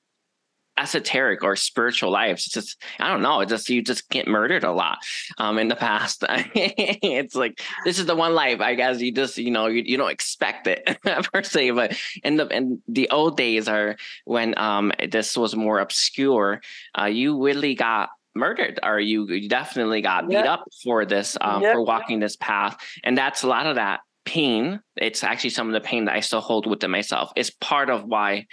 esoteric 0.78 1.44
or 1.44 1.56
spiritual 1.56 2.12
lives. 2.12 2.46
It's 2.46 2.54
just 2.54 2.82
I 3.00 3.10
don't 3.10 3.22
know. 3.22 3.42
It's 3.42 3.52
just 3.52 3.70
you 3.70 3.82
just 3.82 4.10
get 4.10 4.28
murdered 4.28 4.64
a 4.64 4.72
lot. 4.72 4.98
Um, 5.38 5.60
in 5.60 5.68
the 5.68 5.76
past, 5.76 6.24
it's 6.30 7.36
like 7.36 7.62
this 7.86 8.00
is 8.00 8.06
the 8.06 8.16
one 8.16 8.34
life. 8.34 8.62
I 8.62 8.76
guess 8.76 9.00
you 9.00 9.12
just 9.12 9.38
you 9.38 9.52
know 9.52 9.68
you, 9.68 9.84
you 9.86 9.98
don't 9.98 10.12
expect 10.12 10.68
it 10.68 10.98
per 11.34 11.44
se, 11.44 11.72
but 11.72 11.96
in 12.24 12.38
the 12.38 12.48
in 12.48 12.82
the 12.88 13.10
old 13.10 13.38
days 13.38 13.68
are 13.68 13.96
when 14.26 14.58
um 14.58 14.92
this 15.10 15.38
was 15.38 15.56
more 15.56 15.80
obscure. 15.80 16.62
Uh, 17.00 17.06
you 17.06 17.44
really 17.44 17.76
got 17.76 18.10
murdered 18.36 18.80
or 18.84 19.00
you, 19.00 19.28
you 19.28 19.48
definitely 19.48 20.02
got 20.02 20.28
beat 20.28 20.38
up 20.38 20.66
for 20.84 21.06
this 21.06 21.38
um, 21.42 21.62
yep. 21.62 21.74
for 21.74 21.82
walking 21.84 22.20
this 22.20 22.36
path. 22.36 22.78
And 23.04 23.18
that's 23.18 23.44
a 23.44 23.48
lot 23.48 23.66
of 23.66 23.76
that 23.76 24.02
pain. 24.26 24.80
It's 24.96 25.24
actually 25.24 25.52
some 25.52 25.68
of 25.68 25.74
the 25.74 25.82
pain 25.82 26.06
that 26.06 26.16
i 26.16 26.20
still 26.20 26.42
hold 26.42 26.66
within 26.66 26.92
myself. 26.92 27.32
It's 27.36 27.50
part 27.50 27.90
of 27.90 28.04
why 28.04 28.46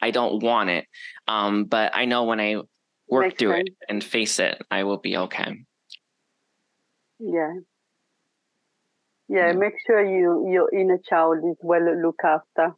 i 0.00 0.10
don't 0.10 0.42
want 0.42 0.70
it. 0.70 0.86
Um, 1.28 1.64
but 1.64 1.94
i 1.94 2.04
know 2.04 2.24
when 2.24 2.40
i 2.40 2.56
work 3.08 3.26
Makes 3.26 3.38
through 3.38 3.52
sense. 3.52 3.68
it 3.68 3.74
and 3.88 4.02
face 4.02 4.38
it 4.38 4.60
i 4.70 4.84
will 4.84 4.98
be 4.98 5.16
okay. 5.16 5.56
Yeah. 7.18 7.52
Yeah, 9.28 9.46
yeah. 9.48 9.52
make 9.52 9.74
sure 9.86 10.04
you 10.04 10.48
your 10.52 10.70
inner 10.72 10.98
child 11.08 11.38
is 11.38 11.56
well 11.60 11.82
looked 12.00 12.24
after 12.24 12.76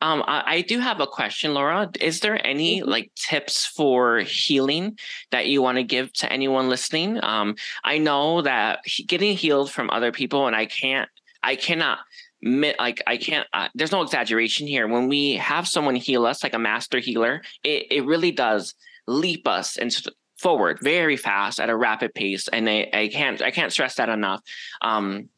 um, 0.00 0.22
I, 0.26 0.42
I, 0.46 0.60
do 0.62 0.78
have 0.78 1.00
a 1.00 1.06
question, 1.06 1.54
Laura. 1.54 1.90
Is 2.00 2.20
there 2.20 2.44
any 2.46 2.80
mm-hmm. 2.80 2.88
like 2.88 3.12
tips 3.14 3.66
for 3.66 4.18
healing 4.18 4.98
that 5.30 5.46
you 5.46 5.62
want 5.62 5.76
to 5.76 5.84
give 5.84 6.12
to 6.14 6.32
anyone 6.32 6.68
listening? 6.68 7.22
Um, 7.22 7.56
I 7.82 7.98
know 7.98 8.42
that 8.42 8.80
getting 9.06 9.36
healed 9.36 9.70
from 9.70 9.90
other 9.90 10.12
people, 10.12 10.46
and 10.46 10.56
I 10.56 10.66
can't, 10.66 11.08
I 11.42 11.56
cannot 11.56 11.98
like 12.44 13.02
I 13.06 13.16
can't. 13.16 13.46
Uh, 13.52 13.68
there's 13.74 13.92
no 13.92 14.02
exaggeration 14.02 14.66
here. 14.66 14.86
When 14.86 15.08
we 15.08 15.34
have 15.34 15.66
someone 15.66 15.94
heal 15.96 16.26
us, 16.26 16.42
like 16.42 16.54
a 16.54 16.58
master 16.58 16.98
healer, 16.98 17.42
it 17.62 17.86
it 17.90 18.04
really 18.04 18.32
does 18.32 18.74
leap 19.06 19.48
us 19.48 19.76
into 19.76 20.12
forward 20.38 20.78
very 20.82 21.16
fast 21.16 21.58
at 21.60 21.70
a 21.70 21.76
rapid 21.76 22.14
pace, 22.14 22.48
and 22.48 22.68
I, 22.68 22.88
I 22.92 23.08
can't 23.08 23.40
I 23.40 23.50
can't 23.50 23.72
stress 23.72 23.94
that 23.94 24.08
enough. 24.08 24.42
Um, 24.82 25.30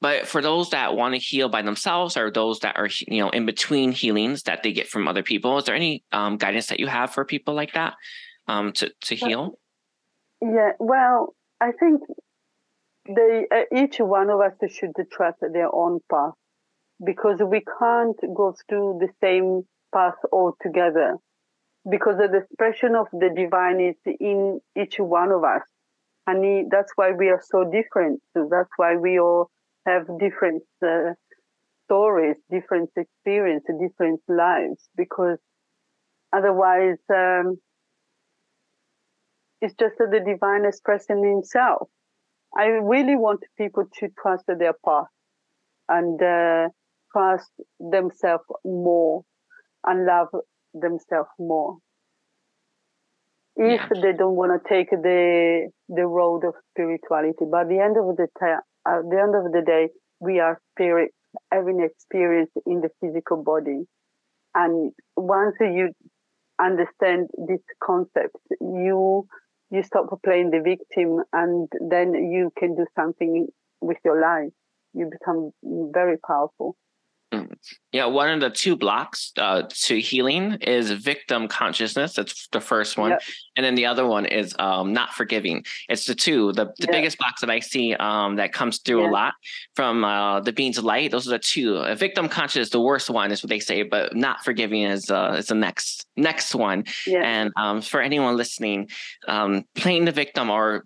but 0.00 0.26
for 0.26 0.40
those 0.40 0.70
that 0.70 0.96
want 0.96 1.14
to 1.14 1.20
heal 1.20 1.48
by 1.48 1.62
themselves 1.62 2.16
or 2.16 2.30
those 2.30 2.60
that 2.60 2.76
are, 2.76 2.88
you 3.06 3.20
know, 3.20 3.30
in 3.30 3.44
between 3.44 3.92
healings 3.92 4.44
that 4.44 4.62
they 4.62 4.72
get 4.72 4.88
from 4.88 5.06
other 5.06 5.22
people, 5.22 5.58
is 5.58 5.64
there 5.64 5.74
any 5.74 6.02
um, 6.12 6.38
guidance 6.38 6.68
that 6.68 6.80
you 6.80 6.86
have 6.86 7.12
for 7.12 7.24
people 7.24 7.54
like 7.54 7.74
that 7.74 7.94
um, 8.48 8.72
to, 8.72 8.90
to 9.02 9.14
heal? 9.14 9.58
Yeah, 10.40 10.72
well, 10.78 11.34
I 11.60 11.72
think 11.72 12.00
they 13.06 13.46
uh, 13.50 13.62
each 13.74 13.98
one 13.98 14.30
of 14.30 14.40
us 14.40 14.52
should 14.72 14.92
trust 15.12 15.38
their 15.52 15.74
own 15.74 16.00
path 16.10 16.32
because 17.04 17.40
we 17.40 17.62
can't 17.78 18.16
go 18.34 18.54
through 18.68 19.00
the 19.00 19.08
same 19.20 19.62
path 19.92 20.16
all 20.32 20.54
together 20.62 21.16
because 21.90 22.16
the 22.18 22.38
expression 22.38 22.94
of 22.94 23.06
the 23.12 23.30
divine 23.34 23.80
is 23.80 23.96
in 24.20 24.60
each 24.80 24.96
one 24.98 25.32
of 25.32 25.44
us 25.44 25.62
and 26.26 26.70
that's 26.70 26.92
why 26.96 27.10
we 27.10 27.28
are 27.28 27.40
so 27.42 27.64
different 27.64 28.20
so 28.34 28.48
that's 28.50 28.70
why 28.76 28.96
we 28.96 29.18
all 29.18 29.50
have 29.86 30.06
different 30.18 30.62
uh, 30.84 31.14
stories, 31.86 32.36
different 32.50 32.90
experience, 32.96 33.64
different 33.80 34.20
lives, 34.28 34.88
because 34.96 35.38
otherwise 36.32 36.98
um, 37.12 37.56
it's 39.60 39.74
just 39.74 39.94
that 39.98 40.10
the 40.10 40.20
divine 40.20 40.64
expressing 40.64 41.24
himself. 41.24 41.88
I 42.56 42.66
really 42.66 43.16
want 43.16 43.40
people 43.56 43.84
to 43.98 44.08
trust 44.20 44.44
their 44.46 44.74
path 44.84 45.06
and 45.88 46.20
uh, 46.22 46.68
trust 47.12 47.50
themselves 47.78 48.44
more 48.64 49.22
and 49.86 50.06
love 50.06 50.28
themselves 50.74 51.30
more. 51.38 51.78
If 53.56 53.80
yeah. 53.80 54.00
they 54.00 54.12
don't 54.16 54.36
want 54.36 54.52
to 54.52 54.68
take 54.68 54.90
the 54.90 55.68
the 55.88 56.06
road 56.06 56.44
of 56.44 56.54
spirituality, 56.72 57.44
by 57.50 57.64
the 57.64 57.78
end 57.78 57.96
of 57.98 58.16
the 58.16 58.28
time, 58.38 58.60
at 58.90 59.02
the 59.10 59.20
end 59.20 59.34
of 59.34 59.52
the 59.52 59.62
day, 59.64 59.88
we 60.20 60.40
are 60.40 60.60
spirit 60.72 61.12
having 61.52 61.80
experience 61.82 62.50
in 62.66 62.80
the 62.80 62.90
physical 63.00 63.42
body. 63.42 63.84
And 64.54 64.92
once 65.16 65.56
you 65.60 65.90
understand 66.60 67.28
this 67.48 67.60
concept, 67.82 68.36
you 68.60 69.26
you 69.70 69.82
stop 69.84 70.06
playing 70.24 70.50
the 70.50 70.60
victim 70.60 71.22
and 71.32 71.68
then 71.88 72.14
you 72.14 72.50
can 72.58 72.74
do 72.74 72.86
something 72.96 73.46
with 73.80 73.98
your 74.04 74.20
life. 74.20 74.52
You 74.94 75.08
become 75.10 75.52
very 75.94 76.16
powerful. 76.26 76.76
Mm. 77.32 77.52
Yeah, 77.92 78.06
one 78.06 78.28
of 78.30 78.40
the 78.40 78.50
two 78.50 78.76
blocks 78.76 79.32
uh, 79.36 79.62
to 79.68 80.00
healing 80.00 80.54
is 80.62 80.90
victim 80.90 81.46
consciousness. 81.46 82.14
That's 82.14 82.48
the 82.48 82.60
first 82.60 82.98
one, 82.98 83.10
yep. 83.10 83.22
and 83.56 83.64
then 83.64 83.76
the 83.76 83.86
other 83.86 84.04
one 84.04 84.26
is 84.26 84.54
um, 84.58 84.92
not 84.92 85.14
forgiving. 85.14 85.64
It's 85.88 86.06
the 86.06 86.14
two. 86.14 86.52
The, 86.52 86.66
the 86.78 86.86
yep. 86.86 86.90
biggest 86.90 87.18
blocks 87.18 87.40
that 87.40 87.50
I 87.50 87.60
see 87.60 87.94
um, 87.94 88.36
that 88.36 88.52
comes 88.52 88.78
through 88.78 89.02
yep. 89.02 89.10
a 89.10 89.12
lot 89.12 89.34
from 89.76 90.04
uh, 90.04 90.40
the 90.40 90.52
beings 90.52 90.76
of 90.76 90.84
light. 90.84 91.12
Those 91.12 91.28
are 91.28 91.32
the 91.32 91.38
two. 91.38 91.76
A 91.76 91.94
victim 91.94 92.28
conscious, 92.28 92.70
the 92.70 92.80
worst 92.80 93.10
one, 93.10 93.30
is 93.30 93.44
what 93.44 93.50
they 93.50 93.60
say, 93.60 93.84
but 93.84 94.16
not 94.16 94.44
forgiving 94.44 94.82
is 94.82 95.08
uh, 95.08 95.36
is 95.38 95.46
the 95.46 95.54
next 95.54 96.06
next 96.16 96.54
one. 96.54 96.84
And 97.06 97.52
um, 97.56 97.80
for 97.80 98.00
anyone 98.00 98.36
listening, 98.36 98.88
um, 99.28 99.64
playing 99.76 100.04
the 100.04 100.12
victim 100.12 100.50
or 100.50 100.84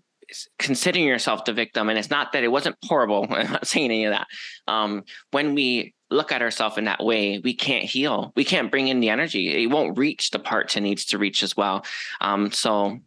considering 0.58 1.06
yourself 1.06 1.44
the 1.44 1.52
victim 1.52 1.88
and 1.88 1.98
it's 1.98 2.10
not 2.10 2.32
that 2.32 2.44
it 2.44 2.48
wasn't 2.48 2.76
horrible 2.84 3.26
i'm 3.30 3.52
not 3.52 3.66
saying 3.66 3.86
any 3.86 4.04
of 4.04 4.12
that 4.12 4.26
um, 4.66 5.02
when 5.30 5.54
we 5.54 5.94
look 6.10 6.32
at 6.32 6.42
ourselves 6.42 6.78
in 6.78 6.84
that 6.84 7.02
way, 7.02 7.38
we 7.38 7.54
can't 7.54 7.84
heal. 7.84 8.32
We 8.36 8.44
can't 8.44 8.70
bring 8.70 8.88
in 8.88 9.00
the 9.00 9.10
energy. 9.10 9.62
It 9.62 9.66
won't 9.66 9.98
reach 9.98 10.30
the 10.30 10.38
parts 10.38 10.76
it 10.76 10.82
needs 10.82 11.04
to 11.06 11.18
reach 11.18 11.42
as 11.42 11.56
well. 11.56 11.84
Um, 12.20 12.52
so 12.52 12.98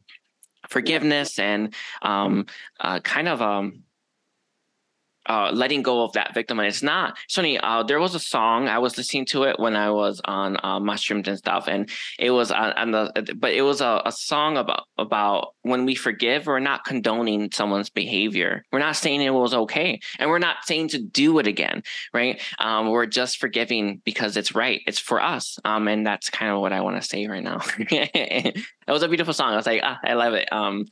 forgiveness 0.70 1.40
and 1.40 1.74
um, 2.02 2.46
uh, 2.80 3.00
kind 3.00 3.28
of 3.28 3.42
um, 3.42 3.84
uh, 5.28 5.52
letting 5.54 5.82
go 5.82 6.04
of 6.04 6.14
that 6.14 6.34
victim. 6.34 6.60
And 6.60 6.68
it's 6.68 6.84
not, 6.84 7.18
it's 7.26 7.36
funny, 7.36 7.60
uh, 7.60 7.84
there 7.84 8.00
was 8.00 8.16
a 8.16 8.20
song, 8.20 8.68
I 8.68 8.80
was 8.80 8.98
listening 8.98 9.26
to 9.28 9.44
it 9.44 9.60
when 9.60 9.76
I 9.76 9.92
was 9.92 10.22
on 10.26 10.58
uh, 10.64 10.80
mushrooms 10.80 11.28
and 11.28 11.38
stuff. 11.38 11.68
And 11.68 11.90
it 12.20 12.32
was 12.32 12.52
on, 12.52 12.74
on 12.74 12.92
the, 12.92 13.36
but 13.38 13.54
it 13.54 13.62
was 13.62 13.82
a, 13.82 14.02
a 14.06 14.12
song 14.12 14.58
about, 14.58 14.86
about 14.98 15.54
when 15.62 15.86
we 15.86 15.96
forgive, 15.96 16.48
we're 16.48 16.60
not 16.60 16.86
condoning 16.86 17.52
someone's 17.52 17.90
behavior. 17.90 18.64
We're 18.72 18.80
not 18.80 18.96
saying 18.96 19.22
it 19.22 19.34
was 19.34 19.54
okay. 19.54 20.00
And 20.20 20.30
we're 20.30 20.40
not 20.40 20.58
saying 20.66 20.90
to 20.90 21.00
do 21.00 21.40
it 21.40 21.48
again, 21.48 21.84
right? 22.14 22.42
Um, 22.60 22.90
we're 22.90 23.06
just 23.06 23.38
forgiving 23.38 24.02
because 24.06 24.38
it's 24.38 24.56
right. 24.56 24.82
It's 24.88 25.00
for 25.00 25.22
us. 25.22 25.60
Um, 25.66 25.88
and 25.88 26.06
that's 26.06 26.30
kind 26.30 26.52
of 26.52 26.62
what 26.62 26.74
I 26.74 26.82
want 26.82 27.02
to 27.02 27.08
say 27.08 27.28
right 27.28 27.44
now. 27.44 27.62
it 27.78 28.66
was 28.88 29.04
a 29.04 29.08
beautiful 29.08 29.34
song. 29.34 29.54
I 29.54 29.58
was 29.58 29.66
like, 29.66 29.82
ah, 29.84 30.00
I 30.04 30.14
love 30.14 30.34
it. 30.34 30.52
Um, 30.52 30.86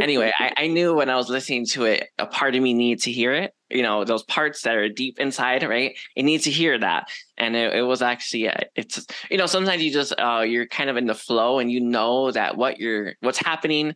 anyway, 0.00 0.32
I, 0.38 0.52
I, 0.56 0.66
knew 0.66 0.94
when 0.94 1.10
I 1.10 1.16
was 1.16 1.28
listening 1.28 1.66
to 1.66 1.84
it, 1.84 2.08
a 2.18 2.26
part 2.26 2.54
of 2.54 2.62
me 2.62 2.74
needed 2.74 3.02
to 3.04 3.12
hear 3.12 3.32
it. 3.32 3.54
You 3.70 3.82
know, 3.82 4.04
those 4.04 4.22
parts 4.22 4.62
that 4.62 4.76
are 4.76 4.88
deep 4.88 5.18
inside, 5.20 5.62
right? 5.62 5.96
It 6.16 6.22
needs 6.22 6.44
to 6.44 6.50
hear 6.50 6.78
that. 6.78 7.08
And 7.36 7.54
it, 7.54 7.74
it 7.74 7.82
was 7.82 8.02
actually, 8.02 8.48
uh, 8.48 8.60
it's, 8.74 9.06
you 9.30 9.36
know, 9.36 9.46
sometimes 9.46 9.82
you 9.82 9.92
just, 9.92 10.14
uh, 10.18 10.44
you're 10.46 10.66
kind 10.66 10.90
of 10.90 10.96
in 10.96 11.06
the 11.06 11.14
flow 11.14 11.58
and 11.58 11.70
you 11.70 11.80
know 11.80 12.30
that 12.30 12.56
what 12.56 12.78
you're, 12.78 13.14
what's 13.20 13.38
happening 13.38 13.94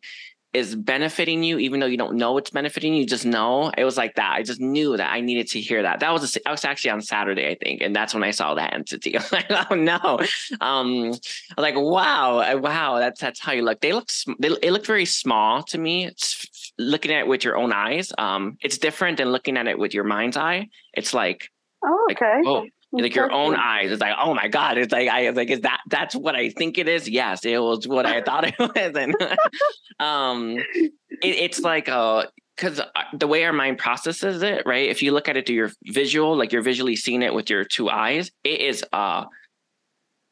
is 0.53 0.77
benefiting 0.77 1.43
you, 1.43 1.59
even 1.59 1.81
though 1.81 1.87
you 1.87 1.97
don't 1.97 2.17
know 2.17 2.37
it's 2.37 2.51
benefiting 2.51 2.95
you, 2.95 3.07
just 3.07 3.25
know 3.25 3.73
it 3.77 3.85
was 3.85 3.97
like 3.97 4.17
that. 4.17 4.33
I 4.33 4.43
just 4.43 4.61
knew 4.61 4.97
that 4.97 5.11
I 5.11 5.21
needed 5.21 5.49
to 5.49 5.61
hear 5.61 5.83
that. 5.83 6.01
That 6.01 6.13
was 6.13 6.37
a, 6.37 6.49
I 6.49 6.51
was 6.51 6.65
actually 6.65 6.91
on 6.91 7.01
Saturday, 7.01 7.49
I 7.49 7.55
think, 7.55 7.81
and 7.81 7.97
that's 7.97 8.13
when 8.13 8.23
I 8.23 8.33
saw 8.33 8.55
that 8.55 8.75
entity. 8.75 9.17
I 9.17 9.21
was 9.21 9.33
like, 9.33 9.47
oh 9.51 9.75
no, 9.75 10.19
um, 10.61 11.05
I 11.05 11.09
was 11.09 11.21
like, 11.57 11.77
wow, 11.77 12.59
wow, 12.59 12.99
that's 12.99 13.21
that's 13.21 13.41
how 13.41 13.53
you 13.53 13.63
look. 13.63 13.81
They 13.81 13.93
look, 13.93 14.09
they, 14.39 14.49
it 14.63 14.73
looked 14.73 14.87
very 14.87 15.07
small 15.07 15.63
to 15.65 15.79
me. 15.79 16.07
It's 16.07 16.73
looking 16.79 17.13
at 17.13 17.21
it 17.21 17.27
with 17.27 17.45
your 17.45 17.57
own 17.57 17.73
eyes. 17.73 18.13
Um, 18.19 18.59
it's 18.61 18.79
different 18.79 19.19
than 19.19 19.31
looking 19.31 19.57
at 19.57 19.67
it 19.67 19.79
with 19.79 19.95
your 19.95 20.05
mind's 20.05 20.37
eye. 20.37 20.69
It's 20.93 21.15
like, 21.15 21.49
oh, 21.85 22.09
okay. 22.11 22.41
Like, 22.45 22.47
oh, 22.47 22.67
like 22.93 23.15
your 23.15 23.33
own 23.33 23.57
eyes. 23.57 23.91
It's 23.91 24.01
like, 24.01 24.15
oh 24.19 24.35
my 24.35 24.49
god! 24.49 24.79
It's 24.79 24.93
like 24.93 25.09
I 25.09 25.29
was 25.29 25.37
like, 25.37 25.51
is 25.51 25.61
that 25.61 25.81
that's 25.89 26.15
what 26.15 26.37
I 26.37 26.51
think 26.51 26.79
it 26.79 26.89
is? 26.89 27.09
Yes, 27.09 27.45
it 27.45 27.59
was 27.59 27.89
what 27.89 28.07
I 28.07 28.23
thought 28.23 28.45
it 28.47 28.55
was, 28.59 28.97
and 28.97 29.15
um, 30.01 30.59
it, 30.59 30.93
it's 31.23 31.61
like 31.61 31.89
uh 31.89 32.27
because 32.57 32.81
uh, 32.81 32.87
the 33.15 33.27
way 33.27 33.45
our 33.45 33.53
mind 33.53 33.79
processes 33.79 34.43
it, 34.43 34.65
right? 34.67 34.89
If 34.89 35.03
you 35.03 35.13
look 35.13 35.29
at 35.29 35.37
it 35.37 35.47
through 35.47 35.57
your 35.57 35.71
visual, 35.85 36.37
like 36.37 36.53
you're 36.53 36.63
visually 36.63 36.97
seeing 36.97 37.23
it 37.23 37.33
with 37.33 37.49
your 37.49 37.65
two 37.65 37.89
eyes, 37.89 38.31
it 38.45 38.61
is 38.61 38.85
uh 38.93 39.25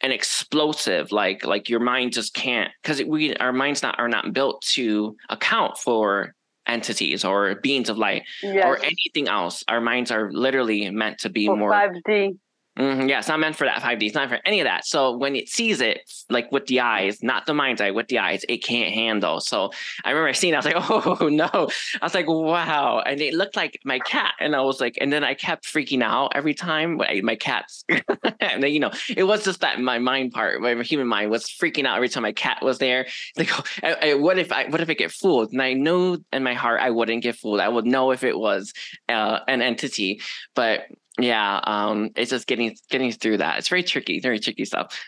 an 0.03 0.13
explosive 0.13 1.13
like 1.13 1.45
like 1.45 1.69
your 1.69 1.81
mind 1.81 2.13
just 2.13 2.35
can't 2.35 2.71
because 2.83 3.03
we 3.05 3.35
our 3.37 3.53
minds 3.53 3.83
not 3.83 3.99
are 3.99 4.09
not 4.09 4.33
built 4.33 4.63
to 4.63 5.17
account 5.29 5.77
for 5.77 6.35
entities 6.67 7.25
or 7.25 7.57
beings 7.57 7.89
of 7.89 7.99
light 7.99 8.23
yes. 8.43 8.65
or 8.65 8.79
anything 8.79 9.29
else 9.29 9.63
our 9.69 9.81
minds 9.81 10.11
are 10.11 10.33
literally 10.33 10.89
meant 10.91 11.19
to 11.19 11.29
be 11.29 11.49
more 11.49 11.71
5d 11.71 12.39
Mm-hmm. 12.81 13.09
Yeah, 13.09 13.19
it's 13.19 13.29
not 13.29 13.39
meant 13.41 13.57
for 13.57 13.67
that 13.67 13.83
5D. 13.83 14.07
It's 14.07 14.15
not 14.15 14.31
for 14.31 14.39
any 14.47 14.61
of 14.61 14.65
that. 14.65 14.87
So 14.87 15.15
when 15.15 15.37
it 15.37 15.51
sees 15.51 15.83
it, 15.83 16.11
like 16.31 16.51
with 16.51 16.67
the 16.67 16.81
eyes, 16.81 17.23
not 17.23 17.45
the 17.45 17.53
mind's 17.53 17.83
eye, 17.83 17.91
with 17.91 18.09
the 18.09 18.19
eyes, 18.19 18.43
it 18.49 18.65
can't 18.65 18.95
handle. 18.95 19.41
So 19.41 19.71
I 20.03 20.11
remember 20.11 20.33
seeing, 20.33 20.55
it, 20.55 20.57
I 20.57 20.59
was 20.59 20.65
like, 20.65 21.21
oh 21.21 21.29
no. 21.29 21.69
I 22.01 22.05
was 22.07 22.15
like, 22.15 22.27
wow. 22.27 23.01
And 23.01 23.21
it 23.21 23.35
looked 23.35 23.55
like 23.55 23.79
my 23.85 23.99
cat. 23.99 24.33
And 24.41 24.57
I 24.57 24.63
was 24.63 24.81
like, 24.81 24.97
and 24.99 25.13
then 25.13 25.25
I 25.25 25.35
kept 25.35 25.65
freaking 25.65 26.03
out 26.03 26.33
every 26.35 26.55
time 26.55 26.99
my 27.23 27.37
cat's, 27.37 27.85
and 28.41 28.63
then, 28.63 28.73
you 28.73 28.81
know, 28.81 28.93
it 29.15 29.25
was 29.25 29.45
just 29.45 29.61
that 29.61 29.79
my 29.79 29.99
mind 29.99 30.33
part, 30.33 30.63
my 30.63 30.83
human 30.83 31.07
mind 31.07 31.31
was 31.31 31.45
freaking 31.45 31.85
out 31.85 31.97
every 31.97 32.09
time 32.09 32.23
my 32.23 32.33
cat 32.33 32.63
was 32.63 32.79
there. 32.79 33.07
Like, 33.37 33.59
oh, 33.59 33.65
I, 33.83 34.11
I, 34.11 34.15
what 34.15 34.39
if 34.39 34.53
I, 34.53 34.67
what 34.69 34.81
if 34.81 34.91
I 34.91 34.95
get 34.95 35.13
fooled? 35.13 35.53
And 35.53 35.63
I 35.63 35.73
knew 35.73 36.19
in 36.33 36.43
my 36.43 36.53
heart 36.53 36.81
I 36.81 36.91
wouldn't 36.91 37.23
get 37.23 37.37
fooled. 37.37 37.61
I 37.61 37.69
would 37.69 37.87
know 37.87 38.11
if 38.11 38.23
it 38.23 38.39
was 38.39 38.75
uh, 39.09 39.39
an 39.49 39.63
entity, 39.63 40.21
but 40.55 40.83
yeah 41.19 41.61
um 41.65 42.11
it's 42.17 42.31
just 42.31 42.47
getting 42.47 42.77
getting 42.91 43.13
through 43.13 43.39
that. 43.39 43.59
It's 43.59 43.69
very 43.69 43.83
tricky 43.83 44.21
very 44.21 44.39
tricky 44.39 44.65
stuff. 44.65 44.99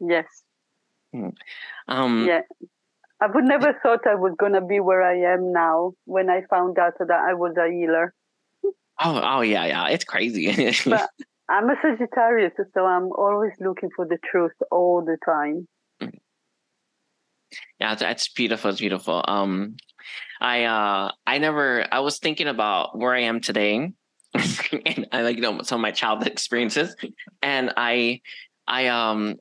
Yes. 0.00 0.26
Hmm. 1.12 1.28
um 1.88 2.26
yeah. 2.26 2.42
I 3.20 3.26
would 3.26 3.44
never 3.44 3.78
thought 3.82 4.06
i 4.06 4.14
was 4.14 4.34
gonna 4.38 4.64
be 4.64 4.80
where 4.80 5.02
i 5.02 5.16
am 5.32 5.52
now 5.52 5.92
when 6.04 6.28
i 6.28 6.42
found 6.50 6.78
out 6.78 6.94
that 6.98 7.10
i 7.10 7.34
was 7.34 7.54
a 7.56 7.70
healer. 7.70 8.14
Oh 9.00 9.20
oh 9.22 9.40
yeah 9.40 9.66
yeah. 9.66 9.88
It's 9.88 10.04
crazy. 10.04 10.46
But 10.84 11.08
i'm 11.48 11.68
a 11.68 11.74
sagittarius 11.82 12.54
so 12.72 12.86
i'm 12.86 13.12
always 13.12 13.52
looking 13.60 13.90
for 13.94 14.06
the 14.06 14.18
truth 14.30 14.52
all 14.70 15.04
the 15.04 15.18
time. 15.24 15.68
Hmm. 16.00 16.16
yeah 17.78 17.94
that's 17.94 18.28
beautiful 18.28 18.70
it's 18.70 18.80
beautiful. 18.80 19.24
Um 19.26 19.76
i 20.40 20.64
uh 20.64 21.12
i 21.26 21.38
never 21.38 21.86
i 21.92 22.00
was 22.00 22.18
thinking 22.18 22.48
about 22.48 22.98
where 22.98 23.14
i 23.14 23.20
am 23.20 23.40
today 23.40 23.92
and 24.86 25.06
I 25.12 25.22
like 25.22 25.36
you 25.36 25.42
know 25.42 25.62
some 25.62 25.80
of 25.80 25.82
my 25.82 25.92
childhood 25.92 26.28
experiences, 26.32 26.96
and 27.42 27.72
I 27.76 28.20
I 28.66 28.88
um 28.88 29.36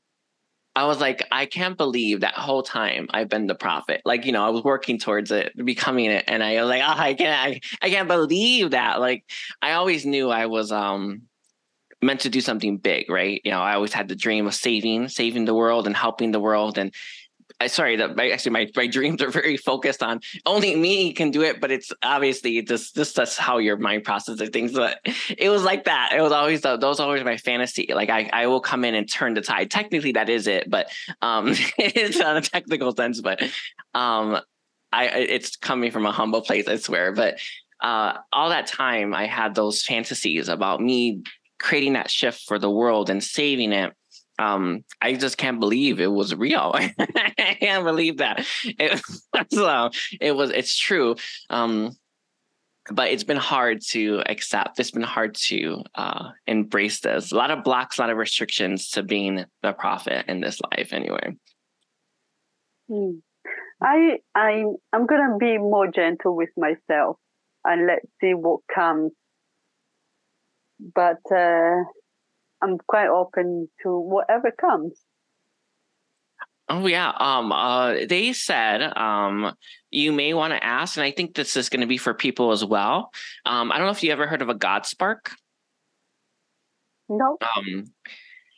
I 0.76 0.86
was 0.86 1.00
like, 1.00 1.28
I 1.32 1.46
can't 1.46 1.78
believe 1.78 2.22
that 2.22 2.34
whole 2.34 2.64
time 2.64 3.08
I've 3.12 3.30
been 3.30 3.46
the 3.46 3.54
prophet. 3.54 4.02
Like, 4.06 4.26
you 4.26 4.32
know, 4.32 4.44
I 4.44 4.50
was 4.50 4.64
working 4.64 4.98
towards 4.98 5.30
it, 5.30 5.52
becoming 5.64 6.06
it. 6.06 6.24
And 6.28 6.44
I 6.44 6.60
was 6.62 6.70
like, 6.70 6.82
oh, 6.82 7.00
I 7.00 7.14
can't, 7.14 7.40
I, 7.40 7.86
I 7.86 7.90
can't 7.92 8.08
believe 8.08 8.72
that. 8.72 9.00
Like, 9.00 9.24
I 9.62 9.74
always 9.74 10.04
knew 10.04 10.32
I 10.32 10.48
was 10.48 10.72
um 10.72 11.24
meant 12.02 12.22
to 12.22 12.30
do 12.30 12.42
something 12.42 12.78
big, 12.78 13.10
right? 13.10 13.40
You 13.44 13.52
know, 13.52 13.62
I 13.62 13.76
always 13.76 13.94
had 13.94 14.08
the 14.08 14.16
dream 14.16 14.48
of 14.48 14.56
saving, 14.56 15.10
saving 15.10 15.46
the 15.46 15.54
world 15.54 15.86
and 15.86 15.96
helping 15.96 16.32
the 16.32 16.40
world. 16.40 16.78
And 16.78 16.94
sorry 17.68 17.96
that 17.98 18.20
actually 18.20 18.52
my, 18.52 18.70
my 18.76 18.88
dreams 18.98 19.22
are 19.22 19.30
very 19.30 19.58
focused 19.58 20.04
on 20.04 20.22
only 20.46 20.76
me 20.76 21.14
can 21.14 21.32
do 21.32 21.42
it, 21.42 21.60
but 21.60 21.72
it's 21.72 21.92
obviously 22.02 22.62
just 22.62 22.96
just 22.96 23.16
that's 23.16 23.38
how 23.38 23.58
your 23.58 23.78
mind 23.78 24.04
processes 24.04 24.50
things. 24.50 24.74
But 24.74 25.00
it 25.38 25.50
was 25.50 25.64
like 25.64 25.86
that. 25.86 26.12
It 26.14 26.22
was 26.22 26.32
always 26.32 26.62
that 26.62 26.82
was 26.82 27.00
always 27.00 27.24
my 27.24 27.38
fantasy. 27.38 27.90
Like 27.94 28.10
I, 28.10 28.30
I 28.34 28.48
will 28.48 28.62
come 28.62 28.86
in 28.86 28.96
and 28.96 29.10
turn 29.10 29.34
the 29.34 29.42
tide. 29.42 29.72
Technically 29.72 30.14
that 30.14 30.30
is 30.30 30.48
it, 30.48 30.70
but 30.70 30.92
um 31.22 31.50
it's 31.78 32.18
not 32.18 32.38
a 32.38 32.42
technical 32.42 32.96
sense, 32.96 33.22
but 33.22 33.42
um 33.94 34.40
I 34.92 35.06
it's 35.06 35.56
coming 35.56 35.92
from 35.92 36.06
a 36.06 36.12
humble 36.12 36.42
place, 36.42 36.68
I 36.68 36.78
swear. 36.78 37.12
But 37.12 37.40
uh 37.82 38.18
all 38.32 38.50
that 38.50 38.68
time 38.68 39.14
I 39.14 39.26
had 39.26 39.56
those 39.56 39.84
fantasies 39.84 40.50
about 40.50 40.82
me 40.82 41.24
creating 41.60 41.94
that 41.94 42.12
shift 42.12 42.42
for 42.42 42.60
the 42.60 42.70
world 42.70 43.10
and 43.10 43.24
saving 43.24 43.72
it 43.72 43.94
um, 44.40 44.84
I 45.02 45.14
just 45.14 45.38
can't 45.38 45.60
believe 45.60 46.00
it 46.00 46.12
was 46.12 46.34
real. 46.34 46.72
I 46.76 47.58
can't 47.60 47.84
believe 47.84 48.18
that 48.18 48.46
it, 48.64 49.02
so 49.52 49.92
it 50.20 50.36
was. 50.36 50.50
It's 50.50 50.78
true. 50.78 51.16
Um, 51.50 51.96
but 52.92 53.12
it's 53.12 53.24
been 53.24 53.38
hard 53.38 53.82
to 53.90 54.22
accept. 54.26 54.80
It's 54.80 54.92
been 54.92 55.04
hard 55.04 55.36
to 55.48 55.84
uh, 55.96 56.32
embrace 56.48 57.00
this. 57.00 57.32
A 57.32 57.36
lot 57.36 57.52
of 57.52 57.64
blocks, 57.64 57.98
a 57.98 58.02
lot 58.02 58.10
of 58.10 58.18
restrictions 58.18 58.90
to 58.92 59.04
being 59.04 59.46
the 59.62 59.74
prophet 59.74 60.26
in 60.28 60.42
this 60.42 60.60
life. 60.72 60.92
Anyway, 60.92 61.38
hmm. 62.90 63.12
I 63.82 64.20
I 64.36 64.64
I'm 64.92 65.06
gonna 65.06 65.38
be 65.38 65.58
more 65.58 65.88
gentle 65.88 66.36
with 66.36 66.50
myself 66.58 67.18
and 67.64 67.88
let's 67.88 68.06
see 68.22 68.34
what 68.34 68.62
comes. 68.74 69.12
But 70.80 71.20
uh, 71.34 71.84
I'm 72.64 72.78
quite 72.88 73.10
open 73.10 73.68
to 73.84 74.00
whatever 74.00 74.52
comes. 74.52 75.00
Oh 76.70 76.88
yeah. 76.88 77.12
Um 77.20 77.52
uh 77.52 78.06
they 78.08 78.34
said 78.34 78.82
um 78.98 79.54
you 79.92 80.12
may 80.12 80.34
want 80.34 80.54
to 80.54 80.64
ask, 80.64 80.98
and 80.98 81.04
I 81.04 81.12
think 81.12 81.36
this 81.36 81.58
is 81.58 81.70
going 81.70 81.82
to 81.82 81.88
be 81.88 81.98
for 81.98 82.14
people 82.14 82.52
as 82.52 82.64
well. 82.66 83.12
Um, 83.46 83.72
I 83.72 83.78
don't 83.78 83.86
know 83.86 83.92
if 83.92 84.02
you 84.02 84.12
ever 84.12 84.26
heard 84.28 84.42
of 84.42 84.50
a 84.50 84.56
God 84.56 84.86
spark. 84.86 85.32
No. 87.10 87.38
Um 87.56 87.84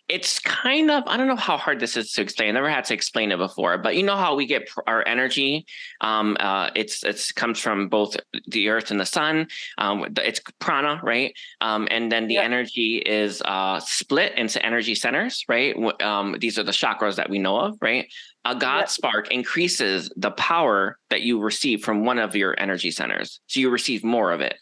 it's 0.08 0.39
kind 0.39 0.91
of 0.91 1.03
i 1.08 1.18
don't 1.18 1.28
know 1.28 1.36
how 1.36 1.58
hard 1.58 1.80
this 1.80 1.97
is 1.97 2.12
to 2.12 2.22
explain 2.22 2.49
i 2.49 2.51
never 2.51 2.70
had 2.70 2.86
to 2.86 2.93
explain 2.93 3.32
it 3.32 3.38
before 3.38 3.78
but 3.78 3.95
you 3.95 4.03
know 4.03 4.16
how 4.16 4.36
we 4.36 4.45
get 4.45 4.70
our 4.86 5.06
energy 5.08 5.66
um 6.01 6.38
uh 6.39 6.70
it's 6.76 7.03
it's 7.03 7.32
comes 7.32 7.60
from 7.60 7.89
both 7.89 8.16
the 8.47 8.70
earth 8.70 8.91
and 8.91 8.99
the 8.99 9.06
sun 9.06 9.47
um 9.78 10.06
it's 10.18 10.39
prana 10.60 10.99
right? 11.03 11.34
Um 11.62 11.88
and 11.91 12.12
then 12.12 12.28
the 12.28 12.38
energy 12.38 12.97
is 12.97 13.41
uh 13.43 13.80
split 13.80 14.34
into 14.38 14.64
energy 14.66 14.95
centers 14.95 15.43
right? 15.47 15.76
Um 16.01 16.36
these 16.39 16.60
are 16.60 16.64
the 16.64 16.72
chakras 16.72 17.16
that 17.16 17.30
we 17.30 17.39
know 17.39 17.58
of 17.58 17.78
right? 17.82 18.08
A 18.45 18.56
god 18.56 18.89
spark 18.89 19.32
increases 19.32 20.12
the 20.16 20.32
power 20.32 20.99
that 21.10 21.22
you 21.22 21.39
receive 21.39 21.84
from 21.84 22.06
one 22.06 22.20
of 22.20 22.36
your 22.36 22.60
energy 22.60 22.91
centers 22.91 23.39
so 23.47 23.60
you 23.60 23.70
receive 23.70 24.03
more 24.03 24.32
of 24.32 24.41
it 24.41 24.56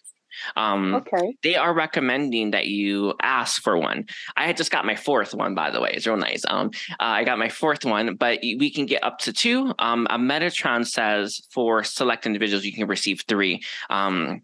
um, 0.55 0.95
okay. 0.95 1.35
They 1.43 1.55
are 1.55 1.73
recommending 1.73 2.51
that 2.51 2.67
you 2.67 3.13
ask 3.21 3.61
for 3.61 3.77
one. 3.77 4.05
I 4.35 4.45
had 4.45 4.57
just 4.57 4.71
got 4.71 4.85
my 4.85 4.95
fourth 4.95 5.33
one, 5.33 5.55
by 5.55 5.71
the 5.71 5.81
way. 5.81 5.91
It's 5.93 6.07
real 6.07 6.17
nice. 6.17 6.43
Um, 6.47 6.71
uh, 6.91 7.03
I 7.03 7.23
got 7.23 7.39
my 7.39 7.49
fourth 7.49 7.85
one, 7.85 8.15
but 8.15 8.39
we 8.41 8.71
can 8.71 8.85
get 8.85 9.03
up 9.03 9.19
to 9.19 9.33
two. 9.33 9.73
Um, 9.79 10.07
a 10.09 10.17
Metatron 10.17 10.85
says 10.85 11.41
for 11.51 11.83
select 11.83 12.25
individuals, 12.25 12.65
you 12.65 12.73
can 12.73 12.87
receive 12.87 13.23
three. 13.27 13.61
Um, 13.89 14.41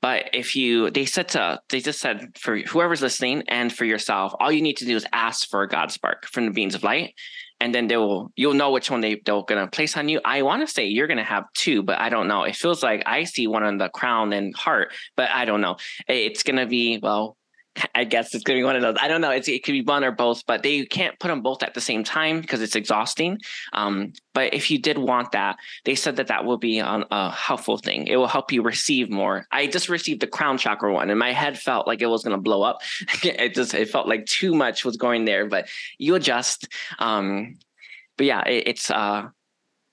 but 0.00 0.30
if 0.32 0.56
you, 0.56 0.90
they 0.90 1.04
said 1.04 1.28
to, 1.30 1.60
they 1.68 1.80
just 1.80 2.00
said 2.00 2.36
for 2.36 2.58
whoever's 2.58 3.02
listening 3.02 3.44
and 3.48 3.72
for 3.72 3.84
yourself, 3.84 4.34
all 4.40 4.50
you 4.50 4.60
need 4.60 4.76
to 4.78 4.84
do 4.84 4.96
is 4.96 5.06
ask 5.12 5.48
for 5.48 5.62
a 5.62 5.68
God 5.68 5.92
spark 5.92 6.26
from 6.26 6.44
the 6.46 6.50
beings 6.50 6.74
of 6.74 6.82
light 6.82 7.14
and 7.62 7.72
then 7.72 7.86
they 7.86 7.96
will 7.96 8.32
you'll 8.34 8.54
know 8.54 8.72
which 8.72 8.90
one 8.90 9.00
they 9.00 9.22
they're 9.24 9.42
gonna 9.46 9.68
place 9.68 9.96
on 9.96 10.08
you. 10.08 10.20
I 10.24 10.42
want 10.42 10.66
to 10.66 10.72
say 10.72 10.86
you're 10.86 11.06
gonna 11.06 11.22
have 11.22 11.44
two, 11.54 11.84
but 11.84 12.00
I 12.00 12.08
don't 12.08 12.26
know. 12.26 12.42
It 12.42 12.56
feels 12.56 12.82
like 12.82 13.04
I 13.06 13.22
see 13.22 13.46
one 13.46 13.62
on 13.62 13.78
the 13.78 13.88
crown 13.88 14.32
and 14.32 14.54
heart, 14.54 14.92
but 15.16 15.30
I 15.30 15.44
don't 15.44 15.60
know. 15.60 15.76
It's 16.08 16.42
gonna 16.42 16.66
be 16.66 16.98
well. 17.00 17.36
I 17.94 18.04
guess 18.04 18.34
it's 18.34 18.44
gonna 18.44 18.58
be 18.58 18.64
one 18.64 18.76
of 18.76 18.82
those. 18.82 18.96
I 19.00 19.08
don't 19.08 19.20
know. 19.20 19.30
It's, 19.30 19.48
it 19.48 19.64
could 19.64 19.72
be 19.72 19.82
one 19.82 20.04
or 20.04 20.12
both, 20.12 20.44
but 20.46 20.62
they 20.62 20.84
can't 20.84 21.18
put 21.18 21.28
them 21.28 21.42
both 21.42 21.62
at 21.62 21.74
the 21.74 21.80
same 21.80 22.04
time 22.04 22.40
because 22.40 22.60
it's 22.60 22.76
exhausting. 22.76 23.38
Um, 23.72 24.12
but 24.34 24.54
if 24.54 24.70
you 24.70 24.78
did 24.78 24.98
want 24.98 25.32
that, 25.32 25.56
they 25.84 25.94
said 25.94 26.16
that 26.16 26.28
that 26.28 26.44
will 26.44 26.58
be 26.58 26.78
a, 26.78 27.04
a 27.10 27.30
helpful 27.30 27.78
thing. 27.78 28.06
It 28.06 28.16
will 28.16 28.26
help 28.26 28.52
you 28.52 28.62
receive 28.62 29.10
more. 29.10 29.46
I 29.50 29.66
just 29.66 29.88
received 29.88 30.20
the 30.20 30.26
crown 30.26 30.58
chakra 30.58 30.92
one, 30.92 31.10
and 31.10 31.18
my 31.18 31.32
head 31.32 31.58
felt 31.58 31.86
like 31.86 32.02
it 32.02 32.06
was 32.06 32.22
gonna 32.22 32.38
blow 32.38 32.62
up. 32.62 32.80
it 33.22 33.54
just 33.54 33.74
it 33.74 33.88
felt 33.90 34.08
like 34.08 34.26
too 34.26 34.54
much 34.54 34.84
was 34.84 34.96
going 34.96 35.24
there, 35.24 35.46
but 35.46 35.68
you 35.98 36.14
adjust. 36.14 36.68
Um, 36.98 37.58
but 38.16 38.26
yeah, 38.26 38.42
it, 38.46 38.64
it's 38.66 38.90
uh 38.90 39.28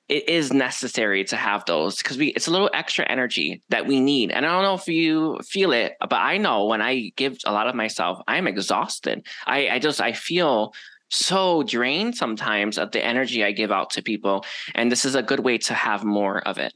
it 0.09 0.27
is 0.27 0.51
necessary 0.51 1.23
to 1.25 1.35
have 1.35 1.63
those 1.65 1.97
because 1.97 2.17
we 2.17 2.27
it's 2.29 2.47
a 2.47 2.51
little 2.51 2.69
extra 2.73 3.05
energy 3.09 3.61
that 3.69 3.85
we 3.85 3.99
need. 3.99 4.31
And 4.31 4.45
I 4.45 4.51
don't 4.51 4.63
know 4.63 4.73
if 4.73 4.87
you 4.87 5.37
feel 5.43 5.71
it, 5.71 5.95
but 5.99 6.13
I 6.13 6.37
know 6.37 6.65
when 6.65 6.81
I 6.81 7.11
give 7.15 7.37
a 7.45 7.51
lot 7.51 7.67
of 7.67 7.75
myself, 7.75 8.19
I'm 8.27 8.47
exhausted. 8.47 9.25
I, 9.45 9.69
I 9.69 9.79
just 9.79 10.01
I 10.01 10.13
feel 10.13 10.73
so 11.09 11.63
drained 11.63 12.15
sometimes 12.15 12.77
of 12.77 12.91
the 12.91 13.03
energy 13.03 13.43
I 13.43 13.51
give 13.51 13.71
out 13.71 13.91
to 13.91 14.03
people. 14.03 14.45
And 14.75 14.91
this 14.91 15.05
is 15.05 15.15
a 15.15 15.23
good 15.23 15.39
way 15.39 15.57
to 15.59 15.73
have 15.73 16.03
more 16.03 16.39
of 16.39 16.57
it. 16.57 16.73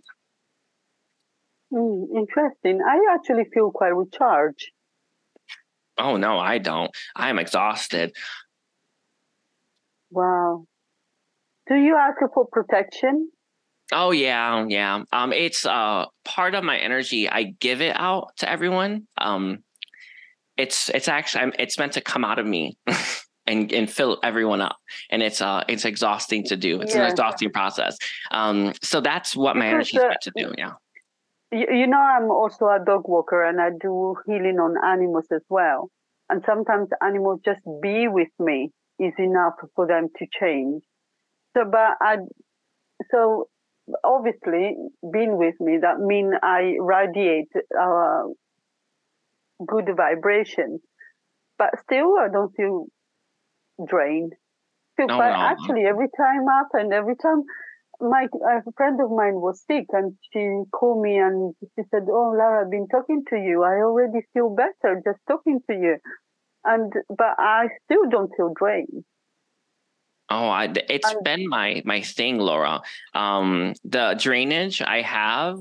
Mm, 1.71 2.05
interesting. 2.15 2.81
I 2.87 3.15
actually 3.15 3.45
feel 3.53 3.71
quite 3.71 3.95
recharged. 3.95 4.69
Oh, 5.97 6.17
no, 6.17 6.39
I 6.39 6.57
don't. 6.57 6.91
I'm 7.15 7.39
exhausted. 7.39 8.15
Wow. 10.09 10.65
Do 11.67 11.75
you 11.75 11.95
ask 11.95 12.17
for 12.33 12.45
protection? 12.51 13.29
Oh 13.91 14.11
yeah, 14.11 14.65
yeah. 14.67 15.03
Um, 15.11 15.33
it's 15.33 15.65
uh 15.65 16.05
part 16.25 16.55
of 16.55 16.63
my 16.63 16.77
energy. 16.77 17.29
I 17.29 17.53
give 17.59 17.81
it 17.81 17.95
out 17.97 18.31
to 18.37 18.49
everyone. 18.49 19.07
Um, 19.17 19.59
it's 20.57 20.89
it's 20.89 21.07
actually 21.07 21.51
it's 21.59 21.77
meant 21.77 21.93
to 21.93 22.01
come 22.01 22.23
out 22.23 22.39
of 22.39 22.45
me 22.45 22.77
and 23.47 23.71
and 23.71 23.89
fill 23.89 24.19
everyone 24.23 24.61
up 24.61 24.77
and 25.09 25.21
it's 25.21 25.41
uh 25.41 25.63
it's 25.67 25.85
exhausting 25.85 26.43
to 26.43 26.55
do 26.55 26.79
it's 26.81 26.93
yeah. 26.93 27.03
an 27.03 27.11
exhausting 27.11 27.51
process 27.51 27.97
um 28.31 28.73
so 28.81 29.01
that's 29.01 29.35
what 29.35 29.55
my 29.55 29.67
energy 29.67 29.97
is 29.97 30.03
meant 30.03 30.21
to 30.21 30.31
do 30.35 30.53
yeah 30.57 30.71
you, 31.51 31.65
you 31.71 31.87
know 31.87 31.99
i'm 31.99 32.29
also 32.29 32.65
a 32.65 32.79
dog 32.85 33.01
walker 33.07 33.43
and 33.43 33.59
i 33.59 33.69
do 33.81 34.15
healing 34.25 34.59
on 34.59 34.75
animals 34.85 35.25
as 35.33 35.41
well 35.49 35.89
and 36.29 36.43
sometimes 36.45 36.87
animals 37.01 37.39
just 37.43 37.59
be 37.81 38.07
with 38.07 38.29
me 38.39 38.71
is 38.99 39.13
enough 39.17 39.55
for 39.75 39.87
them 39.87 40.07
to 40.17 40.25
change 40.39 40.83
so 41.55 41.63
but 41.71 41.97
i 42.01 42.17
so 43.11 43.47
obviously 44.03 44.75
being 45.11 45.37
with 45.37 45.55
me 45.59 45.77
that 45.81 45.99
mean 45.99 46.31
i 46.41 46.75
radiate 46.79 47.49
uh, 47.79 48.23
good 49.65 49.89
vibration. 49.95 50.79
But 51.57 51.71
still, 51.83 52.17
I 52.19 52.27
don't 52.31 52.53
feel 52.55 52.87
drained. 53.87 54.33
No, 54.99 55.05
no. 55.07 55.21
actually 55.21 55.85
every 55.85 56.07
time 56.17 56.47
up 56.47 56.69
and 56.73 56.93
every 56.93 57.15
time 57.15 57.43
my 57.99 58.27
a 58.47 58.61
friend 58.77 58.99
of 59.01 59.09
mine 59.09 59.35
was 59.35 59.63
sick 59.65 59.85
and 59.91 60.15
she 60.31 60.63
called 60.71 61.01
me 61.01 61.17
and 61.17 61.55
she 61.61 61.83
said, 61.89 62.03
"Oh, 62.11 62.33
Lara, 62.37 62.65
I've 62.65 62.71
been 62.71 62.87
talking 62.87 63.23
to 63.29 63.37
you. 63.37 63.63
I 63.63 63.81
already 63.81 64.21
feel 64.33 64.49
better 64.55 65.01
just 65.03 65.19
talking 65.27 65.61
to 65.69 65.75
you." 65.75 65.97
And 66.63 66.93
but 67.09 67.35
I 67.39 67.69
still 67.85 68.07
don't 68.09 68.31
feel 68.37 68.53
drained. 68.55 69.03
Oh, 70.33 70.47
I, 70.47 70.73
it's 70.89 71.09
and, 71.09 71.23
been 71.23 71.47
my 71.47 71.83
my 71.85 72.01
thing, 72.01 72.39
Laura. 72.39 72.81
Um, 73.13 73.75
the 73.83 74.15
drainage 74.19 74.81
I 74.81 75.01
have 75.01 75.59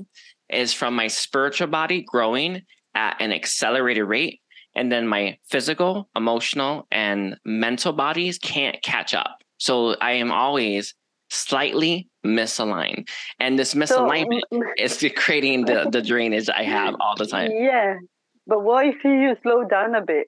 is 0.49 0.73
from 0.73 0.95
my 0.95 1.07
spiritual 1.07 1.67
body 1.67 2.01
growing 2.01 2.63
at 2.95 3.21
an 3.21 3.31
accelerated 3.31 4.05
rate 4.05 4.41
and 4.75 4.91
then 4.91 5.07
my 5.07 5.37
physical 5.47 6.09
emotional 6.15 6.87
and 6.91 7.37
mental 7.45 7.93
bodies 7.93 8.37
can't 8.39 8.81
catch 8.81 9.13
up. 9.13 9.37
So 9.57 9.95
i 10.01 10.13
am 10.13 10.31
always 10.31 10.95
slightly 11.29 12.09
misaligned. 12.25 13.07
And 13.39 13.57
this 13.57 13.73
misalignment 13.83 14.41
so, 14.51 14.61
is 14.77 15.05
creating 15.15 15.65
the, 15.65 15.89
the 15.91 16.01
drainage 16.01 16.49
i 16.49 16.63
have 16.63 16.95
all 16.99 17.15
the 17.15 17.27
time. 17.27 17.51
Yeah 17.51 17.97
but 18.47 18.63
what 18.63 18.85
if 18.85 18.95
you 19.03 19.35
slow 19.43 19.63
down 19.63 19.95
a 19.95 20.01
bit? 20.01 20.27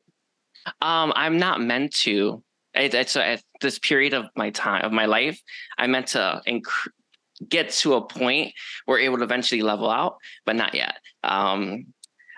Um 0.82 1.12
i'm 1.16 1.38
not 1.38 1.62
meant 1.62 1.94
to 2.06 2.44
it, 2.76 2.94
it's 2.94 3.16
at 3.16 3.42
this 3.62 3.80
period 3.80 4.14
of 4.14 4.26
my 4.36 4.50
time 4.52 4.84
of 4.84 4.92
my 4.92 5.06
life 5.06 5.40
i 5.78 5.88
meant 5.88 6.08
to 6.08 6.42
inc- 6.48 6.90
get 7.50 7.70
to 7.70 7.96
a 7.96 8.06
point 8.06 8.54
where 8.86 9.00
it 9.00 9.12
would 9.12 9.22
eventually 9.22 9.62
level 9.62 9.90
out 9.90 10.18
but 10.46 10.56
not 10.56 10.74
yet. 10.74 10.96
Um 11.24 11.88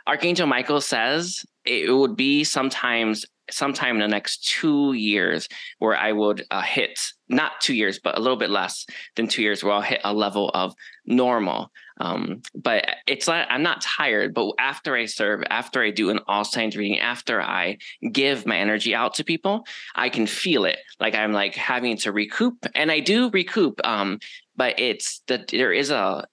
Archangel 0.06 0.48
Michael 0.48 0.80
says 0.80 1.46
it 1.66 1.92
would 1.92 2.16
be 2.16 2.46
sometimes 2.46 3.26
sometime 3.50 3.95
in 3.95 4.02
the 4.02 4.08
next 4.08 4.48
two 4.48 4.93
years 4.93 5.48
where 5.80 5.95
I 5.95 6.12
would 6.12 6.45
uh, 6.52 6.62
hit 6.62 7.00
not 7.30 7.60
two 7.60 7.74
years, 7.74 8.00
but 8.00 8.18
a 8.18 8.22
little 8.22 8.38
bit 8.38 8.50
less 8.50 8.86
than 9.16 9.28
two 9.28 9.41
years 9.41 9.64
where 9.64 9.74
I'll 9.74 9.82
hit 9.82 10.00
a 10.04 10.14
level 10.14 10.50
of 10.54 10.74
normal. 11.06 11.72
Um, 12.00 12.41
but 12.56 12.88
it's 13.08 13.28
like 13.28 13.48
I'm 13.50 13.64
not 13.64 13.82
tired, 13.82 14.34
but 14.34 14.54
after 14.60 14.95
I 14.95 15.06
serve, 15.06 15.43
after 15.50 15.82
I 15.82 15.91
do 15.91 16.10
an 16.10 16.20
all 16.28 16.45
signs 16.45 16.78
reading, 16.78 17.00
after 17.00 17.41
I 17.41 17.78
give 18.12 18.45
my 18.45 18.58
energy 18.58 18.93
out 18.93 19.16
to 19.16 19.24
people, 19.24 19.66
I 19.95 20.10
can 20.10 20.28
feel 20.28 20.66
it. 20.66 20.80
Like 21.00 21.16
I'm 21.16 21.34
like 21.34 21.56
having 21.56 21.98
to 21.98 22.12
recoup, 22.12 22.66
and 22.76 22.91
I 22.91 23.00
do 23.00 23.30
recoup. 23.32 23.86
Um, 23.86 24.20
but 24.56 24.80
it's 24.80 25.22
that 25.28 25.48
there 25.50 25.74
is 25.74 25.89
a 25.89 26.28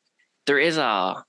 there 0.46 0.58
is 0.58 0.76
a 0.76 1.24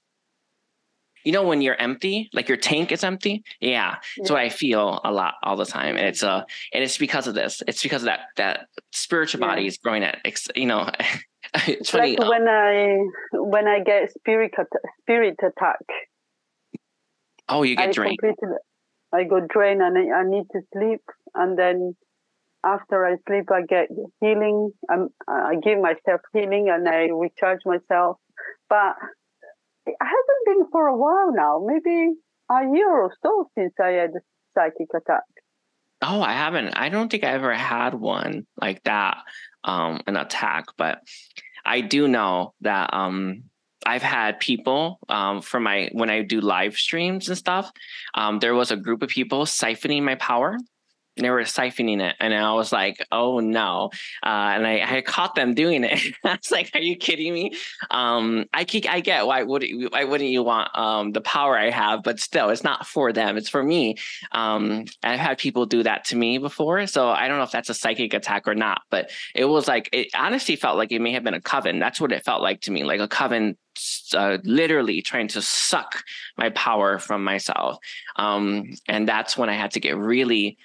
you 1.25 1.31
know 1.31 1.43
when 1.43 1.61
you're 1.61 1.75
empty 1.75 2.29
like 2.33 2.47
your 2.47 2.57
tank 2.57 2.91
is 2.91 3.03
empty? 3.03 3.43
Yeah. 3.59 3.95
That's 4.17 4.29
what 4.29 4.39
i 4.39 4.49
feel 4.49 5.01
a 5.03 5.11
lot 5.11 5.33
all 5.43 5.57
the 5.57 5.65
time. 5.65 5.97
And 5.97 6.05
it's 6.05 6.23
uh 6.23 6.43
and 6.73 6.83
it's 6.83 6.97
because 6.97 7.27
of 7.27 7.33
this. 7.33 7.61
It's 7.67 7.83
because 7.83 8.03
of 8.03 8.05
that 8.05 8.19
that 8.37 8.67
spiritual 8.93 9.41
yeah. 9.41 9.47
body 9.47 9.67
is 9.67 9.77
growing 9.77 10.03
at 10.03 10.19
you 10.55 10.67
know 10.67 10.89
it's 11.67 11.89
funny 11.89 12.15
like 12.15 12.29
when 12.29 12.47
i 12.47 12.97
when 13.33 13.67
i 13.67 13.79
get 13.83 14.11
spirit 14.13 14.51
spirit 15.01 15.35
attack. 15.39 15.79
Oh 17.49 17.63
you 17.63 17.75
get 17.75 17.89
I 17.89 17.91
drained. 17.91 18.19
i 19.13 19.23
go 19.23 19.41
drained 19.49 19.81
and 19.81 19.97
I, 19.97 20.19
I 20.19 20.23
need 20.23 20.45
to 20.53 20.61
sleep. 20.73 21.01
And 21.33 21.57
then 21.59 21.95
after 22.65 23.05
I 23.05 23.17
sleep, 23.27 23.51
I 23.51 23.61
get 23.61 23.89
healing. 24.21 24.71
Um, 24.91 25.09
I 25.27 25.55
give 25.63 25.79
myself 25.79 26.21
healing 26.33 26.69
and 26.69 26.87
I 26.89 27.09
recharge 27.13 27.59
myself. 27.65 28.17
But 28.69 28.95
it 29.85 29.95
hasn't 30.01 30.45
been 30.45 30.67
for 30.71 30.87
a 30.87 30.97
while 30.97 31.31
now, 31.33 31.63
maybe 31.65 32.13
a 32.49 32.75
year 32.75 32.89
or 32.89 33.13
so 33.23 33.49
since 33.57 33.73
I 33.81 33.89
had 33.89 34.11
a 34.11 34.21
psychic 34.53 34.87
attack. 34.95 35.23
Oh, 36.01 36.21
I 36.21 36.33
haven't. 36.33 36.73
I 36.77 36.89
don't 36.89 37.09
think 37.09 37.23
I 37.23 37.31
ever 37.31 37.53
had 37.53 37.93
one 37.93 38.45
like 38.61 38.83
that, 38.83 39.17
um, 39.63 40.01
an 40.07 40.17
attack. 40.17 40.65
But 40.77 40.99
I 41.65 41.81
do 41.81 42.07
know 42.07 42.53
that 42.61 42.93
um, 42.93 43.43
I've 43.85 44.03
had 44.03 44.39
people 44.39 44.99
um, 45.09 45.41
for 45.41 45.59
my 45.59 45.89
when 45.93 46.09
I 46.09 46.21
do 46.21 46.41
live 46.41 46.75
streams 46.75 47.29
and 47.29 47.37
stuff. 47.37 47.71
Um, 48.13 48.39
there 48.39 48.55
was 48.55 48.71
a 48.71 48.77
group 48.77 49.03
of 49.03 49.09
people 49.09 49.45
siphoning 49.45 50.03
my 50.03 50.15
power 50.15 50.57
they 51.17 51.29
were 51.29 51.41
siphoning 51.41 52.01
it 52.01 52.15
and 52.19 52.33
i 52.33 52.53
was 52.53 52.71
like 52.71 53.05
oh 53.11 53.39
no. 53.39 53.89
Uh, 54.23 54.53
and 54.55 54.67
I, 54.67 54.97
I 54.97 55.01
caught 55.01 55.35
them 55.35 55.53
doing 55.53 55.83
it. 55.83 55.99
I 56.23 56.37
was 56.37 56.51
like 56.51 56.71
are 56.73 56.81
you 56.81 56.95
kidding 56.95 57.33
me? 57.33 57.53
Um, 57.91 58.45
i 58.53 58.65
i 58.89 58.99
get 58.99 59.25
why 59.25 59.43
would 59.43 59.65
why 59.89 60.03
wouldn't 60.03 60.29
you 60.29 60.43
want 60.43 60.75
um, 60.77 61.11
the 61.11 61.21
power 61.21 61.57
i 61.57 61.69
have 61.69 62.03
but 62.03 62.19
still 62.19 62.49
it's 62.49 62.63
not 62.63 62.85
for 62.85 63.13
them 63.13 63.37
it's 63.37 63.49
for 63.49 63.63
me. 63.63 63.95
Um, 64.31 64.85
i've 65.03 65.19
had 65.19 65.37
people 65.37 65.65
do 65.65 65.83
that 65.83 66.05
to 66.05 66.15
me 66.15 66.37
before 66.37 66.85
so 66.87 67.09
i 67.09 67.27
don't 67.27 67.37
know 67.37 67.43
if 67.43 67.51
that's 67.51 67.69
a 67.69 67.73
psychic 67.73 68.13
attack 68.13 68.47
or 68.47 68.55
not 68.55 68.81
but 68.89 69.09
it 69.33 69.45
was 69.45 69.67
like 69.67 69.89
it 69.91 70.07
honestly 70.15 70.55
felt 70.55 70.77
like 70.77 70.91
it 70.91 70.99
may 70.99 71.11
have 71.11 71.23
been 71.23 71.33
a 71.33 71.41
coven. 71.41 71.79
That's 71.79 72.01
what 72.01 72.11
it 72.11 72.23
felt 72.23 72.41
like 72.41 72.61
to 72.61 72.71
me 72.71 72.83
like 72.83 72.99
a 72.99 73.07
coven 73.07 73.57
uh, 74.13 74.37
literally 74.43 75.01
trying 75.01 75.27
to 75.29 75.41
suck 75.41 76.03
my 76.37 76.49
power 76.51 76.99
from 76.99 77.23
myself. 77.23 77.77
Um, 78.15 78.73
and 78.87 79.07
that's 79.07 79.37
when 79.37 79.49
i 79.49 79.53
had 79.53 79.71
to 79.71 79.79
get 79.79 79.97
really 79.97 80.57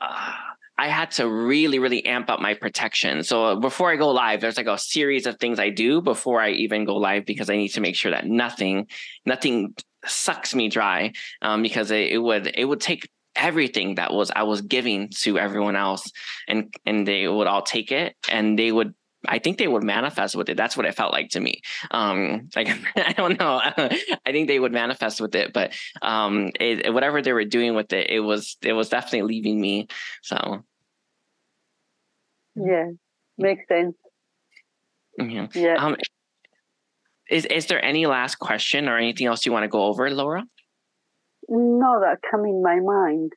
uh, 0.00 0.32
I 0.80 0.88
had 0.88 1.10
to 1.12 1.28
really, 1.28 1.80
really 1.80 2.06
amp 2.06 2.30
up 2.30 2.40
my 2.40 2.54
protection. 2.54 3.24
So 3.24 3.56
before 3.56 3.90
I 3.90 3.96
go 3.96 4.10
live, 4.10 4.40
there's 4.40 4.56
like 4.56 4.68
a 4.68 4.78
series 4.78 5.26
of 5.26 5.38
things 5.38 5.58
I 5.58 5.70
do 5.70 6.00
before 6.00 6.40
I 6.40 6.50
even 6.50 6.84
go 6.84 6.96
live 6.96 7.26
because 7.26 7.50
I 7.50 7.56
need 7.56 7.70
to 7.70 7.80
make 7.80 7.96
sure 7.96 8.12
that 8.12 8.26
nothing, 8.26 8.86
nothing 9.26 9.74
sucks 10.06 10.54
me 10.54 10.68
dry. 10.68 11.12
Um, 11.42 11.62
because 11.62 11.90
it, 11.90 12.12
it 12.12 12.18
would, 12.18 12.52
it 12.54 12.64
would 12.64 12.80
take 12.80 13.08
everything 13.38 13.94
that 13.94 14.12
was 14.12 14.30
I 14.34 14.42
was 14.42 14.60
giving 14.60 15.08
to 15.22 15.38
everyone 15.38 15.76
else, 15.76 16.10
and 16.46 16.74
and 16.84 17.06
they 17.06 17.26
would 17.28 17.46
all 17.46 17.62
take 17.62 17.92
it, 17.92 18.16
and 18.30 18.58
they 18.58 18.72
would 18.72 18.94
I 19.26 19.38
think 19.38 19.58
they 19.58 19.68
would 19.68 19.82
manifest 19.82 20.36
with 20.36 20.48
it. 20.48 20.56
That's 20.56 20.76
what 20.76 20.86
it 20.86 20.94
felt 20.94 21.12
like 21.12 21.30
to 21.30 21.40
me. 21.40 21.60
Um, 21.90 22.48
like 22.54 22.68
I 22.96 23.12
don't 23.12 23.38
know. 23.38 23.60
I 23.66 24.32
think 24.32 24.48
they 24.48 24.58
would 24.58 24.72
manifest 24.72 25.20
with 25.20 25.34
it, 25.34 25.52
but 25.52 25.72
um, 26.02 26.50
it, 26.60 26.92
whatever 26.92 27.22
they 27.22 27.32
were 27.32 27.44
doing 27.44 27.74
with 27.74 27.92
it, 27.92 28.10
it 28.10 28.20
was 28.20 28.56
it 28.62 28.72
was 28.72 28.88
definitely 28.88 29.22
leaving 29.22 29.60
me. 29.60 29.88
So 30.22 30.64
yeah, 32.54 32.90
makes 33.36 33.66
sense. 33.68 33.96
Yeah. 35.18 35.48
Yeah. 35.54 35.74
Um, 35.78 35.96
is 37.28 37.44
is 37.46 37.66
there 37.66 37.84
any 37.84 38.06
last 38.06 38.36
question 38.36 38.88
or 38.88 38.96
anything 38.96 39.26
else 39.26 39.44
you 39.44 39.52
want 39.52 39.64
to 39.64 39.68
go 39.68 39.84
over, 39.84 40.10
Laura? 40.10 40.44
No, 41.48 42.00
that 42.00 42.18
come 42.30 42.44
in 42.44 42.62
my 42.62 42.78
mind. 42.80 43.32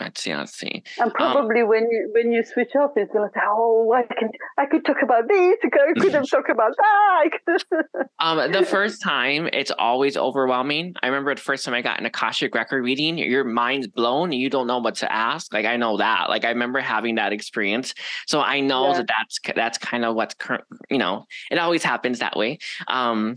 Let's 0.00 0.22
see. 0.22 0.34
Let's 0.34 0.54
see. 0.54 0.82
And 0.98 1.06
um, 1.06 1.12
probably 1.12 1.62
um, 1.62 1.68
when 1.68 1.90
you 1.90 2.10
when 2.12 2.32
you 2.32 2.44
switch 2.44 2.74
off, 2.76 2.92
it's 2.96 3.12
gonna 3.12 3.30
say, 3.34 3.40
"Oh, 3.44 3.92
I 3.92 4.02
can 4.02 4.30
I 4.58 4.66
could 4.66 4.84
talk 4.84 5.02
about 5.02 5.28
this. 5.28 5.56
I 5.64 5.68
could 5.98 6.12
have 6.12 6.28
talked 6.30 6.50
about 6.50 6.72
that." 6.76 7.64
um, 8.18 8.52
the 8.52 8.64
first 8.64 9.02
time, 9.02 9.48
it's 9.52 9.70
always 9.70 10.16
overwhelming. 10.16 10.94
I 11.02 11.06
remember 11.06 11.34
the 11.34 11.40
first 11.40 11.64
time 11.64 11.74
I 11.74 11.82
got 11.82 11.98
an 11.98 12.06
akashic 12.06 12.54
record 12.54 12.84
reading. 12.84 13.18
Your 13.18 13.44
mind's 13.44 13.86
blown. 13.86 14.32
You 14.32 14.50
don't 14.50 14.66
know 14.66 14.78
what 14.78 14.96
to 14.96 15.12
ask. 15.12 15.52
Like 15.52 15.66
I 15.66 15.76
know 15.76 15.96
that. 15.96 16.28
Like 16.28 16.44
I 16.44 16.50
remember 16.50 16.80
having 16.80 17.16
that 17.16 17.32
experience. 17.32 17.94
So 18.26 18.40
I 18.40 18.60
know 18.60 18.88
yeah. 18.88 18.98
that 18.98 19.06
that's 19.08 19.38
that's 19.54 19.78
kind 19.78 20.04
of 20.04 20.14
what's 20.14 20.34
current. 20.34 20.64
You 20.90 20.98
know, 20.98 21.26
it 21.50 21.58
always 21.58 21.82
happens 21.82 22.18
that 22.18 22.36
way. 22.36 22.58
Um, 22.88 23.36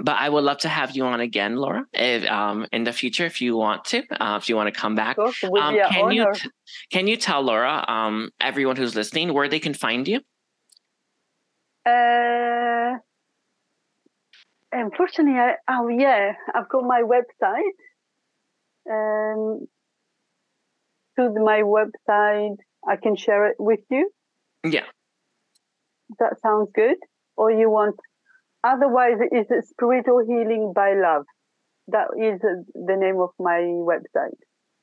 but 0.00 0.16
I 0.18 0.28
would 0.28 0.44
love 0.44 0.58
to 0.58 0.68
have 0.68 0.96
you 0.96 1.04
on 1.04 1.20
again, 1.20 1.56
Laura, 1.56 1.84
if, 1.92 2.24
um, 2.30 2.66
in 2.72 2.84
the 2.84 2.92
future 2.92 3.26
if 3.26 3.40
you 3.40 3.56
want 3.56 3.84
to, 3.86 4.02
uh, 4.20 4.36
if 4.40 4.48
you 4.48 4.56
want 4.56 4.72
to 4.72 4.80
come 4.80 4.94
back. 4.94 5.18
Um, 5.18 5.32
can 5.90 6.10
you 6.12 6.32
t- 6.34 6.50
can 6.90 7.06
you 7.06 7.16
tell 7.16 7.42
Laura, 7.42 7.84
um, 7.88 8.30
everyone 8.40 8.76
who's 8.76 8.94
listening, 8.94 9.34
where 9.34 9.48
they 9.48 9.60
can 9.60 9.74
find 9.74 10.06
you? 10.06 10.20
Uh, 11.84 12.98
unfortunately, 14.72 15.38
I, 15.38 15.54
oh 15.68 15.88
yeah, 15.88 16.32
I've 16.54 16.68
got 16.68 16.84
my 16.84 17.02
website. 17.02 17.78
Um, 18.90 19.66
to 21.18 21.30
my 21.44 21.62
website, 21.62 22.56
I 22.86 22.96
can 22.96 23.16
share 23.16 23.48
it 23.48 23.56
with 23.58 23.80
you. 23.90 24.10
Yeah. 24.64 24.84
That 26.20 26.40
sounds 26.40 26.70
good. 26.74 26.96
Or 27.36 27.50
you 27.50 27.68
want 27.70 27.96
Otherwise, 28.64 29.18
it's 29.30 29.70
Spiritual 29.70 30.24
Healing 30.26 30.72
by 30.74 30.94
Love. 30.94 31.24
That 31.88 32.08
is 32.18 32.40
the 32.74 32.96
name 32.96 33.20
of 33.20 33.30
my 33.38 33.60
website. 33.60 34.36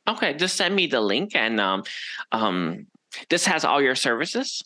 Okay, 0.07 0.33
just 0.33 0.55
send 0.55 0.75
me 0.75 0.87
the 0.87 1.01
link, 1.01 1.35
and 1.35 1.59
um, 1.59 1.83
um, 2.31 2.87
this 3.29 3.45
has 3.45 3.65
all 3.65 3.81
your 3.81 3.95
services. 3.95 4.63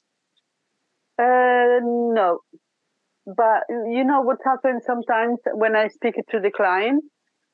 Uh, 1.17 1.79
no, 1.83 2.39
but 3.25 3.63
you 3.69 4.03
know 4.03 4.21
what 4.21 4.37
happens 4.43 4.83
sometimes 4.85 5.39
when 5.53 5.75
I 5.75 5.87
speak 5.89 6.15
to 6.15 6.39
the 6.39 6.51
client, 6.51 7.03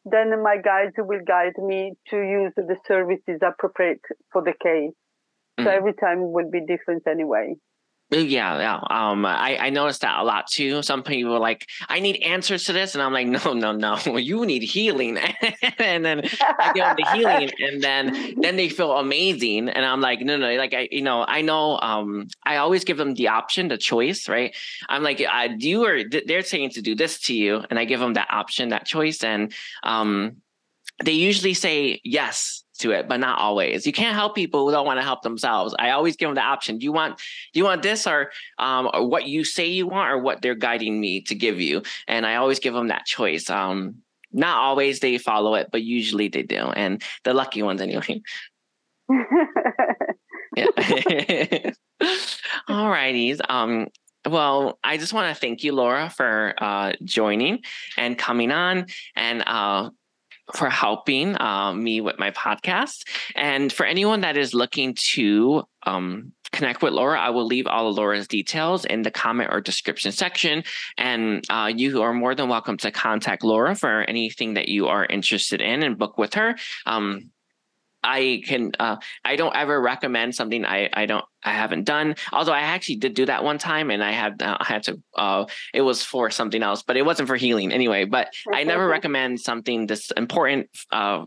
then 0.05 0.41
my 0.43 0.57
guides 0.57 0.93
will 0.97 1.21
guide 1.27 1.53
me 1.57 1.93
to 2.09 2.17
use 2.17 2.53
the 2.55 2.77
services 2.87 3.39
appropriate 3.41 4.01
for 4.31 4.43
the 4.43 4.53
case. 4.61 4.93
So 5.59 5.65
mm-hmm. 5.65 5.77
every 5.77 5.93
time 5.93 6.31
will 6.31 6.49
be 6.51 6.61
different 6.65 7.03
anyway. 7.09 7.55
Yeah, 8.11 8.59
yeah. 8.59 8.79
Um, 8.91 9.25
I, 9.25 9.57
I 9.57 9.69
noticed 9.71 10.01
that 10.01 10.19
a 10.19 10.23
lot 10.23 10.45
too. 10.47 10.83
Some 10.83 11.01
people 11.01 11.33
are 11.33 11.39
like, 11.39 11.67
I 11.89 11.99
need 11.99 12.17
answers 12.17 12.65
to 12.65 12.73
this. 12.73 12.93
And 12.93 13.01
I'm 13.01 13.11
like, 13.11 13.27
no, 13.45 13.53
no, 13.53 13.71
no. 13.71 13.97
You 14.17 14.45
need 14.45 14.61
healing. 14.61 15.17
and 15.79 16.05
then 16.05 16.21
I 16.59 16.71
give 16.73 16.85
them 16.85 16.95
the 16.97 17.07
healing 17.13 17.49
and 17.59 17.81
then 17.81 18.35
then 18.41 18.57
they 18.57 18.69
feel 18.69 18.93
amazing. 18.97 19.69
And 19.69 19.85
I'm 19.85 20.01
like, 20.01 20.21
no, 20.21 20.37
no, 20.37 20.53
like 20.55 20.73
I, 20.75 20.87
you 20.91 21.01
know, 21.01 21.25
I 21.27 21.41
know 21.41 21.79
um 21.79 22.27
I 22.43 22.57
always 22.57 22.83
give 22.83 22.97
them 22.97 23.15
the 23.15 23.29
option, 23.29 23.69
the 23.69 23.77
choice, 23.77 24.29
right? 24.29 24.55
I'm 24.87 25.01
like, 25.01 25.21
I 25.21 25.45
you 25.57 25.83
are 25.85 26.01
they're 26.27 26.43
saying 26.43 26.71
to 26.71 26.81
do 26.83 26.93
this 26.95 27.19
to 27.21 27.33
you, 27.33 27.63
and 27.71 27.79
I 27.79 27.85
give 27.85 27.99
them 27.99 28.13
that 28.13 28.27
option, 28.29 28.69
that 28.69 28.85
choice. 28.85 29.23
And 29.23 29.51
um 29.83 30.37
they 31.03 31.13
usually 31.13 31.55
say 31.55 31.99
yes 32.03 32.64
to 32.79 32.91
it, 32.91 33.07
but 33.07 33.19
not 33.19 33.39
always. 33.39 33.85
You 33.85 33.93
can't 33.93 34.15
help 34.15 34.35
people 34.35 34.65
who 34.65 34.71
don't 34.71 34.85
want 34.85 34.99
to 34.99 35.03
help 35.03 35.21
themselves. 35.21 35.75
I 35.77 35.91
always 35.91 36.15
give 36.15 36.27
them 36.27 36.35
the 36.35 36.41
option. 36.41 36.77
Do 36.77 36.83
you 36.85 36.91
want 36.91 37.17
do 37.17 37.59
you 37.59 37.63
want 37.63 37.81
this 37.83 38.07
or 38.07 38.31
um 38.57 38.89
or 38.93 39.07
what 39.07 39.27
you 39.27 39.43
say 39.43 39.67
you 39.67 39.87
want 39.87 40.11
or 40.11 40.17
what 40.19 40.41
they're 40.41 40.55
guiding 40.55 40.99
me 40.99 41.21
to 41.21 41.35
give 41.35 41.59
you? 41.59 41.83
And 42.07 42.25
I 42.25 42.35
always 42.35 42.59
give 42.59 42.73
them 42.73 42.87
that 42.87 43.05
choice. 43.05 43.49
Um 43.49 43.95
not 44.31 44.57
always 44.57 44.99
they 44.99 45.17
follow 45.17 45.55
it, 45.55 45.69
but 45.71 45.81
usually 45.81 46.27
they 46.27 46.43
do. 46.43 46.57
And 46.57 47.01
the 47.23 47.33
lucky 47.33 47.63
ones 47.63 47.81
anyway. 47.81 48.21
All 52.67 52.89
righties. 52.89 53.39
Um 53.49 53.87
well, 54.27 54.79
I 54.83 54.97
just 54.97 55.13
want 55.13 55.33
to 55.33 55.39
thank 55.39 55.63
you, 55.63 55.73
Laura, 55.73 56.09
for 56.09 56.55
uh, 56.57 56.93
joining 57.03 57.59
and 57.95 58.17
coming 58.17 58.51
on 58.51 58.87
and 59.15 59.43
uh, 59.45 59.91
for 60.53 60.69
helping 60.69 61.39
uh, 61.41 61.73
me 61.73 62.01
with 62.01 62.19
my 62.19 62.31
podcast. 62.31 63.03
And 63.35 63.71
for 63.71 63.85
anyone 63.85 64.21
that 64.21 64.37
is 64.37 64.53
looking 64.53 64.95
to 65.13 65.63
um, 65.83 66.33
connect 66.51 66.81
with 66.81 66.93
Laura, 66.93 67.19
I 67.19 67.29
will 67.29 67.45
leave 67.45 67.67
all 67.67 67.89
of 67.89 67.95
Laura's 67.95 68.27
details 68.27 68.85
in 68.85 69.01
the 69.01 69.11
comment 69.11 69.49
or 69.51 69.61
description 69.61 70.11
section. 70.11 70.63
And 70.97 71.43
uh, 71.49 71.71
you 71.75 72.01
are 72.01 72.13
more 72.13 72.35
than 72.35 72.49
welcome 72.49 72.77
to 72.77 72.91
contact 72.91 73.43
Laura 73.43 73.75
for 73.75 74.01
anything 74.01 74.53
that 74.53 74.69
you 74.69 74.87
are 74.87 75.05
interested 75.05 75.61
in 75.61 75.83
and 75.83 75.97
book 75.97 76.17
with 76.17 76.33
her. 76.35 76.55
Um, 76.85 77.31
I 78.05 78.43
can 78.45 78.71
uh, 78.79 78.97
I 79.25 79.35
don't 79.35 79.55
ever 79.55 79.81
recommend 79.81 80.35
something 80.35 80.63
I 80.63 80.89
I 80.93 81.05
don't 81.07 81.25
I 81.43 81.53
haven't 81.53 81.83
done. 81.83 82.15
Although 82.31 82.53
I 82.53 82.61
actually 82.61 82.97
did 82.97 83.15
do 83.15 83.25
that 83.25 83.43
one 83.43 83.57
time, 83.57 83.89
and 83.89 84.03
I 84.03 84.11
had 84.11 84.41
uh, 84.41 84.57
I 84.59 84.65
had 84.65 84.83
to. 84.83 85.01
Uh, 85.15 85.45
it 85.73 85.81
was 85.81 86.03
for 86.03 86.29
something 86.29 86.61
else, 86.61 86.83
but 86.83 86.97
it 86.97 87.05
wasn't 87.05 87.27
for 87.27 87.35
healing 87.35 87.71
anyway. 87.71 88.05
But 88.05 88.33
I 88.53 88.63
never 88.63 88.87
recommend 88.87 89.39
something 89.41 89.87
this 89.87 90.11
important. 90.11 90.69
Uh, 90.91 91.25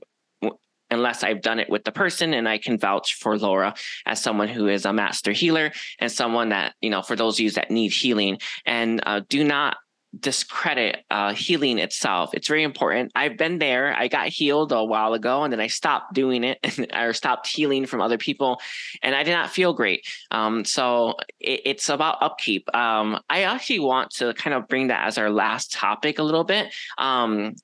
unless 0.91 1.23
I've 1.23 1.43
done 1.43 1.61
it 1.61 1.69
with 1.69 1.85
the 1.85 1.93
person 1.93 2.33
and 2.33 2.49
I 2.49 2.57
can 2.57 2.79
vouch 2.79 3.15
for 3.15 3.37
Laura 3.37 3.75
as 4.07 4.23
someone 4.23 4.49
who 4.49 4.69
is 4.69 4.87
a 4.87 4.93
master 4.93 5.33
healer 5.33 5.71
and 5.99 6.11
someone 6.11 6.49
that, 6.49 6.77
you 6.81 6.89
know, 6.89 7.03
for 7.03 7.15
those 7.15 7.37
of 7.37 7.41
you 7.41 7.51
that 7.51 7.71
need 7.71 7.93
healing 7.93 8.39
and 8.65 9.03
uh, 9.05 9.21
do 9.29 9.45
not 9.45 9.77
discredit 10.19 11.05
uh, 11.11 11.35
healing 11.35 11.79
itself. 11.79 12.31
It's 12.33 12.49
very 12.49 12.63
important. 12.63 13.13
I've 13.15 13.37
been 13.37 13.59
there. 13.59 13.95
I 13.95 14.09
got 14.09 14.29
healed 14.29 14.73
a 14.73 14.83
while 14.83 15.15
ago, 15.15 15.45
and 15.45 15.53
then 15.53 15.61
I 15.61 15.67
stopped 15.67 16.15
doing 16.15 16.45
it, 16.45 16.59
or 16.97 17.13
stopped 17.13 17.47
healing 17.47 17.87
from 17.87 18.01
other 18.01 18.19
people, 18.19 18.61
and 19.03 19.15
I 19.15 19.23
did 19.23 19.33
not 19.33 19.51
feel 19.51 19.73
great. 19.73 20.07
Um, 20.31 20.65
so 20.65 21.17
it, 21.41 21.63
it's 21.65 21.89
about 21.89 22.23
upkeep. 22.23 22.75
Um, 22.75 23.21
I 23.29 23.43
actually 23.43 23.81
want 23.81 24.11
to 24.13 24.33
kind 24.35 24.55
of 24.55 24.69
bring 24.69 24.89
that 24.89 25.07
as 25.07 25.19
our 25.19 25.31
last 25.31 25.73
topic 25.73 26.19
a 26.19 26.23
little 26.23 26.45
bit. 26.45 26.73
Um, 26.97 27.55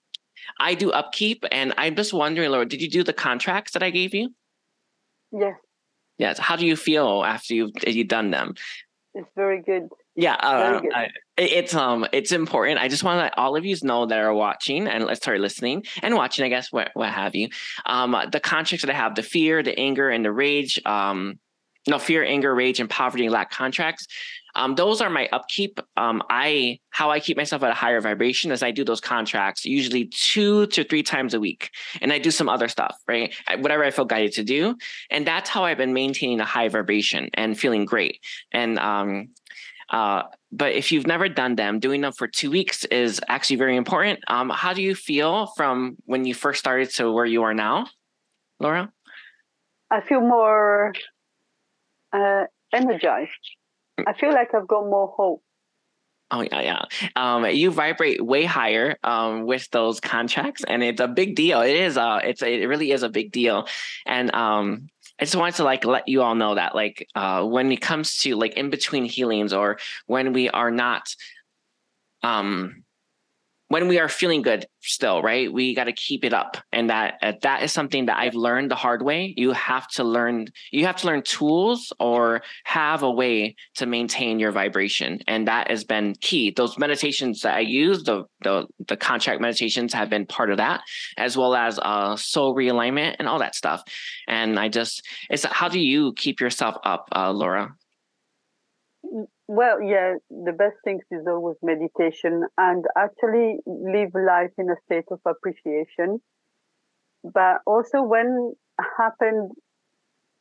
I 0.61 0.75
do 0.75 0.91
upkeep, 0.91 1.45
and 1.51 1.73
I'm 1.79 1.97
just 1.97 2.13
wondering, 2.13 2.51
Laura, 2.51 2.67
did 2.67 2.83
you 2.83 2.91
do 2.91 3.03
the 3.03 3.13
contracts 3.13 3.73
that 3.73 3.83
I 3.83 3.91
gave 3.91 4.15
you? 4.15 4.35
Yes. 5.33 5.55
Yes. 6.19 6.39
How 6.39 6.57
do 6.57 6.67
you 6.67 6.77
feel 6.77 7.25
after 7.25 7.55
you've 7.55 7.73
you've 7.87 8.09
done 8.09 8.31
them? 8.31 8.55
It's 9.15 9.29
very 9.35 9.63
good. 9.63 9.89
Yeah, 10.17 10.35
uh, 10.35 10.81
I, 10.95 11.09
it's 11.37 11.75
um, 11.75 12.07
it's 12.13 12.31
important. 12.31 12.79
I 12.79 12.87
just 12.87 13.03
want 13.03 13.17
to 13.17 13.23
let 13.23 13.39
all 13.39 13.57
of 13.57 13.65
you 13.65 13.77
know 13.83 14.07
that 14.07 14.19
are 14.19 14.33
watching 14.33 14.87
and 14.87 15.05
let's 15.05 15.21
start 15.21 15.41
listening 15.41 15.85
and 16.03 16.15
watching. 16.15 16.45
I 16.45 16.49
guess 16.49 16.71
what 16.71 16.91
what 16.95 17.11
have 17.11 17.35
you. 17.35 17.49
Um, 17.87 18.17
the 18.31 18.39
contracts 18.39 18.85
that 18.85 18.95
I 18.95 18.97
have: 18.97 19.17
the 19.17 19.23
fear, 19.23 19.63
the 19.63 19.77
anger, 19.79 20.11
and 20.11 20.25
the 20.25 20.33
rage. 20.33 20.81
Um, 20.87 21.41
no 21.87 21.99
fear, 21.99 22.25
anger, 22.25 22.55
rage, 22.55 22.81
and 22.81 22.89
poverty 22.89 23.25
and 23.25 23.33
lack 23.33 23.51
contracts. 23.51 24.07
Um, 24.55 24.77
those 24.77 25.01
are 25.01 25.11
my 25.11 25.29
upkeep. 25.33 25.81
Um, 25.97 26.23
I 26.31 26.79
how 26.91 27.11
I 27.11 27.19
keep 27.19 27.37
myself 27.37 27.63
at 27.65 27.71
a 27.71 27.75
higher 27.75 28.01
vibration 28.01 28.53
is 28.53 28.63
I 28.63 28.71
do 28.71 28.85
those 28.85 29.01
contracts 29.01 29.65
usually 29.65 30.07
two 30.07 30.67
to 30.69 30.85
three 30.85 31.03
times 31.03 31.35
a 31.35 31.41
week, 31.41 31.71
and 32.01 32.13
I 32.13 32.19
do 32.19 32.31
some 32.31 32.49
other 32.49 32.69
stuff, 32.69 32.97
right? 33.09 33.35
Whatever 33.59 33.85
I 33.85 33.91
feel 33.91 34.05
guided 34.05 34.33
to 34.35 34.45
do, 34.45 34.77
and 35.11 35.27
that's 35.27 35.51
how 35.51 35.65
I've 35.65 35.79
been 35.79 35.93
maintaining 35.93 36.41
a 36.41 36.45
high 36.45 36.69
vibration 36.69 37.31
and 37.35 37.59
feeling 37.59 37.85
great. 37.85 38.21
And 38.53 38.79
um, 38.79 39.31
uh, 39.91 40.25
but 40.53 40.73
if 40.73 40.93
you've 40.93 41.07
never 41.07 41.29
done 41.29 41.57
them, 41.57 41.81
doing 41.81 42.01
them 42.01 42.13
for 42.13 42.27
two 42.27 42.51
weeks 42.51 42.85
is 42.87 43.21
actually 43.29 43.57
very 43.57 43.77
important. 43.77 44.21
Um, 44.29 44.51
how 44.51 44.73
do 44.73 44.83
you 44.83 44.95
feel 44.95 45.47
from 45.57 45.97
when 46.05 46.25
you 46.25 46.35
first 46.35 46.61
started 46.61 46.91
to 46.95 47.11
where 47.11 47.27
you 47.27 47.43
are 47.43 47.55
now, 47.55 47.87
Laura? 48.61 48.93
I 49.91 50.01
feel 50.01 50.21
more 50.21 50.95
uh, 52.13 52.45
energized. 52.73 53.31
I 54.07 54.13
feel 54.13 54.33
like 54.33 54.55
I've 54.55 54.67
got 54.67 54.85
more 54.85 55.09
hope. 55.17 55.43
Oh 56.31 56.41
yeah, 56.41 56.61
yeah. 56.61 57.11
Um, 57.17 57.45
you 57.47 57.71
vibrate 57.71 58.25
way 58.25 58.45
higher 58.45 58.97
um, 59.05 59.45
with 59.45 59.71
those 59.71 60.01
contracts, 60.01 60.65
and 60.67 60.83
it's 60.83 61.01
a 61.01 61.07
big 61.07 61.37
deal. 61.37 61.61
It 61.61 61.77
is. 61.77 61.97
Uh, 61.97 62.21
it's 62.25 62.43
it 62.43 62.67
really 62.67 62.91
is 62.91 63.03
a 63.03 63.09
big 63.09 63.31
deal, 63.31 63.69
and 64.07 64.35
um, 64.35 64.89
I 65.21 65.25
just 65.25 65.37
wanted 65.37 65.57
to 65.57 65.65
like 65.65 65.85
let 65.85 66.09
you 66.09 66.23
all 66.23 66.35
know 66.35 66.55
that 66.57 66.75
like 66.75 67.07
uh, 67.15 67.45
when 67.45 67.71
it 67.71 67.81
comes 67.81 68.19
to 68.19 68.37
like 68.37 68.55
in 68.55 68.71
between 68.71 69.05
healings 69.05 69.53
or 69.53 69.79
when 70.07 70.33
we 70.33 70.49
are 70.51 70.71
not 70.71 71.15
um 72.23 72.84
when 73.75 73.89
we 73.89 73.99
are 73.99 74.09
feeling 74.09 74.41
good 74.41 74.69
still 74.83 75.21
right? 75.21 75.53
We 75.53 75.75
got 75.75 75.85
to 75.85 75.93
keep 75.93 76.25
it 76.25 76.33
up. 76.33 76.59
And 76.73 76.91
that 76.91 77.15
uh, 77.23 77.33
that 77.43 77.65
is 77.65 77.73
something 77.73 78.07
that 78.07 78.19
i've 78.19 78.37
learned 78.37 78.71
the 78.71 78.77
hard 78.77 79.03
way. 79.03 79.35
You 79.37 79.51
have 79.51 79.89
to 79.97 80.05
learn 80.05 80.47
you 80.71 80.87
have 80.87 80.99
to 80.99 81.09
learn 81.09 81.23
tools 81.23 81.93
or 81.99 82.43
have 82.63 83.03
a 83.03 83.11
way 83.11 83.57
to 83.79 83.87
maintain 83.87 84.39
your 84.39 84.53
vibration. 84.53 85.19
And 85.27 85.49
that 85.49 85.71
has 85.73 85.83
been 85.83 86.15
key. 86.21 86.53
Those 86.57 86.79
meditations 86.79 87.41
that 87.41 87.57
i 87.57 87.61
use 87.61 88.05
the 88.05 88.27
the, 88.43 88.67
the 88.87 88.97
contract 88.97 89.41
meditations 89.41 89.93
have 89.93 90.09
been 90.09 90.27
part 90.27 90.51
of 90.53 90.59
that 90.59 90.83
as 91.19 91.37
well 91.37 91.57
as 91.57 91.81
uh 91.83 92.15
soul 92.15 92.55
realignment 92.55 93.17
and 93.19 93.27
all 93.27 93.41
that 93.41 93.57
stuff. 93.57 93.83
And 94.29 94.57
i 94.57 94.69
just 94.69 95.03
it's 95.31 95.45
how 95.45 95.69
do 95.69 95.81
you 95.81 96.13
keep 96.13 96.41
yourself 96.41 96.77
up 96.85 97.09
uh, 97.17 97.33
laura 97.33 97.75
well, 99.47 99.83
yeah, 99.83 100.15
the 100.31 100.53
best 100.53 100.77
thing 100.85 101.01
is 101.11 101.27
always 101.27 101.57
meditation 101.63 102.45
and 102.57 102.85
actually 102.97 103.59
live 103.67 104.11
life 104.15 104.53
in 104.57 104.71
a 104.71 104.77
state 104.87 105.05
of 105.11 105.21
appreciation. 105.27 106.21
But 107.23 107.59
also 107.67 108.03
when 108.03 108.55
happened 108.99 109.53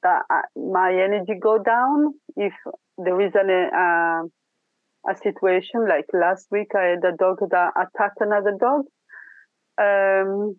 that 0.04 0.24
my 0.56 0.92
energy 0.94 1.34
go 1.42 1.62
down, 1.62 2.14
if 2.36 2.54
there 2.98 3.20
is 3.22 3.34
an, 3.36 3.50
uh, 3.50 5.12
a 5.12 5.18
situation 5.18 5.88
like 5.88 6.06
last 6.14 6.48
week, 6.52 6.72
I 6.76 6.96
had 6.96 7.04
a 7.06 7.16
dog 7.18 7.40
that 7.52 7.72
attacked 7.76 8.20
another 8.22 8.58
dog. 8.60 8.86
Um, 9.78 10.56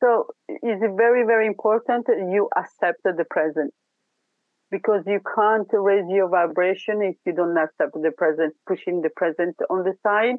so 0.00 0.26
it's 0.48 0.82
very, 0.96 1.24
very 1.26 1.46
important 1.46 2.06
you 2.08 2.48
accept 2.56 3.02
the 3.02 3.24
present 3.30 3.72
because 4.70 5.02
you 5.06 5.20
can't 5.34 5.66
raise 5.72 6.04
your 6.08 6.28
vibration 6.28 7.02
if 7.02 7.16
you 7.24 7.32
don't 7.32 7.56
accept 7.56 7.92
the 7.94 8.12
present, 8.16 8.54
pushing 8.66 9.00
the 9.02 9.10
present 9.16 9.56
on 9.70 9.84
the 9.84 9.94
side. 10.06 10.36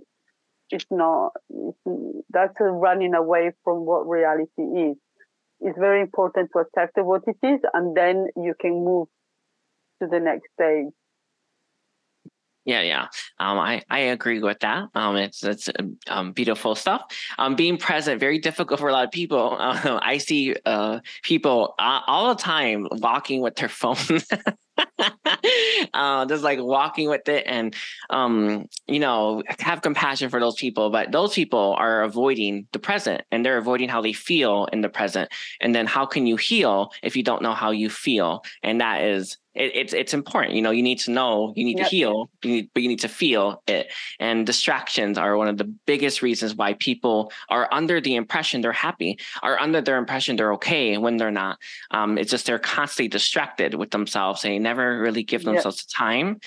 it's 0.69 0.85
not 0.91 1.31
it's, 1.49 2.23
that's 2.29 2.55
running 2.59 3.13
away 3.15 3.51
from 3.63 3.85
what 3.85 4.07
reality 4.07 4.61
is 4.87 4.95
it's 5.61 5.77
very 5.77 6.01
important 6.01 6.49
to 6.53 6.59
accept 6.59 6.93
what 6.97 7.21
it 7.27 7.37
is 7.45 7.59
and 7.73 7.95
then 7.95 8.27
you 8.37 8.53
can 8.59 8.83
move 8.85 9.07
to 10.01 10.07
the 10.07 10.19
next 10.19 10.47
stage 10.53 10.93
yeah, 12.69 12.81
yeah. 12.81 13.07
Um, 13.39 13.57
I, 13.57 13.81
I 13.89 13.99
agree 14.13 14.39
with 14.39 14.59
that. 14.59 14.89
Um, 14.93 15.15
it's 15.15 15.43
it's 15.43 15.69
um, 16.07 16.33
beautiful 16.33 16.75
stuff. 16.75 17.01
Um, 17.39 17.55
being 17.55 17.77
present 17.77 18.19
very 18.19 18.37
difficult 18.37 18.79
for 18.79 18.89
a 18.89 18.93
lot 18.93 19.05
of 19.05 19.11
people. 19.11 19.57
Uh, 19.59 19.99
I 20.03 20.19
see 20.19 20.55
uh 20.67 20.99
people 21.23 21.73
uh, 21.79 22.01
all 22.05 22.35
the 22.35 22.39
time 22.39 22.87
walking 22.91 23.41
with 23.41 23.55
their 23.55 23.69
phone. 23.81 23.95
uh, 25.93 26.25
just 26.25 26.43
like 26.43 26.59
walking 26.59 27.09
with 27.09 27.27
it 27.27 27.43
and 27.45 27.75
um, 28.09 28.67
you 28.87 28.99
know 28.99 29.43
have 29.59 29.81
compassion 29.81 30.29
for 30.29 30.39
those 30.39 30.55
people 30.55 30.89
but 30.89 31.11
those 31.11 31.33
people 31.33 31.75
are 31.77 32.03
avoiding 32.03 32.67
the 32.71 32.79
present 32.79 33.21
and 33.31 33.45
they're 33.45 33.57
avoiding 33.57 33.89
how 33.89 34.01
they 34.01 34.13
feel 34.13 34.67
in 34.71 34.81
the 34.81 34.89
present 34.89 35.31
and 35.61 35.73
then 35.73 35.85
how 35.85 36.05
can 36.05 36.25
you 36.25 36.35
heal 36.35 36.91
if 37.03 37.15
you 37.15 37.23
don't 37.23 37.41
know 37.41 37.53
how 37.53 37.71
you 37.71 37.89
feel 37.89 38.43
and 38.63 38.81
that 38.81 39.01
is 39.01 39.37
it, 39.55 39.75
it's 39.75 39.93
it's 39.93 40.13
important. 40.13 40.55
You 40.55 40.61
know, 40.61 40.71
you 40.71 40.83
need 40.83 40.99
to 40.99 41.11
know, 41.11 41.53
you 41.55 41.65
need 41.65 41.77
yep. 41.77 41.89
to 41.89 41.95
heal, 41.95 42.29
you 42.43 42.51
need, 42.51 42.69
but 42.73 42.83
you 42.83 42.89
need 42.89 43.01
to 43.01 43.09
feel 43.09 43.61
it. 43.67 43.91
And 44.19 44.45
distractions 44.45 45.17
are 45.17 45.37
one 45.37 45.47
of 45.47 45.57
the 45.57 45.65
biggest 45.65 46.21
reasons 46.21 46.55
why 46.55 46.73
people 46.73 47.31
are 47.49 47.67
under 47.71 47.99
the 47.99 48.15
impression 48.15 48.61
they're 48.61 48.71
happy, 48.71 49.19
are 49.41 49.59
under 49.59 49.81
their 49.81 49.97
impression 49.97 50.35
they're 50.35 50.53
okay 50.53 50.97
when 50.97 51.17
they're 51.17 51.31
not. 51.31 51.57
Um, 51.91 52.17
it's 52.17 52.31
just 52.31 52.45
they're 52.45 52.59
constantly 52.59 53.09
distracted 53.09 53.73
with 53.73 53.91
themselves. 53.91 54.41
They 54.41 54.59
never 54.69 54.99
really 54.99 55.23
give 55.23 55.43
themselves 55.43 55.85
yep. 55.85 55.97
time 55.97 56.39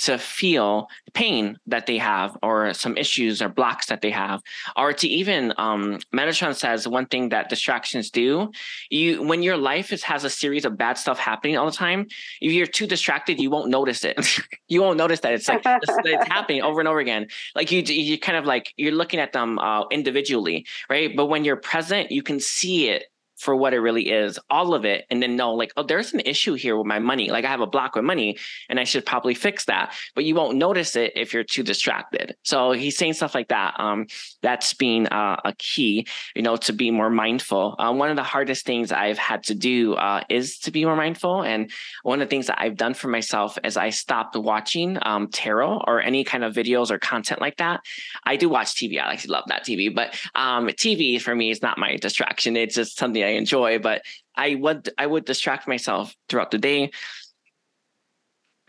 to 0.00 0.16
feel 0.16 0.88
the 1.04 1.10
pain 1.12 1.58
that 1.66 1.86
they 1.86 1.98
have 1.98 2.36
or 2.42 2.72
some 2.72 2.96
issues 2.96 3.42
or 3.42 3.50
blocks 3.50 3.86
that 3.86 4.00
they 4.00 4.10
have. 4.10 4.40
Or 4.76 4.92
to 4.94 5.06
even 5.06 5.52
um 5.58 5.98
Metatron 6.14 6.54
says 6.54 6.88
one 6.88 7.06
thing 7.06 7.28
that 7.30 7.50
distractions 7.50 8.10
do 8.10 8.50
you 8.88 9.22
when 9.22 9.42
your 9.42 9.58
life 9.58 9.92
is, 9.92 10.02
has 10.04 10.24
a 10.24 10.30
series 10.30 10.64
of 10.64 10.78
bad 10.78 10.96
stuff 10.96 11.18
happening 11.18 11.56
all 11.58 11.66
the 11.66 11.80
time 11.86 12.06
if 12.40 12.52
you're 12.52 12.66
too 12.66 12.86
distracted 12.86 13.40
you 13.40 13.50
won't 13.50 13.70
notice 13.70 14.04
it. 14.04 14.16
You 14.72 14.82
won't 14.82 14.98
notice 14.98 15.20
that 15.20 15.32
it's 15.32 15.48
like 15.48 15.62
it's, 15.66 15.96
it's, 16.04 16.28
happening 16.28 16.62
over 16.62 16.78
and 16.80 16.88
over 16.88 17.00
again. 17.00 17.26
Like 17.56 17.72
you 17.72 17.82
you 17.82 18.18
kind 18.18 18.38
of 18.38 18.44
like 18.44 18.72
you're 18.76 18.98
looking 19.00 19.20
at 19.20 19.32
them 19.32 19.58
uh, 19.58 19.84
individually 19.90 20.64
right? 20.88 21.14
But 21.14 21.26
when 21.26 21.44
you're 21.44 21.56
present 21.56 22.10
you 22.10 22.22
can 22.22 22.38
see 22.40 22.88
it 22.88 23.09
for 23.40 23.56
what 23.56 23.72
it 23.72 23.80
really 23.80 24.10
is, 24.10 24.38
all 24.50 24.74
of 24.74 24.84
it, 24.84 25.06
and 25.10 25.22
then 25.22 25.34
know 25.34 25.54
like, 25.54 25.72
oh, 25.78 25.82
there's 25.82 26.12
an 26.12 26.20
issue 26.20 26.52
here 26.52 26.76
with 26.76 26.86
my 26.86 26.98
money. 26.98 27.30
Like 27.30 27.46
I 27.46 27.48
have 27.48 27.62
a 27.62 27.66
block 27.66 27.96
with 27.96 28.04
money, 28.04 28.36
and 28.68 28.78
I 28.78 28.84
should 28.84 29.06
probably 29.06 29.34
fix 29.34 29.64
that. 29.64 29.94
But 30.14 30.24
you 30.24 30.34
won't 30.34 30.58
notice 30.58 30.94
it 30.94 31.12
if 31.16 31.32
you're 31.32 31.42
too 31.42 31.62
distracted. 31.62 32.36
So 32.44 32.72
he's 32.72 32.98
saying 32.98 33.14
stuff 33.14 33.34
like 33.34 33.48
that. 33.48 33.80
Um, 33.80 34.06
that's 34.42 34.74
being 34.74 35.06
uh, 35.06 35.40
a 35.42 35.54
key, 35.54 36.06
you 36.36 36.42
know, 36.42 36.56
to 36.58 36.74
be 36.74 36.90
more 36.90 37.08
mindful. 37.08 37.76
Uh, 37.78 37.92
one 37.94 38.10
of 38.10 38.16
the 38.16 38.22
hardest 38.22 38.66
things 38.66 38.92
I've 38.92 39.18
had 39.18 39.42
to 39.44 39.54
do 39.54 39.94
uh, 39.94 40.22
is 40.28 40.58
to 40.60 40.70
be 40.70 40.84
more 40.84 40.96
mindful, 40.96 41.42
and 41.42 41.70
one 42.02 42.20
of 42.20 42.28
the 42.28 42.30
things 42.30 42.46
that 42.48 42.60
I've 42.60 42.76
done 42.76 42.92
for 42.92 43.08
myself 43.08 43.56
is 43.64 43.78
I 43.78 43.88
stopped 43.88 44.36
watching 44.36 44.98
um, 45.00 45.28
tarot 45.28 45.82
or 45.86 46.02
any 46.02 46.24
kind 46.24 46.44
of 46.44 46.54
videos 46.54 46.90
or 46.90 46.98
content 46.98 47.40
like 47.40 47.56
that. 47.56 47.80
I 48.24 48.36
do 48.36 48.50
watch 48.50 48.74
TV. 48.74 49.00
I 49.00 49.12
actually 49.12 49.32
love 49.32 49.44
that 49.46 49.64
TV, 49.64 49.94
but 49.94 50.14
um, 50.34 50.66
TV 50.68 51.18
for 51.18 51.34
me 51.34 51.50
is 51.50 51.62
not 51.62 51.78
my 51.78 51.96
distraction. 51.96 52.54
It's 52.56 52.74
just 52.74 52.98
something 52.98 53.29
enjoy, 53.36 53.78
but 53.78 54.02
I 54.36 54.54
would 54.54 54.90
I 54.96 55.06
would 55.06 55.24
distract 55.24 55.68
myself 55.68 56.14
throughout 56.28 56.50
the 56.50 56.58
day 56.58 56.90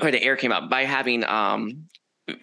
or 0.01 0.11
the 0.11 0.21
air 0.21 0.35
came 0.35 0.51
up 0.51 0.69
by 0.69 0.85
having 0.85 1.23
um 1.23 1.87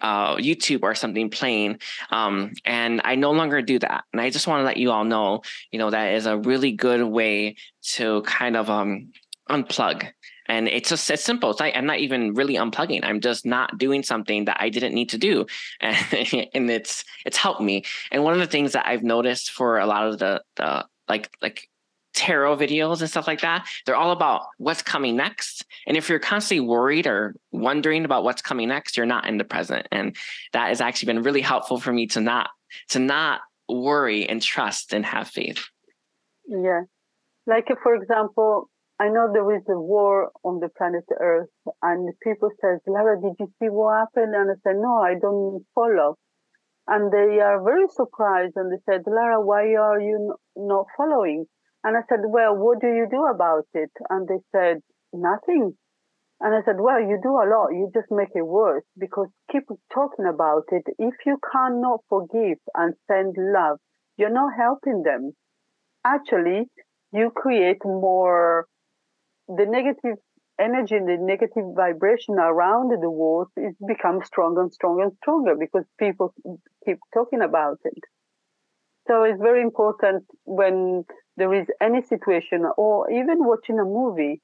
uh, 0.01 0.35
YouTube 0.35 0.83
or 0.83 0.95
something 0.95 1.29
playing. 1.29 1.79
Um, 2.11 2.53
and 2.65 3.01
I 3.03 3.15
no 3.15 3.31
longer 3.31 3.61
do 3.61 3.79
that. 3.79 4.03
And 4.11 4.21
I 4.21 4.29
just 4.29 4.47
want 4.47 4.61
to 4.61 4.65
let 4.65 4.77
you 4.77 4.91
all 4.91 5.05
know, 5.05 5.41
you 5.71 5.79
know, 5.79 5.89
that 5.89 6.13
is 6.13 6.25
a 6.25 6.37
really 6.37 6.71
good 6.71 7.03
way 7.03 7.55
to 7.93 8.21
kind 8.23 8.55
of 8.55 8.69
um, 8.69 9.11
unplug. 9.49 10.07
And 10.47 10.67
it's 10.67 10.89
just 10.89 11.09
it's 11.11 11.23
simple. 11.23 11.51
It's 11.51 11.61
I'm 11.61 11.85
not 11.85 11.99
even 11.99 12.33
really 12.33 12.55
unplugging. 12.55 13.01
I'm 13.03 13.21
just 13.21 13.45
not 13.45 13.77
doing 13.77 14.01
something 14.01 14.45
that 14.45 14.57
I 14.59 14.69
didn't 14.69 14.95
need 14.95 15.09
to 15.09 15.19
do, 15.19 15.45
and, 15.79 15.95
and 16.55 16.71
it's 16.71 17.05
it's 17.23 17.37
helped 17.37 17.61
me. 17.61 17.83
And 18.11 18.23
one 18.23 18.33
of 18.33 18.39
the 18.39 18.47
things 18.47 18.71
that 18.71 18.87
I've 18.87 19.03
noticed 19.03 19.51
for 19.51 19.77
a 19.77 19.85
lot 19.85 20.07
of 20.07 20.17
the 20.17 20.41
the 20.55 20.87
like 21.07 21.29
like 21.39 21.69
tarot 22.13 22.57
videos 22.57 23.01
and 23.01 23.09
stuff 23.09 23.27
like 23.27 23.41
that, 23.41 23.67
they're 23.85 23.95
all 23.95 24.11
about 24.11 24.47
what's 24.57 24.81
coming 24.81 25.15
next. 25.15 25.65
And 25.87 25.95
if 25.97 26.09
you're 26.09 26.19
constantly 26.19 26.65
worried 26.65 27.07
or 27.07 27.35
wondering 27.51 28.05
about 28.05 28.23
what's 28.23 28.41
coming 28.41 28.69
next, 28.69 28.97
you're 28.97 29.05
not 29.05 29.27
in 29.27 29.37
the 29.37 29.43
present. 29.43 29.87
And 29.91 30.15
that 30.53 30.69
has 30.69 30.81
actually 30.81 31.13
been 31.13 31.23
really 31.23 31.41
helpful 31.41 31.79
for 31.79 31.93
me 31.93 32.07
to 32.07 32.21
not 32.21 32.49
to 32.89 32.99
not 32.99 33.41
worry 33.67 34.27
and 34.27 34.41
trust 34.41 34.93
and 34.93 35.05
have 35.05 35.27
faith. 35.27 35.65
Yeah. 36.47 36.81
Like 37.47 37.67
for 37.83 37.95
example, 37.95 38.69
I 38.99 39.07
know 39.07 39.29
there 39.31 39.55
is 39.55 39.63
a 39.69 39.79
war 39.79 40.29
on 40.43 40.59
the 40.59 40.67
planet 40.77 41.05
Earth, 41.21 41.47
and 41.81 42.13
people 42.21 42.49
says, 42.59 42.81
Lara, 42.85 43.15
did 43.21 43.31
you 43.39 43.47
see 43.57 43.69
what 43.69 43.95
happened? 43.95 44.35
And 44.35 44.51
I 44.51 44.55
said, 44.63 44.75
No, 44.75 44.97
I 44.97 45.15
don't 45.19 45.63
follow. 45.73 46.17
And 46.89 47.11
they 47.11 47.39
are 47.39 47.63
very 47.63 47.87
surprised 47.91 48.53
and 48.55 48.71
they 48.71 48.81
said, 48.89 49.03
Lara, 49.05 49.39
why 49.39 49.75
are 49.75 50.01
you 50.01 50.35
not 50.55 50.87
following? 50.97 51.45
And 51.83 51.95
I 51.95 52.01
said, 52.09 52.19
Well, 52.25 52.55
what 52.55 52.81
do 52.81 52.87
you 52.87 53.07
do 53.09 53.25
about 53.25 53.65
it? 53.73 53.91
And 54.09 54.27
they 54.27 54.39
said, 54.51 54.81
Nothing. 55.13 55.77
And 56.41 56.55
I 56.55 56.61
said, 56.63 56.79
Well, 56.79 56.99
you 56.99 57.19
do 57.21 57.31
a 57.31 57.47
lot. 57.47 57.69
You 57.71 57.89
just 57.93 58.11
make 58.11 58.29
it 58.35 58.45
worse 58.45 58.83
because 58.97 59.27
keep 59.51 59.63
talking 59.93 60.25
about 60.25 60.63
it. 60.71 60.83
If 60.97 61.15
you 61.25 61.37
cannot 61.51 62.01
forgive 62.09 62.57
and 62.75 62.93
send 63.07 63.35
love, 63.37 63.79
you're 64.17 64.29
not 64.29 64.53
helping 64.57 65.03
them. 65.03 65.31
Actually, 66.05 66.65
you 67.11 67.31
create 67.35 67.83
more 67.83 68.65
the 69.47 69.65
negative 69.65 70.17
energy 70.59 70.95
and 70.95 71.07
the 71.07 71.17
negative 71.17 71.63
vibration 71.75 72.35
around 72.35 72.91
the 72.91 73.09
walls 73.09 73.47
is 73.57 73.73
become 73.87 74.19
stronger 74.23 74.61
and 74.61 74.73
stronger 74.73 75.03
and 75.03 75.13
stronger 75.21 75.55
because 75.57 75.85
people 75.97 76.33
keep 76.85 76.97
talking 77.13 77.41
about 77.41 77.77
it. 77.85 78.03
So 79.09 79.23
it's 79.23 79.41
very 79.41 79.61
important 79.61 80.25
when 80.45 81.03
there 81.35 81.53
is 81.53 81.67
any 81.81 82.01
situation 82.03 82.65
or 82.77 83.09
even 83.11 83.43
watching 83.43 83.79
a 83.79 83.83
movie, 83.85 84.41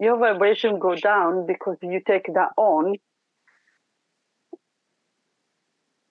your 0.00 0.18
vibration 0.18 0.78
go 0.78 0.96
down 0.96 1.46
because 1.46 1.76
you 1.82 2.00
take 2.06 2.26
that 2.34 2.50
on 2.56 2.94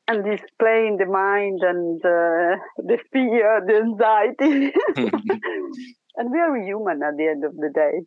and 0.08 0.24
display 0.24 0.88
in 0.88 0.97
the 0.97 1.06
mind 1.06 1.62
and 1.64 1.99
uh, 2.06 2.58
the 2.78 2.97
fear, 3.12 3.62
the 3.66 3.78
anxiety. 3.78 4.74
and 6.18 6.32
we 6.32 6.39
are 6.39 6.56
human 6.58 7.01
at 7.03 7.18
the 7.18 7.28
end 7.28 7.43
of 7.43 7.56
the 7.56 7.70
day. 7.74 8.01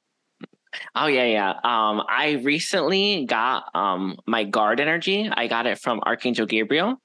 Oh 0.94 1.06
yeah, 1.06 1.24
yeah. 1.24 1.50
Um, 1.50 2.02
I 2.08 2.40
recently 2.42 3.24
got 3.26 3.64
um 3.74 4.16
my 4.26 4.44
guard 4.44 4.80
energy. 4.80 5.28
I 5.30 5.46
got 5.46 5.66
it 5.66 5.78
from 5.78 6.00
Archangel 6.04 6.46
Gabriel, 6.46 7.00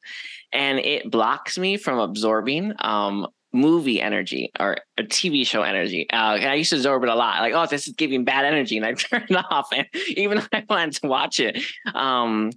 and 0.51 0.79
it 0.79 1.09
blocks 1.09 1.57
me 1.57 1.77
from 1.77 1.99
absorbing 1.99 2.73
um 2.79 3.27
movie 3.53 4.01
energy 4.01 4.51
or 4.59 4.77
a 4.97 5.03
TV 5.03 5.45
show 5.45 5.61
energy. 5.61 6.07
Uh, 6.11 6.37
I 6.41 6.55
used 6.55 6.71
to 6.71 6.77
absorb 6.77 7.03
it 7.03 7.09
a 7.09 7.15
lot. 7.15 7.39
Like, 7.39 7.53
oh, 7.53 7.67
this 7.67 7.87
is 7.87 7.93
giving 7.93 8.25
bad 8.25 8.45
energy, 8.45 8.77
and 8.77 8.85
I 8.85 8.93
turn 8.93 9.25
it 9.29 9.45
off. 9.51 9.69
And 9.73 9.87
even 10.09 10.39
if 10.39 10.49
I 10.53 10.65
wanted 10.69 10.95
to 11.01 11.07
watch 11.07 11.39
it, 11.39 11.63
um, 11.93 12.51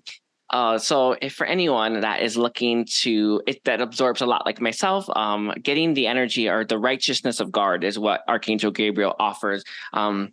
uh, 0.50 0.78
so 0.78 1.16
if 1.20 1.34
for 1.34 1.44
anyone 1.46 2.00
that 2.00 2.22
is 2.22 2.36
looking 2.36 2.86
to 3.00 3.42
it 3.46 3.62
that 3.64 3.80
absorbs 3.80 4.20
a 4.20 4.26
lot 4.26 4.46
like 4.46 4.60
myself, 4.60 5.06
um, 5.16 5.52
getting 5.62 5.94
the 5.94 6.06
energy 6.06 6.48
or 6.48 6.64
the 6.64 6.78
righteousness 6.78 7.40
of 7.40 7.50
guard 7.50 7.84
is 7.84 7.98
what 7.98 8.22
Archangel 8.28 8.70
Gabriel 8.70 9.14
offers. 9.18 9.64
Um, 9.92 10.32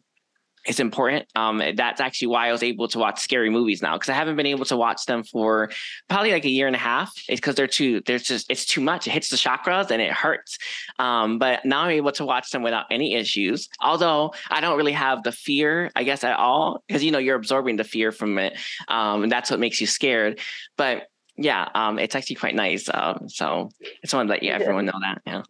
it's 0.65 0.79
important. 0.79 1.27
Um, 1.35 1.61
that's 1.75 1.99
actually 1.99 2.27
why 2.27 2.47
I 2.47 2.51
was 2.51 2.63
able 2.63 2.87
to 2.89 2.99
watch 2.99 3.19
scary 3.19 3.49
movies 3.49 3.81
now 3.81 3.95
because 3.95 4.09
I 4.09 4.13
haven't 4.13 4.37
been 4.37 4.45
able 4.45 4.65
to 4.65 4.77
watch 4.77 5.05
them 5.05 5.23
for 5.23 5.71
probably 6.09 6.31
like 6.31 6.45
a 6.45 6.49
year 6.49 6.67
and 6.67 6.75
a 6.75 6.79
half. 6.79 7.13
It's 7.27 7.39
because 7.39 7.55
they're 7.55 7.67
too, 7.67 8.01
there's 8.05 8.23
just, 8.23 8.49
it's 8.49 8.65
too 8.65 8.81
much. 8.81 9.07
It 9.07 9.11
hits 9.11 9.29
the 9.29 9.35
chakras 9.35 9.91
and 9.91 10.01
it 10.01 10.11
hurts. 10.11 10.57
Um, 10.99 11.37
but 11.37 11.65
now 11.65 11.81
I'm 11.81 11.91
able 11.91 12.13
to 12.13 12.25
watch 12.25 12.51
them 12.51 12.63
without 12.63 12.85
any 12.91 13.15
issues. 13.15 13.67
Although 13.81 14.33
I 14.49 14.61
don't 14.61 14.77
really 14.77 14.93
have 14.93 15.23
the 15.23 15.31
fear, 15.31 15.91
I 15.95 16.03
guess, 16.03 16.23
at 16.23 16.37
all 16.37 16.83
because 16.87 17.03
you 17.03 17.11
know 17.11 17.19
you're 17.19 17.35
absorbing 17.35 17.75
the 17.75 17.83
fear 17.83 18.11
from 18.11 18.37
it, 18.37 18.57
um, 18.87 19.23
and 19.23 19.31
that's 19.31 19.51
what 19.51 19.59
makes 19.59 19.81
you 19.81 19.87
scared. 19.87 20.39
But 20.77 21.07
yeah, 21.35 21.67
um, 21.73 21.97
it's 21.97 22.15
actually 22.15 22.35
quite 22.35 22.53
nice. 22.53 22.89
Um, 22.93 23.27
so 23.27 23.69
I 23.81 23.87
just 24.01 24.13
want 24.13 24.27
to 24.27 24.31
let 24.31 24.43
you 24.43 24.51
everyone 24.51 24.85
know 24.85 24.99
that. 25.01 25.21
Yeah. 25.25 25.41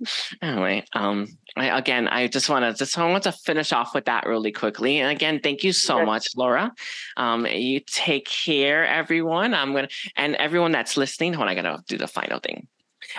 Anyway, 0.42 0.86
um, 0.94 1.28
I, 1.58 1.78
again, 1.78 2.08
I 2.08 2.28
just 2.28 2.50
want 2.50 2.64
to 2.64 2.74
just 2.74 2.98
I 2.98 3.10
want 3.10 3.24
to 3.24 3.34
finish 3.34 3.74
off 3.74 3.94
with 3.94 4.06
that 4.06 4.26
really 4.26 4.52
quickly. 4.52 5.00
And 5.00 5.12
again, 5.12 5.42
thank 5.44 5.64
you 5.64 5.74
so 5.74 5.98
yes. 5.98 6.06
much, 6.06 6.28
Laura. 6.38 6.72
Um, 7.18 7.46
you 7.46 7.82
take 7.82 8.28
care, 8.28 8.88
everyone. 8.88 9.54
I'm 9.54 9.74
gonna 9.74 9.90
and 10.16 10.36
everyone 10.36 10.72
that's 10.72 10.96
listening. 10.96 11.34
Hold 11.34 11.50
on, 11.50 11.58
I 11.58 11.62
gotta 11.62 11.84
do 11.88 11.98
the 11.98 12.08
final 12.08 12.40
thing. 12.40 12.68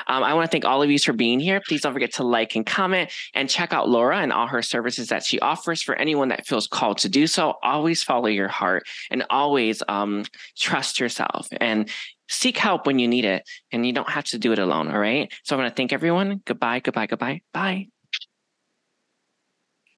Um, 0.07 0.23
I 0.23 0.35
want 0.35 0.47
to 0.47 0.51
thank 0.51 0.65
all 0.65 0.83
of 0.83 0.91
you 0.91 0.99
for 0.99 1.13
being 1.13 1.41
here. 1.41 1.61
Please 1.67 1.83
don't 1.83 1.93
forget 1.93 2.13
to 2.15 2.25
like 2.25 2.55
and 2.57 2.65
comment 2.65 3.11
and 3.35 3.49
check 3.49 3.73
out 3.73 3.89
Laura 3.89 4.19
and 4.19 4.33
all 4.33 4.47
her 4.47 4.63
services 4.63 5.09
that 5.09 5.25
she 5.25 5.39
offers 5.41 5.83
for 5.83 5.95
anyone 5.97 6.29
that 6.29 6.47
feels 6.47 6.67
called 6.67 6.99
to 6.99 7.09
do 7.09 7.27
so. 7.27 7.55
Always 7.63 8.03
follow 8.03 8.27
your 8.27 8.49
heart 8.49 8.85
and 9.11 9.25
always 9.31 9.83
um, 9.89 10.25
trust 10.57 11.01
yourself. 11.01 11.49
And 11.61 11.91
seek 12.29 12.57
help 12.57 12.87
when 12.87 12.99
you 12.99 13.09
need 13.09 13.25
it 13.25 13.43
and 13.73 13.87
you 13.87 13.93
don't 13.93 14.09
have 14.09 14.25
to 14.27 14.39
do 14.39 14.53
it 14.53 14.59
alone. 14.59 14.89
All 14.89 14.99
right. 14.99 15.33
So 15.45 15.55
I'm 15.55 15.61
going 15.61 15.71
to 15.71 15.75
thank 15.75 15.93
everyone. 15.93 16.43
Goodbye, 16.45 16.81
goodbye, 16.81 17.07
goodbye. 17.07 17.41
Bye. 17.53 17.94